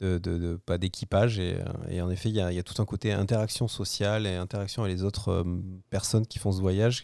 [0.00, 1.38] de, pas d'équipage.
[1.38, 5.04] Et, en effet, il y, a, tout un côté interaction sociale et interaction avec les
[5.04, 5.44] autres euh,
[5.90, 7.02] personnes qui font ce voyage.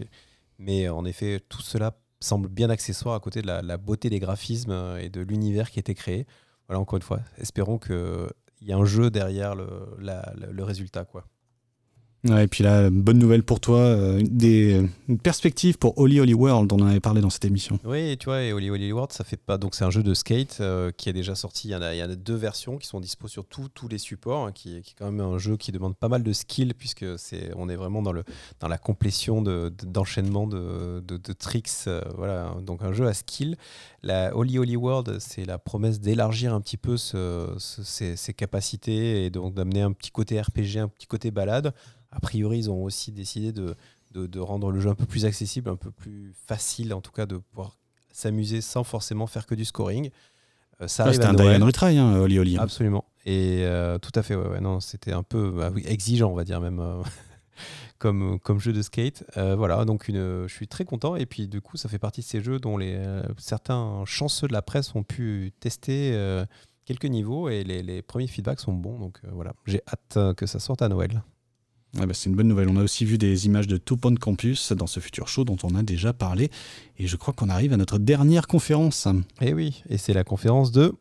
[0.59, 4.97] Mais en effet, tout cela semble bien accessoire à côté de la, beauté des graphismes
[5.01, 6.27] et de l'univers qui a été créé.
[6.69, 8.29] Voilà, encore une fois, espérons qu'il
[8.61, 9.67] y ait un jeu derrière le,
[9.99, 11.05] le résultat.
[11.05, 11.25] quoi
[12.25, 14.87] et puis là, bonne nouvelle pour toi, euh, des
[15.23, 17.79] perspectives pour Holy Holy World, on en avait parlé dans cette émission.
[17.85, 19.57] Oui, tu vois, et Holy Holy World, ça fait pas.
[19.57, 21.69] Donc, c'est un jeu de skate euh, qui est déjà sorti.
[21.69, 24.77] Il y, en a, deux versions qui sont dispo sur tous les supports, hein, qui,
[24.77, 27.77] est quand même un jeu qui demande pas mal de skill, puisque c'est, on est
[27.77, 28.25] vraiment dans, le,
[28.61, 31.71] dans la complétion d'enchaînement de, de, de, tricks.
[31.87, 33.57] Euh, voilà, donc un jeu à skill.
[34.03, 39.31] La Holy Holy World, c'est la promesse d'élargir un petit peu ce, ses capacités et
[39.31, 41.73] donc d'amener un petit côté RPG, un petit côté balade
[42.13, 43.77] a priori, ils ont aussi décidé de,
[44.13, 47.27] de, rendre le jeu un peu plus accessible, un peu plus facile, en tout cas,
[47.27, 47.77] de pouvoir
[48.13, 50.11] s'amuser sans forcément faire que du scoring.
[50.81, 52.57] Euh, ça c'était un die retry, hein, Oli Oli.
[52.57, 52.63] Hein.
[52.63, 53.05] Absolument.
[53.27, 56.61] Et euh, tout à fait, ouais, non, c'était un peu bah exigeant, on va dire
[56.61, 56.81] même.
[56.81, 57.03] Euh,
[57.99, 59.25] comme, comme jeu de skate.
[59.37, 61.17] voilà, donc une, je suis très content.
[61.17, 62.99] Et puis, du coup, ça fait partie de ces jeux dont les,
[63.37, 66.19] certains chanceux de la presse ont pu tester
[66.87, 68.99] quelques niveaux et les, les, premiers feedbacks sont bons.
[68.99, 71.23] Donc voilà, j'ai hâte que ça sorte à Noël.
[71.99, 72.69] Ah bah, c'est une bonne nouvelle.
[72.69, 75.57] On a aussi vu des images de Two Point Campus dans ce futur show dont
[75.65, 76.51] on a déjà parlé.
[76.99, 79.07] Et je crois qu'on arrive à notre dernière conférence.
[79.41, 80.95] Et eh oui, et c'est la conférence de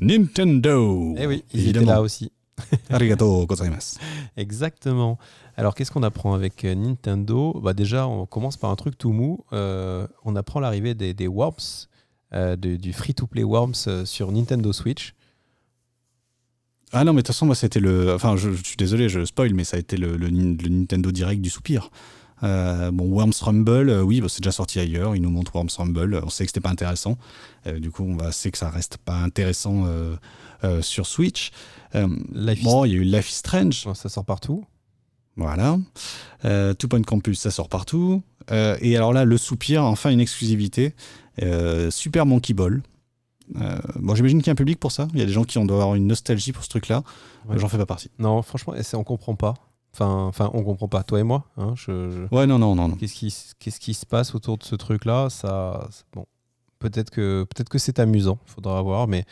[0.00, 1.14] Nintendo.
[1.16, 2.30] Et eh oui, ils étaient là aussi.
[2.90, 3.96] Arigato gozaimasu.
[4.36, 5.18] Exactement.
[5.56, 7.60] Alors, qu'est-ce qu'on apprend avec euh, Nintendo?
[7.62, 9.44] Bah Déjà, on commence par un truc tout mou.
[9.52, 11.88] Euh, on apprend l'arrivée des, des Worms,
[12.32, 15.14] euh, du free-to-play Worms sur Nintendo Switch.
[16.96, 18.14] Ah non, mais de toute façon, moi, c'était le.
[18.14, 21.90] Enfin, je, suis désolé, je spoil, mais ça a été le, Nintendo Direct du soupir.
[22.40, 25.16] bon, Worms Rumble, oui, bah, c'est déjà sorti ailleurs.
[25.16, 26.20] Il nous montre Worms Rumble.
[26.24, 27.18] On sait que c'était pas intéressant.
[27.66, 29.86] du coup, on va sait que ça reste pas intéressant
[30.82, 31.50] sur Switch.
[31.92, 33.88] bon, il y a eu Life is Strange.
[33.94, 34.64] Ça sort partout.
[35.36, 35.78] Voilà.
[36.78, 38.22] Two Point Campus, ça sort partout.
[38.52, 40.94] et alors là, le soupir, enfin une exclusivité.
[41.90, 42.82] Super Monkey Ball.
[43.60, 45.08] Euh, bon, j'imagine qu'il y a un public pour ça.
[45.12, 47.02] Il y a des gens qui ont doivent avoir une nostalgie pour ce truc-là.
[47.54, 48.10] J'en fais pas partie.
[48.18, 49.54] Non, franchement, on comprend pas.
[49.92, 51.04] Enfin, enfin, on comprend pas.
[51.04, 52.96] Toi et moi, hein, je, Ouais, non, non, non, non.
[52.96, 55.30] Qu'est-ce qui, qu'est-ce qui se passe autour de ce truc-là?
[55.30, 56.26] Ça, bon,
[56.80, 58.38] peut-être que, peut-être que c'est amusant.
[58.46, 59.24] Faudra voir, mais.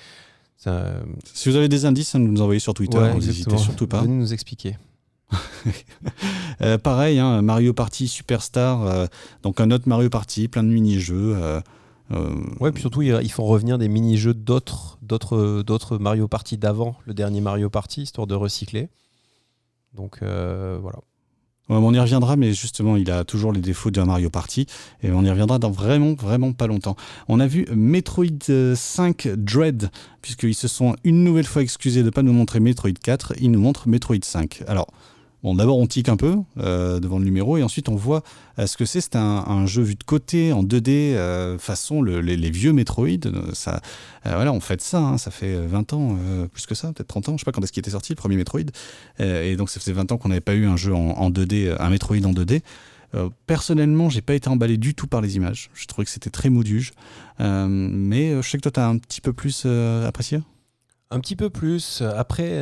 [1.25, 3.13] Si vous avez des indices, hein, nous envoyez sur Twitter.
[3.15, 4.03] N'hésitez surtout pas.
[4.03, 4.77] Venez nous expliquer.
[6.61, 9.07] euh, pareil, hein, Mario Party Superstar, euh,
[9.43, 11.63] donc un autre Mario Party, plein de mini-jeux.
[12.13, 14.99] Euh, euh, ouais, puis surtout, ils font revenir des mini-jeux d'autres,
[15.99, 18.89] Mario Party d'avant le dernier Mario Party, histoire de recycler.
[19.95, 20.99] Donc euh, voilà.
[21.69, 24.67] on y reviendra, mais justement, il a toujours les défauts d'un Mario Party,
[25.03, 26.97] et on y reviendra dans vraiment, vraiment pas longtemps.
[27.29, 29.91] On a vu Metroid 5 Dread,
[30.23, 33.51] puisqu'ils se sont une nouvelle fois excusés de ne pas nous montrer Metroid 4, ils
[33.51, 34.65] nous montrent Metroid 5.
[34.67, 34.89] Alors,
[35.43, 38.23] Bon, d'abord on tique un peu euh, devant le numéro et ensuite on voit
[38.61, 39.01] euh, ce que c'est.
[39.01, 43.09] C'est un, jeu vu de côté en 2D euh, façon les, vieux Metroid.
[43.53, 43.81] Ça,
[44.25, 44.99] voilà, on fait ça.
[44.99, 46.17] Hein, ça fait 20 ans,
[46.53, 47.33] plus que ça, peut-être 30 ans.
[47.37, 48.61] Je sais pas quand est-ce qu'il était sorti le premier Metroid.
[49.19, 51.91] et donc ça faisait 20 ans qu'on n'avait pas eu un jeu en, 2D, un
[51.91, 52.63] Metroid en 2D.
[53.47, 55.71] personnellement, j'ai pas été emballé du tout par les images.
[55.75, 56.93] Je trouvais que c'était très mouduge.
[57.41, 59.67] mais je sais que toi, tu as un petit peu plus
[60.07, 60.41] apprécié?
[61.11, 62.03] Un petit peu plus.
[62.17, 62.53] Après,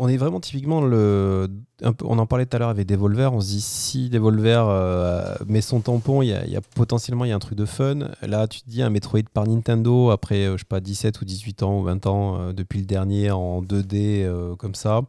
[0.00, 1.46] on est vraiment typiquement le.
[1.82, 3.34] on en parlait tout à l'heure avec Devolver.
[3.34, 7.32] On se dit si Devolver euh, met son tampon, il y, a, potentiellement il y
[7.32, 8.08] a un truc de fun.
[8.22, 11.26] Là, tu te dis un Metroid par Nintendo après, euh, je sais pas, 17 ou
[11.26, 15.02] 18 ans ou 20 ans euh, depuis le dernier en 2D comme ça.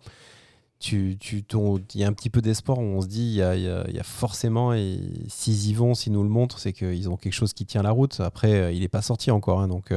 [0.79, 1.45] Tu, tu,
[1.93, 2.77] il y a un petit peu d'espoir.
[2.79, 4.99] On se dit il y a, y a, forcément, et
[5.29, 7.91] s'ils y vont, s'ils nous le montrent, c'est qu'ils ont quelque chose qui tient la
[7.91, 8.19] route.
[8.19, 9.61] Après, il n'est pas sorti encore.
[9.61, 9.93] Hein, donc.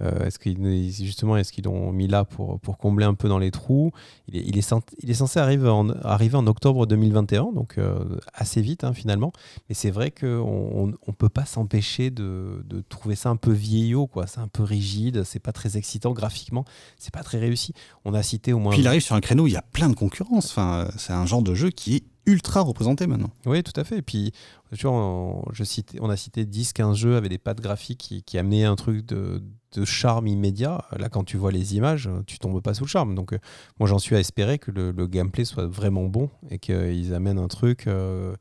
[0.00, 3.38] Euh, est-ce qu'ils justement est-ce qu'ils l'ont mis là pour, pour combler un peu dans
[3.38, 3.92] les trous?
[4.28, 8.18] Il est, il, est, il est, censé arriver en, arriver en octobre 2021, donc euh,
[8.34, 9.32] assez vite hein, finalement.
[9.68, 14.06] Mais c'est vrai qu'on ne peut pas s'empêcher de, de, trouver ça un peu vieillot,
[14.06, 14.26] quoi.
[14.26, 16.64] C'est un peu rigide, c'est pas très excitant graphiquement,
[16.98, 17.72] c'est pas très réussi.
[18.04, 18.72] On a cité au moins.
[18.72, 20.50] Puis il arrive sur un créneau il y a plein de concurrence.
[20.50, 23.30] Enfin, c'est un genre de jeu qui est ultra représenté maintenant.
[23.46, 23.98] Oui, tout à fait.
[23.98, 24.32] Et puis,
[24.76, 25.62] tu vois, on, je
[26.00, 29.38] on a cité 10-15 jeux avec des pattes graphiques qui, qui amenaient un truc de,
[29.38, 29.42] de,
[29.84, 30.84] charme immédiat.
[30.96, 33.14] Là, quand tu vois les images, tu tombes pas sous le charme.
[33.14, 33.38] Donc, euh,
[33.78, 37.48] moi, j'en suis à espérer que le, gameplay soit vraiment bon et qu'ils amènent un
[37.48, 38.34] truc euh,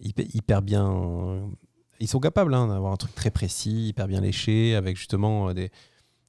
[0.00, 1.42] hyper, bien.
[2.00, 5.70] Ils sont capables hein, d'avoir un truc très précis, hyper bien léché, avec justement des,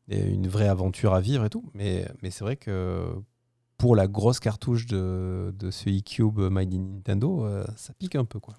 [0.08, 1.70] une vraie aventure à vivre et tout.
[1.74, 3.06] Mais, mais c'est vrai que
[3.78, 8.26] pour la grosse cartouche de, de ce e-Cube Made in Nintendo, euh, ça pique un
[8.26, 8.40] peu.
[8.40, 8.56] quoi.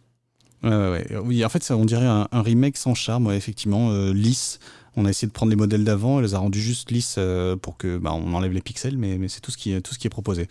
[0.62, 4.58] Oui, en fait, ça, on dirait un, remake sans charme, effectivement, euh, lisse.
[4.96, 7.56] On a essayé de prendre les modèles d'avant, elle les a rendus juste lisses euh,
[7.56, 10.48] pour que bah, on enlève les pixels, mais, c'est tout ce qui est proposé.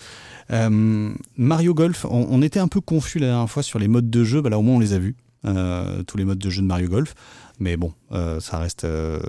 [0.50, 4.42] Mario Golf, on, était un peu confus la dernière fois sur les modes de jeu,
[4.42, 6.88] bah, là au moins on les a vus, tous les modes de jeu de Mario
[6.88, 7.16] Golf.
[7.60, 9.20] Mais bon, euh, ça, reste, euh,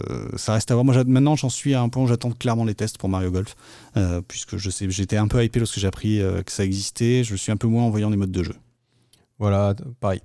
[0.48, 0.84] à voir.
[0.84, 3.54] Moi, maintenant, j'en suis à un point où j'attends clairement les tests pour Mario Golf.
[3.96, 7.22] Euh, puisque je sais, j'étais un peu hypé lorsque j'ai appris que ça existait.
[7.24, 8.54] Je suis un peu moins en voyant les modes de jeu.
[9.38, 10.20] Voilà, pareil.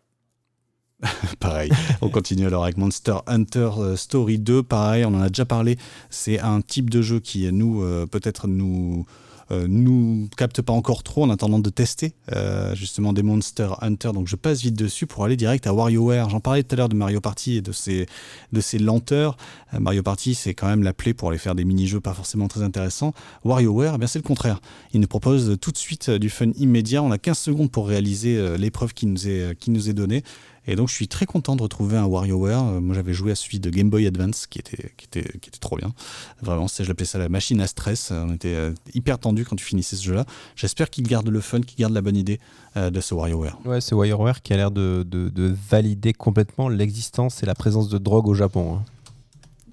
[1.39, 1.71] pareil.
[2.01, 4.63] On continue alors avec Monster Hunter Story 2.
[4.63, 5.77] Pareil, on en a déjà parlé.
[6.09, 9.05] C'est un type de jeu qui, nous, peut-être nous
[9.51, 14.11] euh, nous capte pas encore trop en attendant de tester euh, justement des Monster Hunter.
[14.13, 16.29] Donc je passe vite dessus pour aller direct à WarioWare.
[16.29, 18.05] J'en parlais tout à l'heure de Mario Party et de ses,
[18.53, 19.35] de ses lenteurs.
[19.73, 22.47] Euh, Mario Party, c'est quand même la plaie pour aller faire des mini-jeux pas forcément
[22.47, 23.13] très intéressants.
[23.43, 24.61] WarioWare, eh bien c'est le contraire.
[24.93, 27.03] Il nous propose tout de suite du fun immédiat.
[27.03, 30.23] On a 15 secondes pour réaliser l'épreuve qui nous est, qui nous est donnée.
[30.67, 32.67] Et donc je suis très content de retrouver un WarioWare.
[32.67, 35.49] Euh, moi j'avais joué à celui de Game Boy Advance qui était, qui était, qui
[35.49, 35.93] était trop bien.
[36.41, 38.11] Vraiment, je l'appelais ça la machine à stress.
[38.11, 40.25] On était euh, hyper tendu quand tu finissais ce jeu-là.
[40.55, 42.39] J'espère qu'il garde le fun, qu'il garde la bonne idée
[42.77, 43.59] euh, de ce WarioWare.
[43.65, 47.97] Ouais, ce WarioWare qui a l'air de, de, valider complètement l'existence et la présence de
[47.97, 48.75] drogue au Japon.
[48.75, 48.85] Hein.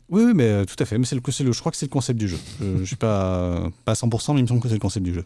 [0.08, 0.96] Oui, oui, mais tout à fait.
[0.96, 2.38] Mais c'est le, le, je crois que c'est le concept du jeu.
[2.60, 5.04] je ne suis pas, pas à 100%, mais il me semble que c'est le concept
[5.04, 5.24] du jeu.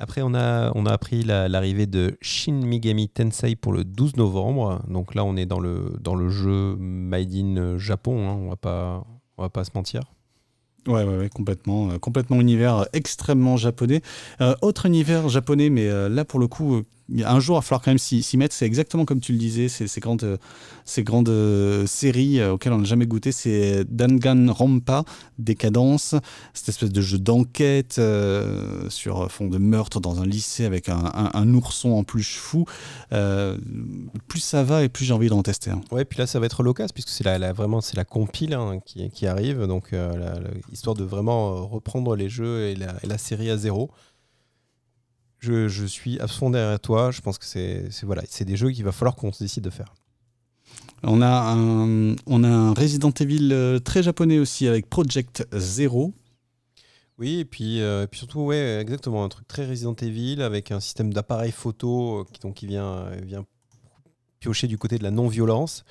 [0.00, 4.80] Après, on a, on a appris l'arrivée de Shin Megami Tensei pour le 12 novembre.
[4.88, 8.28] Donc là, on est dans le, dans le jeu Made in Japon.
[8.28, 8.38] Hein.
[8.40, 9.04] On va pas,
[9.36, 10.02] on va pas se mentir.
[10.86, 14.00] Ouais, ouais, ouais, complètement, euh, complètement univers extrêmement japonais.
[14.40, 16.82] Euh, autre univers japonais, mais euh, là pour le coup
[17.24, 18.54] un jour, il va falloir quand même s'y mettre.
[18.54, 20.38] C'est exactement comme tu le disais, ces, grandes,
[20.84, 21.32] ces grandes
[21.86, 23.32] séries auxquelles on n'a jamais goûté.
[23.32, 25.04] C'est Danganronpa,
[25.38, 26.14] Décadence,
[26.54, 28.00] cette espèce de jeu d'enquête
[28.88, 32.64] sur fond de meurtre dans un lycée avec un, ourson en plus fou.
[34.28, 35.70] plus ça va et plus j'ai envie d'en tester.
[35.70, 35.80] Hein.
[35.90, 38.78] Ouais, puis là, ça va être l'occasion puisque c'est la, vraiment c'est la compile hein,
[38.84, 39.94] qui, arrive, donc
[40.72, 43.90] histoire de vraiment reprendre les jeux la, et la série à zéro
[45.40, 47.10] je, suis à fond derrière toi.
[47.10, 49.94] Je pense que c'est voilà, des jeux qu'il va falloir qu'on se décide de faire.
[51.02, 56.12] On a un, on a un Resident Evil euh, très japonais aussi avec Project Zero.
[57.18, 60.80] Oui, et puis, euh, puis surtout, ouais, exactement, un truc très Resident Evil avec un
[60.80, 63.46] système d'appareil photo euh, qui, donc, qui vient, vient
[64.40, 65.84] piocher du côté de la non-violence.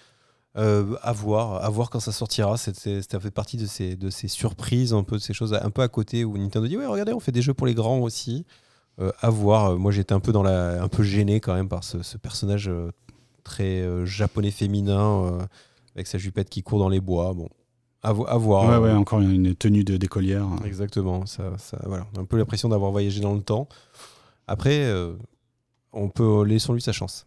[0.55, 2.57] à, voir, à voir quand ça sortira.
[2.57, 5.81] ça fait partie de ces, de ces surprises, un peu de ces choses un peu
[5.81, 8.45] à côté où Nintendo dit Ouais, regardez, on fait des jeux pour les grands aussi.
[8.99, 9.77] Euh, à voir.
[9.77, 12.91] Moi, j'étais un peu dans la, un peu gêné quand même par ce, personnage euh,
[13.43, 15.47] très euh, japonais féminin
[15.95, 17.33] avec sa jupette qui court dans les bois.
[17.33, 17.49] Bon,
[18.03, 18.69] à, voir.
[18.69, 20.47] Ouais, ouais, encore une tenue de d'écolière.
[20.65, 21.25] Exactement.
[21.25, 23.67] Ça, ça, voilà, un peu l'impression d'avoir voyagé dans le temps.
[24.47, 24.91] Après,
[25.93, 27.25] on peut laisser lui sa chance.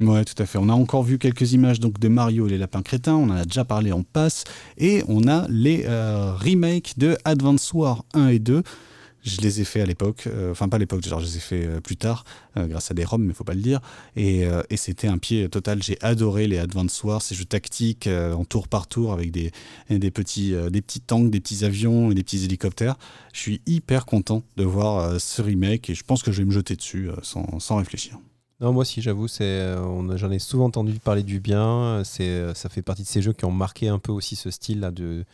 [0.00, 0.58] Ouais, tout à fait.
[0.58, 3.16] On a encore vu quelques images donc de Mario et les lapins crétins.
[3.16, 4.44] On en a déjà parlé en passe.
[4.76, 8.62] Et on a les remakes de Advance War 1 et 2.
[9.24, 11.66] Je les ai fait à l'époque, euh, enfin pas à l'époque, je les ai fait
[11.66, 12.24] euh, plus tard,
[12.56, 13.80] euh, grâce à des ROM, mais faut pas le dire.
[14.16, 15.82] Et, et c'était un pied total.
[15.82, 19.52] J'ai adoré les Advance Wars, ces jeux tactiques en tour par tour avec des,
[19.90, 22.96] des, petits, des petits tanks, des petits avions et des petits hélicoptères.
[23.32, 26.52] Je suis hyper content de voir ce remake et je pense que je vais me
[26.52, 28.18] jeter dessus sans, sans réfléchir.
[28.60, 29.74] Non, moi aussi, j'avoue, c'est,
[30.16, 32.02] j'en ai souvent entendu parler du bien.
[32.04, 34.90] C'est, ça fait partie de ces jeux qui ont marqué un peu aussi ce style-là
[34.90, 35.24] de,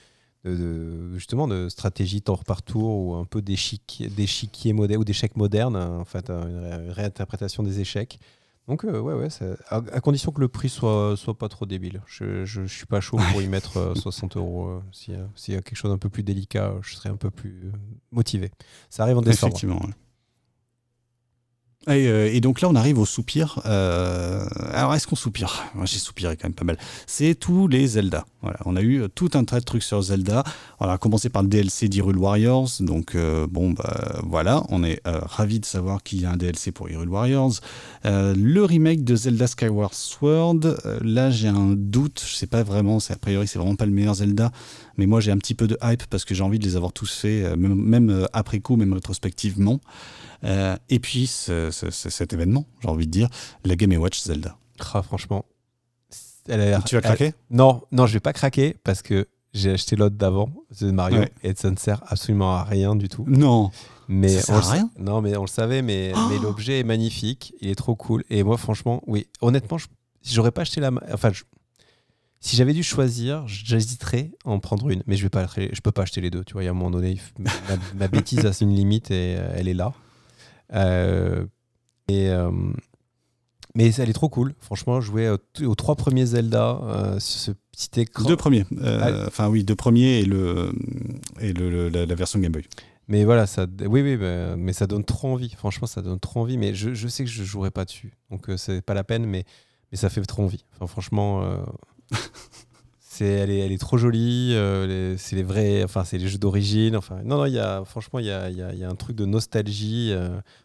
[0.44, 5.76] de, justement de stratégie tour par tour ou un peu d'échiquier moderne ou d'échecs modernes,
[5.76, 8.18] en fait, une réinterprétation des échecs.
[8.66, 9.28] Donc, euh, ouais, ouais,
[9.68, 12.00] à, condition que le prix soit, soit pas trop débile.
[12.06, 14.68] Je, je, suis pas chaud pour y mettre 60 euh, euros.
[14.68, 17.72] Euh, s'il y a quelque chose d'un peu plus délicat, je serais un peu plus
[18.10, 18.50] motivé.
[18.88, 19.52] Ça arrive en décembre.
[19.52, 19.80] Effectivement.
[21.88, 23.60] Euh, et, donc là, on arrive au soupir.
[23.66, 25.64] Euh, alors, est-ce qu'on soupire?
[25.84, 26.78] J'ai soupiré quand même pas mal.
[27.06, 28.24] C'est tous les Zelda.
[28.42, 30.44] Voilà, on a eu tout un tas de trucs sur Zelda.
[30.80, 32.68] On a commencé par le DLC d'Hyrule Warriors.
[32.80, 36.72] Donc, euh, bon, bah voilà, on est ravis de savoir qu'il y a un DLC
[36.72, 37.54] pour Hyrule Warriors.
[38.04, 40.60] le remake de Zelda Skyward Sword.
[41.02, 42.24] là, j'ai un doute.
[42.26, 42.98] Je sais pas vraiment.
[43.08, 44.50] A priori, c'est vraiment pas le meilleur Zelda.
[44.96, 46.92] Mais moi, j'ai un petit peu de hype parce que j'ai envie de les avoir
[46.92, 49.80] tous faits, même, même après coup, même rétrospectivement.
[50.44, 53.28] Euh, et puis cet événement, j'ai envie de dire,
[53.64, 54.56] la Game Watch Zelda.
[54.92, 55.44] Ah, franchement.
[56.46, 57.34] tu vas craquer?
[57.50, 60.50] Non, non, je vais pas craquer parce que j'ai acheté l'autre d'avant,
[60.80, 63.24] de Mario, et ça ne sert absolument à rien du tout.
[63.26, 63.70] Non.
[64.08, 64.90] Mais ça sert à rien?
[64.98, 68.24] Non, mais on le savait, mais, mais l'objet est magnifique, il est trop cool.
[68.30, 70.90] Et moi, franchement, oui, honnêtement, si j'aurais pas acheté la.
[71.12, 71.30] Enfin,
[72.40, 75.92] si j'avais dû choisir, j'hésiterais à en prendre une, mais je vais pas, je peux
[75.92, 76.44] pas acheter les deux.
[76.44, 77.50] Tu vois, il y a un moment donné, ma,
[77.94, 79.94] ma bêtise a une limite et euh, elle est là.
[80.72, 81.44] Euh,
[82.08, 82.50] et, euh,
[83.74, 84.54] mais elle est trop cool.
[84.60, 85.28] Franchement, jouer
[85.62, 88.28] aux, trois premiers Zelda euh, sur ce petit écran.
[88.28, 88.64] Deux premiers.
[88.82, 89.24] Ah.
[89.26, 90.72] Enfin, oui, deux premiers et, le,
[91.40, 92.64] et le, la, version Game Boy.
[93.08, 94.16] Mais voilà, ça, oui, oui,
[94.56, 95.50] mais, ça donne trop envie.
[95.50, 96.56] Franchement, ça donne trop envie.
[96.56, 98.14] Mais je, je sais que je jouerai pas dessus.
[98.30, 99.44] Donc, c'est pas la peine, mais,
[99.92, 100.64] mais ça fait trop envie.
[100.74, 101.42] Enfin, franchement.
[103.14, 104.56] c'est elle est, elle est trop jolie
[105.18, 108.18] c'est les vrais enfin c'est les jeux d'origine enfin non non il y a franchement
[108.18, 110.12] il y a, y a, un truc de nostalgie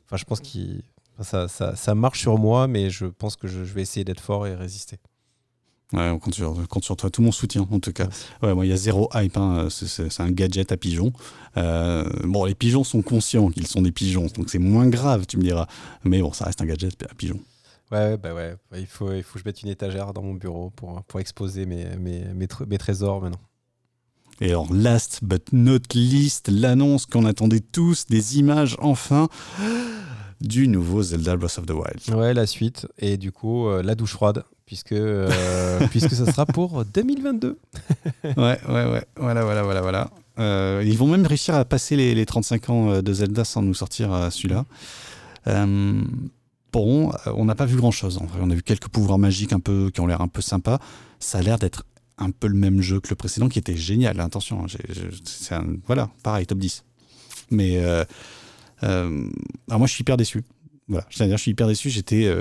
[0.06, 0.48] enfin je pense que
[1.22, 4.48] ça, ça, ça, marche sur moi mais je pense que je, vais essayer d'être fort
[4.48, 4.98] et résister
[5.92, 8.08] Ouais, on compte sur, compte sur, toi, tout mon soutien en tout cas.
[8.44, 9.70] Ouais, moi il y a zéro hype, hein.
[9.72, 11.12] c'est un gadget à pigeons.
[11.58, 15.38] Euh, bon, les pigeons sont conscients qu'ils sont des pigeons, donc c'est moins grave, tu
[15.38, 15.66] me diras.
[16.04, 17.40] Mais bon, ça reste un gadget à pigeons.
[17.92, 20.70] Ouais, bah ouais, il faut, il faut que je mette une étagère dans mon bureau
[20.70, 23.40] pour, pour exposer mes, mes, mes, trésors maintenant.
[24.42, 29.28] Et alors, last but not least, l'annonce qu'on attendait tous, des images enfin
[30.40, 32.16] du nouveau Zelda Breath of the Wild.
[32.16, 32.88] Ouais, la suite.
[33.00, 37.58] Et du coup, euh, la douche froide, puisque, euh, puisque ça sera pour 2022.
[38.24, 39.04] ouais, ouais, ouais.
[39.18, 40.12] Voilà, voilà, voilà, voilà.
[40.38, 43.74] Euh, ils vont même réussir à passer les, les 35 ans de Zelda sans nous
[43.74, 44.66] sortir celui-là.
[46.76, 48.18] Euh, on n'a pas vu grand-chose.
[48.18, 50.42] En vrai, on a vu quelques pouvoirs magiques un peu qui ont l'air un peu
[50.42, 50.80] sympas.
[51.20, 51.86] Ça a l'air d'être
[52.18, 54.20] un peu le même jeu que le précédent, qui était génial.
[54.20, 56.84] Attention, hein, voilà, pareil, top 10.
[57.52, 58.04] Mais euh,
[58.84, 59.28] euh,
[59.70, 60.44] moi, je suis hyper déçu.
[60.88, 61.92] Voilà, je suis hyper déçu.
[61.92, 62.34] J'étais,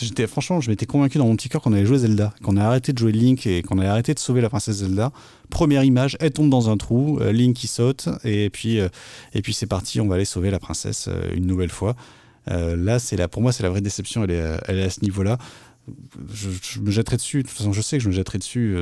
[0.00, 2.66] j'étais, franchement, je m'étais convaincu dans mon petit cœur qu'on allait jouer Zelda, qu'on allait
[2.66, 5.12] arrêté de jouer Link et qu'on allait arrêté de sauver la princesse Zelda.
[5.50, 9.66] Première image, elle tombe dans un trou, Link qui saute et puis, et puis c'est
[9.66, 10.00] parti.
[10.00, 11.94] On va aller sauver la princesse une nouvelle fois.
[12.46, 14.24] Là, c'est la, pour moi, c'est la vraie déception.
[14.24, 15.38] Elle est, elle est à ce niveau-là.
[16.32, 17.42] Je, me jetterai dessus.
[17.42, 18.78] De toute façon, je sais que je me jetterai dessus.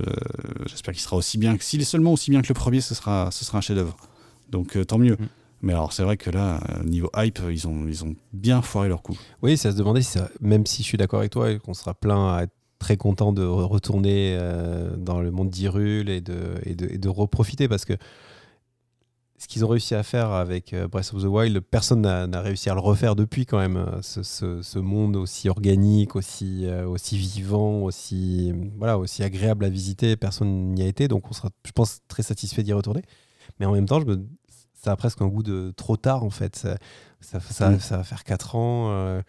[0.67, 1.57] J'espère qu'il sera aussi bien.
[1.61, 3.97] S'il est seulement aussi bien que le premier, ce sera, ce sera un chef-d'œuvre.
[4.51, 5.15] Donc, tant mieux.
[5.15, 5.29] Mm.
[5.63, 9.03] Mais alors, c'est vrai que là, niveau hype, ils ont, ils ont bien foiré leur
[9.03, 9.19] coup.
[9.43, 11.75] Oui, c'est à se demander, si même si je suis d'accord avec toi et qu'on
[11.75, 16.55] sera plein à être très content de retourner euh, dans le monde d'Irul et de,
[16.65, 17.95] et, de, et de reprofiter parce que
[19.39, 22.71] ce qu'ils ont réussi à faire avec euh, Breath of the Wild, personne n'a réussi
[22.71, 23.77] à le refaire depuis quand même.
[23.77, 24.23] Euh, ce,
[24.63, 30.83] ce, monde aussi organique, aussi, aussi vivant, aussi, voilà, aussi agréable à visiter, personne n'y
[30.83, 31.09] a été.
[31.09, 33.03] Donc on sera, je pense, très satisfait d'y retourner.
[33.61, 34.27] Mais en même temps, je me,
[34.75, 36.57] ça a presque un goût de trop tard en fait.
[36.57, 36.77] Ça,
[37.21, 37.81] ça, mm.
[37.81, 39.23] ça, va faire 4 ans.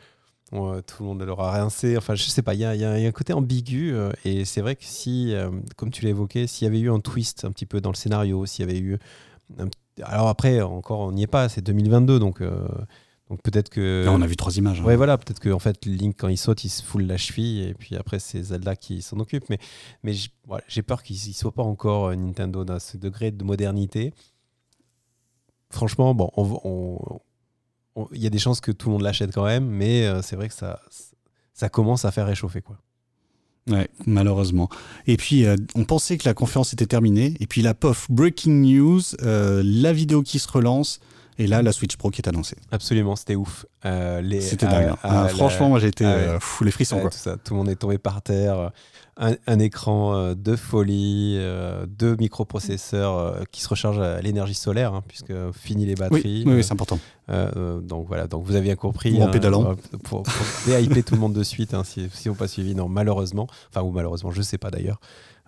[0.53, 1.97] Euh, tout le monde l'aura rincé.
[1.97, 3.93] Enfin, je sais pas, il y, y a, un côté ambigu.
[3.93, 6.91] Euh, et c'est vrai que si, euh, comme tu l'as évoqué, s'il y avait eu
[6.91, 8.97] un twist un petit peu dans le scénario, s'il y avait eu.
[10.03, 12.41] Alors après, encore, on n'y est pas, c'est 2022, donc.
[12.41, 14.05] donc peut-être que.
[14.07, 14.81] on a vu trois images.
[14.81, 14.85] Hein.
[14.85, 17.63] Ouais, voilà, peut-être que en fait, Link, quand il saute, il se foule la cheville,
[17.63, 19.45] et puis après, c'est Zelda qui s'en occupe.
[19.49, 19.59] Mais,
[20.03, 20.13] mais
[20.67, 24.13] j'ai peur qu'il ne soit pas encore Nintendo dans ce degré de modernité
[25.71, 27.21] franchement, bon,
[28.11, 30.35] il y a des chances que tout le monde l'achète quand même, mais euh, c'est
[30.35, 30.79] vrai que ça,
[31.53, 32.61] ça commence à faire réchauffer.
[32.61, 32.77] Quoi.
[33.69, 34.69] Ouais, malheureusement.
[35.07, 38.61] Et puis, euh, on pensait que la conférence était terminée, et puis la pof, breaking
[38.61, 40.99] news, euh, la vidéo qui se relance,
[41.37, 42.57] et là, la Switch Pro qui est annoncée.
[42.71, 43.65] Absolument, c'était ouf.
[43.83, 44.89] c'était dingue.
[44.89, 44.97] Hein.
[45.03, 46.05] Ah, franchement, moi, j'ai été
[46.41, 46.99] fou les frissons.
[46.99, 47.09] Quoi.
[47.09, 48.71] Tout, ça, tout, le monde est tombé par terre
[49.19, 54.93] un, écran euh, de folie, euh, deux microprocesseurs euh, qui se rechargent à l'énergie solaire,
[54.93, 56.43] hein, puisque fini les batteries.
[56.45, 56.99] Oui, c'est important.
[57.27, 59.21] donc voilà, donc vous avez bien compris.
[59.21, 59.75] en hein, pédalant.
[60.03, 62.87] Pour, pour déhyper tout le monde de suite, hein, si, si on pas suivi, non,
[62.87, 63.47] malheureusement.
[63.69, 64.99] Enfin, ou malheureusement, je sais pas d'ailleurs.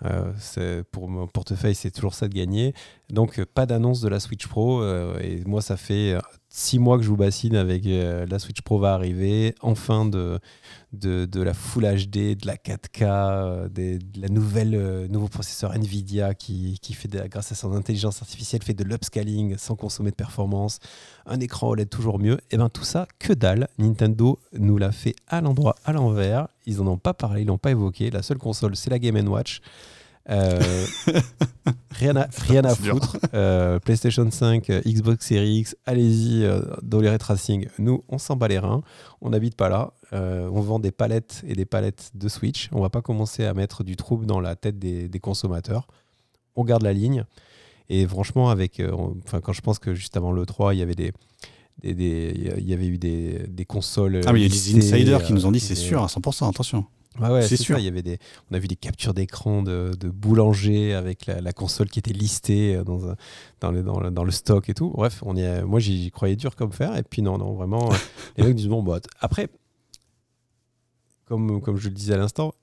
[0.03, 2.73] Euh, pour mon portefeuille, c'est toujours ça de gagner.
[3.09, 4.83] Donc, pas d'annonce de la Switch Pro.
[5.19, 6.17] et moi, ça fait
[6.53, 9.55] six mois que je vous bassine avec la Switch Pro va arriver.
[9.61, 10.39] Enfin, de,
[10.93, 16.33] de, la Full HD, de la 4K, euh, de la nouvelle euh, nouveau processeur Nvidia
[16.33, 20.79] qui, qui fait grâce à son intelligence artificielle fait de l'upscaling sans consommer de performance,
[21.25, 22.39] un écran OLED toujours mieux.
[22.51, 23.67] Et bien tout ça, que dalle.
[23.77, 26.47] Nintendo nous l'a fait à l'endroit, à l'envers.
[26.65, 28.11] Ils en ont pas parlé, ils l'ont pas évoqué.
[28.11, 29.61] La seule console, c'est la Game Watch.
[30.31, 30.85] Euh,
[31.91, 33.17] rien à, rien à foutre.
[33.83, 36.47] PlayStation 5, Xbox Series X, allez-y
[36.81, 37.67] dans les retracing.
[37.77, 38.81] Nous, on s'en bat les reins.
[39.21, 39.93] On n'habite pas là.
[40.13, 42.69] Euh, on vend des palettes et des palettes de Switch.
[42.73, 45.87] On va pas commencer à mettre du trouble dans la tête des, consommateurs.
[46.55, 47.23] On garde la ligne.
[47.89, 48.91] Et franchement, avec, euh,
[49.25, 51.13] enfin, quand je pense que juste avant le 3, il y avait des,
[51.83, 54.21] il y avait eu des, consoles.
[54.25, 56.49] Ah, mais il y a des insiders qui nous ont dit c'est sûr à 100%,
[56.49, 56.85] attention.
[57.19, 57.77] Ouais, c'est sûr.
[57.77, 58.17] Il y avait des,
[58.49, 62.75] on a vu des captures d'écran de, de boulanger avec la, console qui était listée
[62.75, 63.15] euh, dans,
[63.59, 64.89] dans, le, dans, le, stock et tout.
[64.91, 66.95] Bref, on y moi j'y croyais dur comme fer.
[66.97, 67.89] Et puis non, non, vraiment,
[68.37, 69.49] les mecs disent bon, bah, après,
[71.25, 72.53] comme, comme je le disais à l'instant,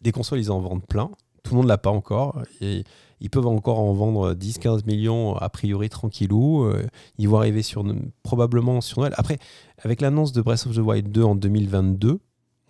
[0.00, 1.10] des consoles, ils en vendent plein.
[1.42, 2.42] Tout le monde l'a pas encore.
[2.60, 2.84] Et
[3.20, 6.64] ils peuvent encore en vendre 10-15 millions, a priori, tranquillou.
[6.64, 6.86] Euh,
[7.18, 7.84] ils vont arriver sur,
[8.22, 9.14] probablement sur Noël.
[9.16, 9.38] Après,
[9.78, 12.20] avec l'annonce de Breath of the Wild 2 en 2022,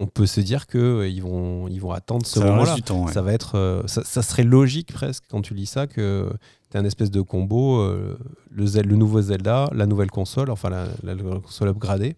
[0.00, 2.76] on peut se dire qu'ils euh, ils vont, ils vont attendre ce moment-là.
[3.12, 6.30] Ça, va être, euh, ça, serait logique presque quand tu lis ça que
[6.70, 8.16] tu as un espèce de combo, le,
[8.50, 12.16] le, nouveau Zelda, la nouvelle console, enfin la, la console upgradée.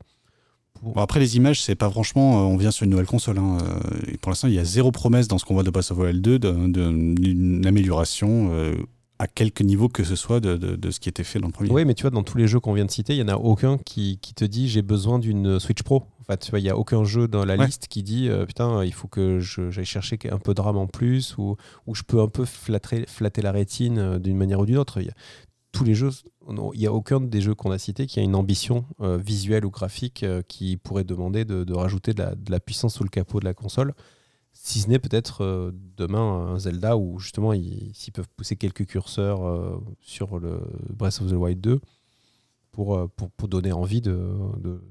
[0.82, 3.38] Bon, après, les images, c'est pas franchement, euh, on vient sur une nouvelle console.
[3.38, 3.58] Hein.
[3.62, 5.98] Euh, pour l'instant, il y a zéro promesse dans ce qu'on voit de Breath of
[5.98, 8.74] the Wild 2 d'une amélioration euh,
[9.18, 11.70] à quelque niveau que ce soit de, de, ce qui était fait dans le premier.
[11.70, 13.34] Oui, mais tu vois, dans tous les jeux qu'on vient de citer, il n'y en
[13.34, 16.04] a aucun qui, qui te dit j'ai besoin d'une Switch Pro.
[16.40, 19.06] Tu vois, il n'y a aucun jeu dans la liste qui dit putain, il faut
[19.08, 22.44] que j'aille chercher un peu de RAM en plus ou, ou je peux un peu
[22.44, 25.00] flatter, flatter la rétine d'une manière ou d'une autre.
[25.00, 25.14] Il y a,
[25.76, 26.10] tous les jeux,
[26.48, 29.66] il n'y a aucun des jeux qu'on a cités qui a une ambition euh, visuelle
[29.66, 33.44] ou graphique euh, qui pourrait demander de, rajouter de la, puissance sous le capot de
[33.44, 33.92] la console.
[34.52, 39.80] Si ce n'est peut-être euh, demain un Zelda où justement s'ils peuvent pousser quelques curseurs
[40.00, 41.80] sur le Breath of the Wild 2
[42.72, 44.82] pour, pour, donner envie de, de,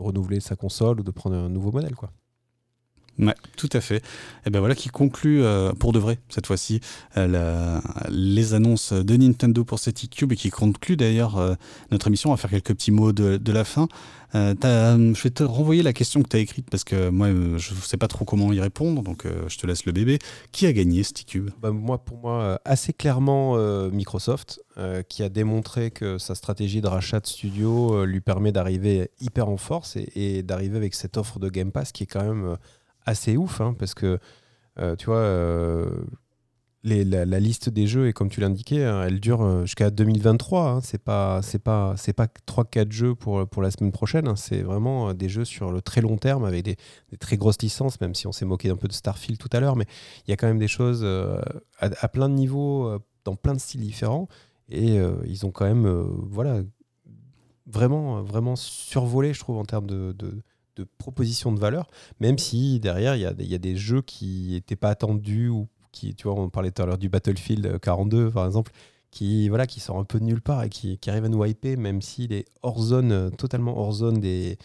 [0.00, 1.94] renouveler sa console ou de prendre un nouveau modèle.
[1.94, 2.12] quoi.
[3.20, 4.02] Ouais, tout à fait.
[4.46, 6.80] Et ben voilà qui conclut euh, pour de vrai cette fois-ci
[7.18, 7.78] euh,
[8.08, 11.54] les annonces de Nintendo pour cette e-cube et qui conclut d'ailleurs euh,
[11.90, 12.30] notre émission.
[12.30, 13.88] On va faire quelques petits mots de, la fin.
[14.32, 17.80] je vais te renvoyer la question que tu as écrite parce que moi je ne
[17.80, 20.18] sais pas trop comment y répondre, donc je te laisse le bébé.
[20.52, 23.56] Qui a gagné cette e-cube bah, Moi, pour moi, assez clairement
[23.90, 24.62] Microsoft,
[25.08, 29.56] qui a démontré que sa stratégie de rachat de studio lui permet d'arriver hyper en
[29.56, 32.56] force et d'arriver avec cette offre de Game Pass qui est quand même
[33.06, 34.18] assez ouf, hein, parce que,
[34.78, 36.04] euh, tu vois, euh,
[36.82, 40.68] la, liste des jeux, et comme tu l'indiquais, hein, elle dure euh, jusqu'à 2023.
[40.68, 40.80] Hein.
[40.82, 44.28] C'est pas, pas, pas 3-4 jeux pour, pour la semaine prochaine.
[44.28, 44.36] Hein.
[44.36, 46.76] C'est vraiment des jeux sur le très long terme avec des,
[47.18, 49.76] très grosses licences, même si on s'est moqué un peu de Starfield tout à l'heure.
[49.76, 49.86] Mais
[50.26, 51.04] il y a quand même des choses
[51.78, 54.28] à, plein de niveaux, dans plein de styles différents.
[54.68, 55.86] Et ils ont quand même,
[56.30, 56.62] voilà,
[57.66, 60.42] vraiment, vraiment survolé, je trouve, en termes de
[60.80, 61.90] de propositions de valeur,
[62.20, 66.28] même si derrière il y, a, des jeux qui n'étaient pas attendus ou qui, tu
[66.28, 68.72] vois, on parlait tout à l'heure du Battlefield 42 par exemple,
[69.10, 71.44] qui voilà, qui sort un peu de nulle part et qui, qui arrive à nous
[71.44, 74.56] hyper, même s'il est hors zone, totalement hors zone des,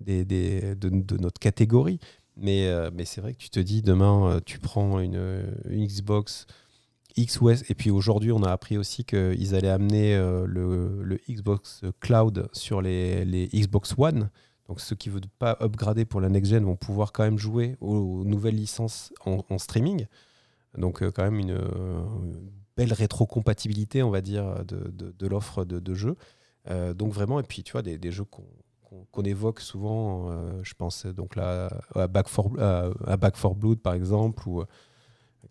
[0.00, 2.00] des, de, notre catégorie.
[2.36, 6.46] Mais, euh, mais c'est vrai que tu te dis demain, euh, tu prends une, Xbox
[7.16, 11.82] X ou et puis aujourd'hui, on a appris aussi qu'ils allaient amener euh, le, Xbox
[12.00, 14.30] Cloud sur les Xbox One.
[14.70, 17.76] Donc ceux qui ne veulent pas upgrader pour la next-gen vont pouvoir quand même jouer
[17.80, 20.06] aux, nouvelles licences en, streaming.
[20.78, 22.00] Donc euh, quand même une, euh,
[22.76, 26.14] belle rétrocompatibilité, on va dire, de, de, l'offre de, jeux.
[26.68, 30.30] Euh, donc vraiment, et puis tu vois, des, jeux qu'on évoque souvent,
[30.62, 34.62] je pense donc là à Back for, à Back for Blood par exemple, ou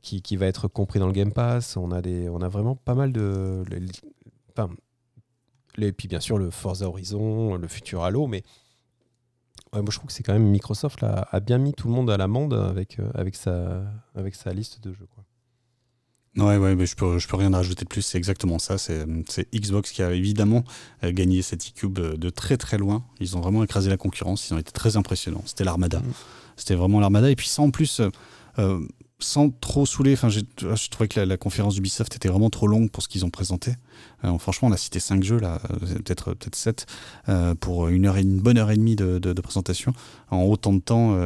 [0.02, 1.76] qui, qui, va être compris dans le Game Pass.
[1.76, 3.66] On a, des, on a vraiment pas mal de...
[4.52, 4.70] enfin,
[5.78, 8.44] et puis bien sûr le Forza Horizon, le futur Halo, mais
[9.74, 12.10] moi je trouve que c'est quand même Microsoft là, a bien mis tout le monde
[12.10, 13.84] à l'amende avec, euh, avec, sa,
[14.16, 15.08] avec sa liste de jeux.
[15.14, 15.24] Quoi.
[16.38, 18.78] Ouais, ouais, mais je peux, je peux rien rajouter de plus, c'est exactement ça.
[18.78, 19.06] C'est
[19.54, 20.64] Xbox qui a évidemment
[21.04, 23.04] euh, gagné cette e-cube de très très loin.
[23.20, 25.44] Ils ont vraiment écrasé la concurrence, ils ont été très impressionnants.
[25.46, 26.00] C'était l'armada.
[26.00, 26.14] Mm.
[26.56, 27.30] C'était vraiment l'armada.
[27.30, 28.02] Et puis ça en plus,
[28.60, 28.80] euh,
[29.20, 33.04] sans trop saouler, enfin, je trouvais que la, conférence d'Ubisoft était vraiment trop longue pour
[33.04, 33.74] ce qu'ils ont présenté.
[34.24, 36.86] Euh, franchement, on a cité 5 jeux, là, euh, peut-être peut 7,
[37.28, 39.94] euh, pour une, heure et, une bonne heure et demie de, présentation.
[40.32, 41.18] En autant de temps,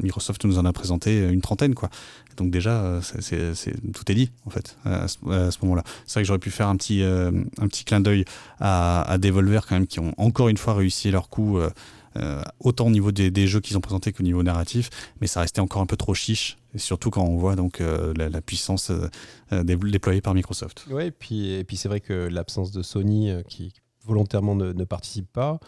[0.00, 1.74] Microsoft nous en a présenté une trentaine.
[1.74, 1.88] Quoi.
[2.36, 3.54] Donc déjà, c'est,
[3.92, 5.18] tout est dit, en fait, à ce,
[5.62, 5.84] moment-là.
[6.06, 8.24] C'est vrai que j'aurais pu faire un petit, un petit clin d'œil
[8.60, 11.58] à, à Devolver, quand même, qui ont encore une fois réussi leur coup.
[12.60, 14.90] Autant au niveau des, jeux qu'ils ont présentés qu'au niveau narratif,
[15.20, 18.42] mais ça restait encore un peu trop chiche surtout quand on voit donc euh, la,
[18.42, 19.08] puissance euh,
[19.52, 20.86] euh, déployée par Microsoft.
[20.90, 23.72] Oui, et puis, et c'est vrai que l'absence de Sony qui
[24.04, 25.60] volontairement ne, participe pas,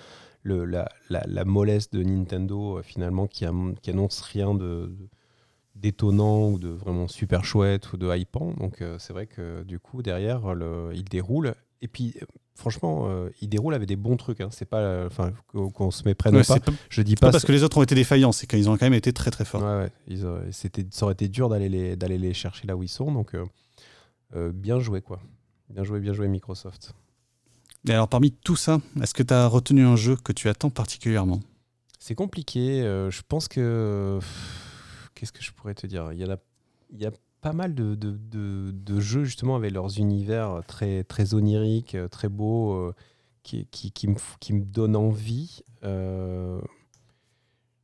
[0.45, 4.93] la, mollesse de Nintendo finalement qui, annonce rien de,
[5.75, 8.55] d'étonnant ou de vraiment super chouette ou de hypant.
[8.55, 10.41] Donc c'est vrai que du coup derrière
[10.95, 12.15] il déroule et puis
[12.61, 14.40] franchement, euh, il déroule avec des bons trucs.
[14.40, 14.48] Hein.
[14.52, 16.59] C'est pas, enfin, qu'on se méprenne ouais, pas.
[16.89, 18.94] Je dis pas, parce que les autres ont été défaillants, c'est qu'ils ont quand même
[18.94, 19.62] été très très forts.
[19.62, 19.90] Ouais,
[20.52, 23.11] c'était, ça aurait été dur d'aller les, d'aller les chercher là où ils sont.
[23.11, 23.44] Donc, euh,
[24.36, 25.20] euh, bien joué quoi.
[25.70, 26.94] Bien joué, bien joué Microsoft.
[27.89, 30.70] Et alors, parmi tout ça, est-ce que tu as retenu un jeu que tu attends
[30.70, 31.40] particulièrement?
[31.98, 32.82] C'est compliqué.
[32.82, 34.19] je pense que.
[35.15, 36.12] Qu'est-ce que je pourrais te dire?
[36.12, 36.39] Il y a,
[36.93, 37.11] il y a
[37.41, 42.95] pas mal de, de, jeux justement avec leurs univers très, très oniriques, très beaux, euh,
[43.43, 45.62] qui, qui, qui, me, qui me donnent envie.
[45.85, 46.61] Euh,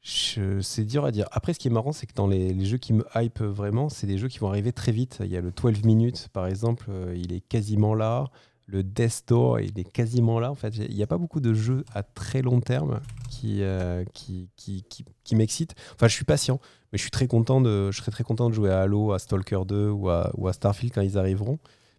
[0.03, 1.27] c'est dur à dire.
[1.33, 3.89] Après, ce qui est marrant, c'est que dans les, les, jeux qui me hype vraiment,
[3.89, 5.19] c'est des jeux qui vont arriver très vite.
[5.21, 8.27] Il y a le 12 minutes, par exemple, euh, il est quasiment là.
[8.67, 10.51] Le Death Store, il est quasiment là.
[10.51, 13.63] En fait, il n'y a pas beaucoup de jeux à très long terme qui,
[14.13, 15.75] qui, qui, qui, qui m'excitent.
[15.95, 16.61] Enfin, je suis patient.
[16.93, 19.19] Mais je suis très content de, je serais très content de jouer à Halo, à
[19.19, 21.59] Stalker 2 ou à, ou à Starfield quand ils arriveront.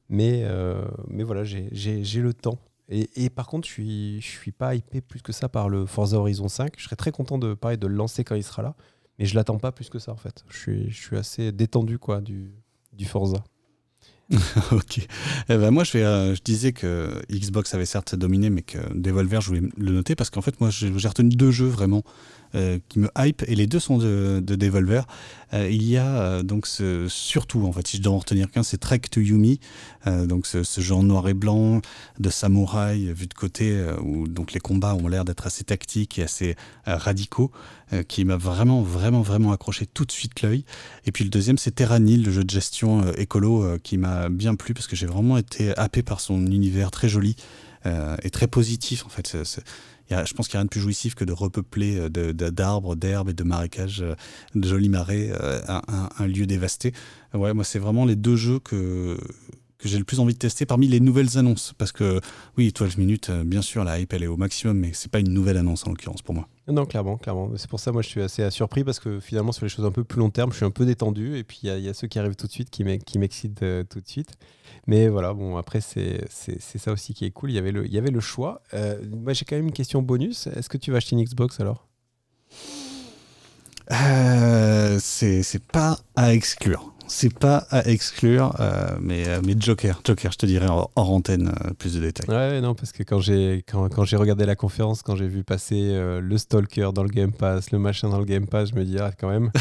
[0.10, 2.58] Mais, euh, mais voilà, j'ai le temps.
[2.90, 5.86] Et, et, par contre, je suis, je suis pas hypé plus que ça par le
[5.86, 6.74] Forza Horizon 5.
[6.78, 8.76] Je serais très content de, pareil, de le lancer quand il sera là.
[9.20, 10.46] Mais je l'attends pas plus que ça, en fait.
[10.50, 12.54] Je suis, je suis assez détendu quoi, du,
[12.94, 13.44] du Forza.
[14.72, 15.00] ok.
[15.50, 18.78] Eh ben moi, je, vais, euh, je disais que Xbox avait certes dominé, mais que
[18.94, 22.04] Devolver, je voulais le noter parce qu'en fait, moi, j'ai retenu deux jeux vraiment
[22.56, 25.06] euh, qui me hype et les deux sont de, de Devolver.
[25.54, 28.50] Euh, il y a euh, donc ce, surtout, en fait, si je dois en retenir
[28.50, 29.60] qu'un, c'est Trek to Yumi,
[30.06, 31.82] donc ce, ce, genre noir et blanc
[32.18, 36.24] de samouraï vu de côté où donc les combats ont l'air d'être assez tactiques et
[36.24, 36.56] assez
[36.86, 37.52] radicaux,
[38.08, 40.64] qui m'a vraiment, vraiment, vraiment accroché tout de suite l'œil.
[41.06, 44.74] Et puis le deuxième, c'est Terranil, le jeu de gestion écolo qui m'a bien plu
[44.74, 47.36] parce que j'ai vraiment été happé par son univers très joli.
[47.86, 49.36] et très positif en fait
[50.10, 53.30] je pense qu'il n'y a rien de plus jouissif que de repeupler euh, d'arbres, d'herbes
[53.30, 54.16] et de marécages, euh,
[54.56, 56.94] de jolis marais, euh, un, lieu dévasté.
[57.34, 59.18] Ouais, moi, c'est vraiment les deux jeux que,
[59.78, 61.74] que j'ai le plus envie de tester parmi les nouvelles annonces.
[61.78, 62.20] Parce que,
[62.58, 65.32] oui, 12 minutes, bien sûr, la hype, elle est au maximum, mais c'est pas une
[65.32, 66.48] nouvelle annonce en l'occurrence pour moi.
[66.68, 67.52] Non, clairement, clairement.
[67.56, 69.92] C'est pour ça, moi, je suis assez surpris parce que finalement, sur les choses un
[69.92, 71.38] peu plus long terme, je suis un peu détendu.
[71.38, 74.08] Et puis, il y, a ceux qui arrivent tout de suite qui m'excitent tout de
[74.08, 74.38] suite.
[74.88, 77.52] Mais voilà, bon, après, c'est ça aussi qui est cool.
[77.52, 78.62] Il y avait le, il y avait le choix.
[78.74, 80.48] Euh, moi, j'ai quand même une question bonus.
[80.48, 81.88] Est-ce que tu vas acheter une Xbox alors?
[83.92, 86.94] Euh, C'est pas à exclure.
[87.08, 88.54] C'est pas à exclure,
[89.00, 92.30] mais, mais Joker, Joker, je te dirais hors, antenne plus de détails.
[92.30, 95.44] Ouais, non, parce que quand j'ai quand, quand j'ai regardé la conférence, quand j'ai vu
[95.44, 98.84] passer le Stalker dans le Game Pass, le machin dans le Game Pass, je me
[98.84, 99.52] dis ah quand même.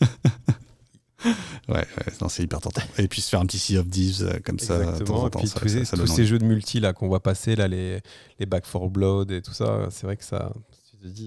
[1.68, 2.82] ouais, ouais c'est hyper tentant.
[2.98, 4.78] Et puis se faire un petit Sea of Thieves comme ça.
[4.78, 5.26] Exactement.
[5.26, 8.00] Et puis tous, ces jeux de multi là qu'on voit passer là, les
[8.38, 10.52] les Back for Blood et tout ça, c'est vrai que ça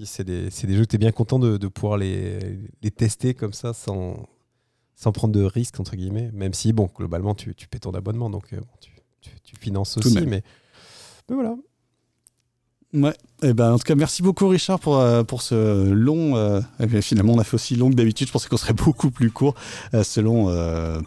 [0.04, 2.38] c'est des, des, jeux que tu es bien content de, de pouvoir les,
[2.82, 4.28] les, tester comme ça sans,
[4.94, 6.30] sans prendre de risques, entre guillemets.
[6.32, 8.90] Même si, bon, globalement, tu, tu paies ton abonnement, donc euh, tu,
[9.42, 10.14] tu, finances aussi.
[10.14, 10.42] Mais, mais,
[11.28, 11.56] voilà.
[12.94, 16.36] Ouais, eh ben, en tout cas, merci beaucoup Richard pour, euh, pour ce long.
[16.36, 16.60] Euh,
[17.00, 18.26] finalement, on a fait aussi long que d'habitude.
[18.26, 19.54] Je pensais qu'on serait beaucoup plus court.
[19.92, 20.54] ce long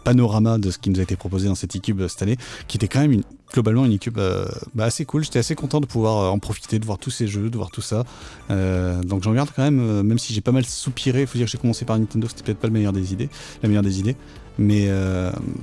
[0.04, 2.36] panorama de ce qui nous a été proposé dans cette e-cube cette année,
[2.66, 5.24] qui était quand même une, globalement une euh, bah, assez cool.
[5.24, 7.70] J'étais assez content de pouvoir euh, en profiter, de voir tous ces jeux, de voir
[7.70, 8.04] tout ça.
[8.50, 11.22] Euh, donc j'en garde quand même, même si j'ai pas mal soupiré.
[11.22, 13.28] Il faut dire que j'ai commencé par Nintendo, c'était peut-être pas le meilleur des idées,
[13.62, 14.16] la meilleure des idées.
[14.58, 14.88] Mais,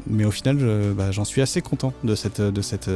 [0.05, 0.57] mais au final,
[0.95, 2.91] bah, j'en suis assez content de cette, de cette,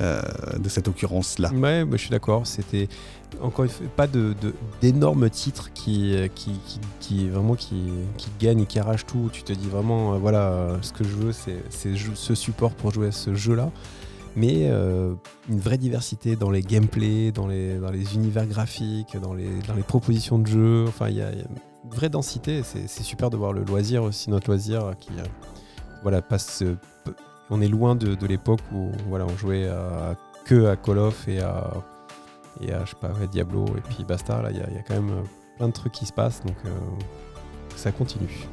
[0.00, 1.50] de cette occurrence-là.
[1.52, 2.46] Ouais, bah, je suis d'accord.
[2.46, 2.88] C'était
[3.40, 4.34] encore une fois, pas de,
[4.80, 6.52] d'énormes titres qui, qui,
[7.00, 9.30] qui, vraiment qui, qui, gagnent et qui arrachent tout.
[9.32, 11.62] Tu te dis vraiment, voilà, ce que je veux, c'est,
[12.14, 13.70] ce support pour jouer à ce jeu-là
[14.36, 15.14] mais euh,
[15.48, 19.74] une vraie diversité dans les gameplays, dans les, dans les univers graphiques, dans les, dans
[19.74, 20.84] les propositions de jeu.
[20.88, 22.62] Enfin, il y, a une vraie densité.
[22.62, 25.24] C'est super de voir le loisir aussi, notre loisir qui euh,
[26.02, 26.62] voilà, passe.
[27.50, 31.40] On est loin de, l'époque où voilà, on jouait à, que à Call of et
[31.40, 31.72] à,
[32.60, 34.42] je sais pas, Diablo et puis basta.
[34.42, 35.24] Là, il y, a quand même
[35.56, 36.70] plein de trucs qui se passent, donc euh,
[37.76, 38.46] ça continue.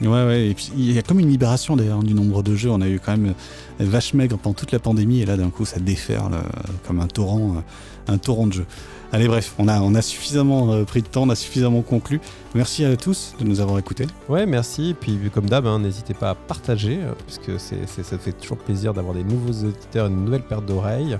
[0.00, 2.70] Ouais, ouais, et puis il y a comme une libération d'ailleurs du nombre de jeux.
[2.70, 3.34] On a eu quand même
[3.80, 6.42] euh, vache maigre pendant toute la pandémie et là d'un coup ça déferle euh,
[6.86, 8.66] comme un torrent, euh, un torrent de jeux.
[9.14, 12.20] Allez, bref, on a, on a suffisamment pris de temps, on a suffisamment conclu.
[12.56, 14.08] Merci à tous de nous avoir écoutés.
[14.28, 14.90] Ouais, merci.
[14.90, 18.92] Et puis, comme d'hab, hein, n'hésitez pas à partager, puisque c'est, ça fait toujours plaisir
[18.92, 21.16] d'avoir des nouveaux auditeurs, une nouvelle paire d'oreilles.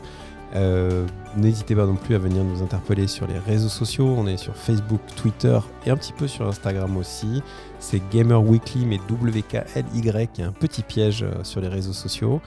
[0.56, 1.06] Euh,
[1.36, 4.12] n'hésitez pas non plus à venir nous interpeller sur les réseaux sociaux.
[4.18, 5.56] On est sur Facebook, Twitter
[5.86, 7.44] et un petit peu sur Instagram aussi.
[7.78, 12.40] C'est Gamer Weekly, mais WKLY, qui est un petit piège euh, sur les réseaux sociaux.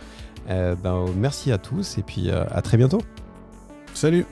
[0.49, 3.01] Euh, ben, merci à tous et puis à très bientôt.
[3.93, 4.25] Salut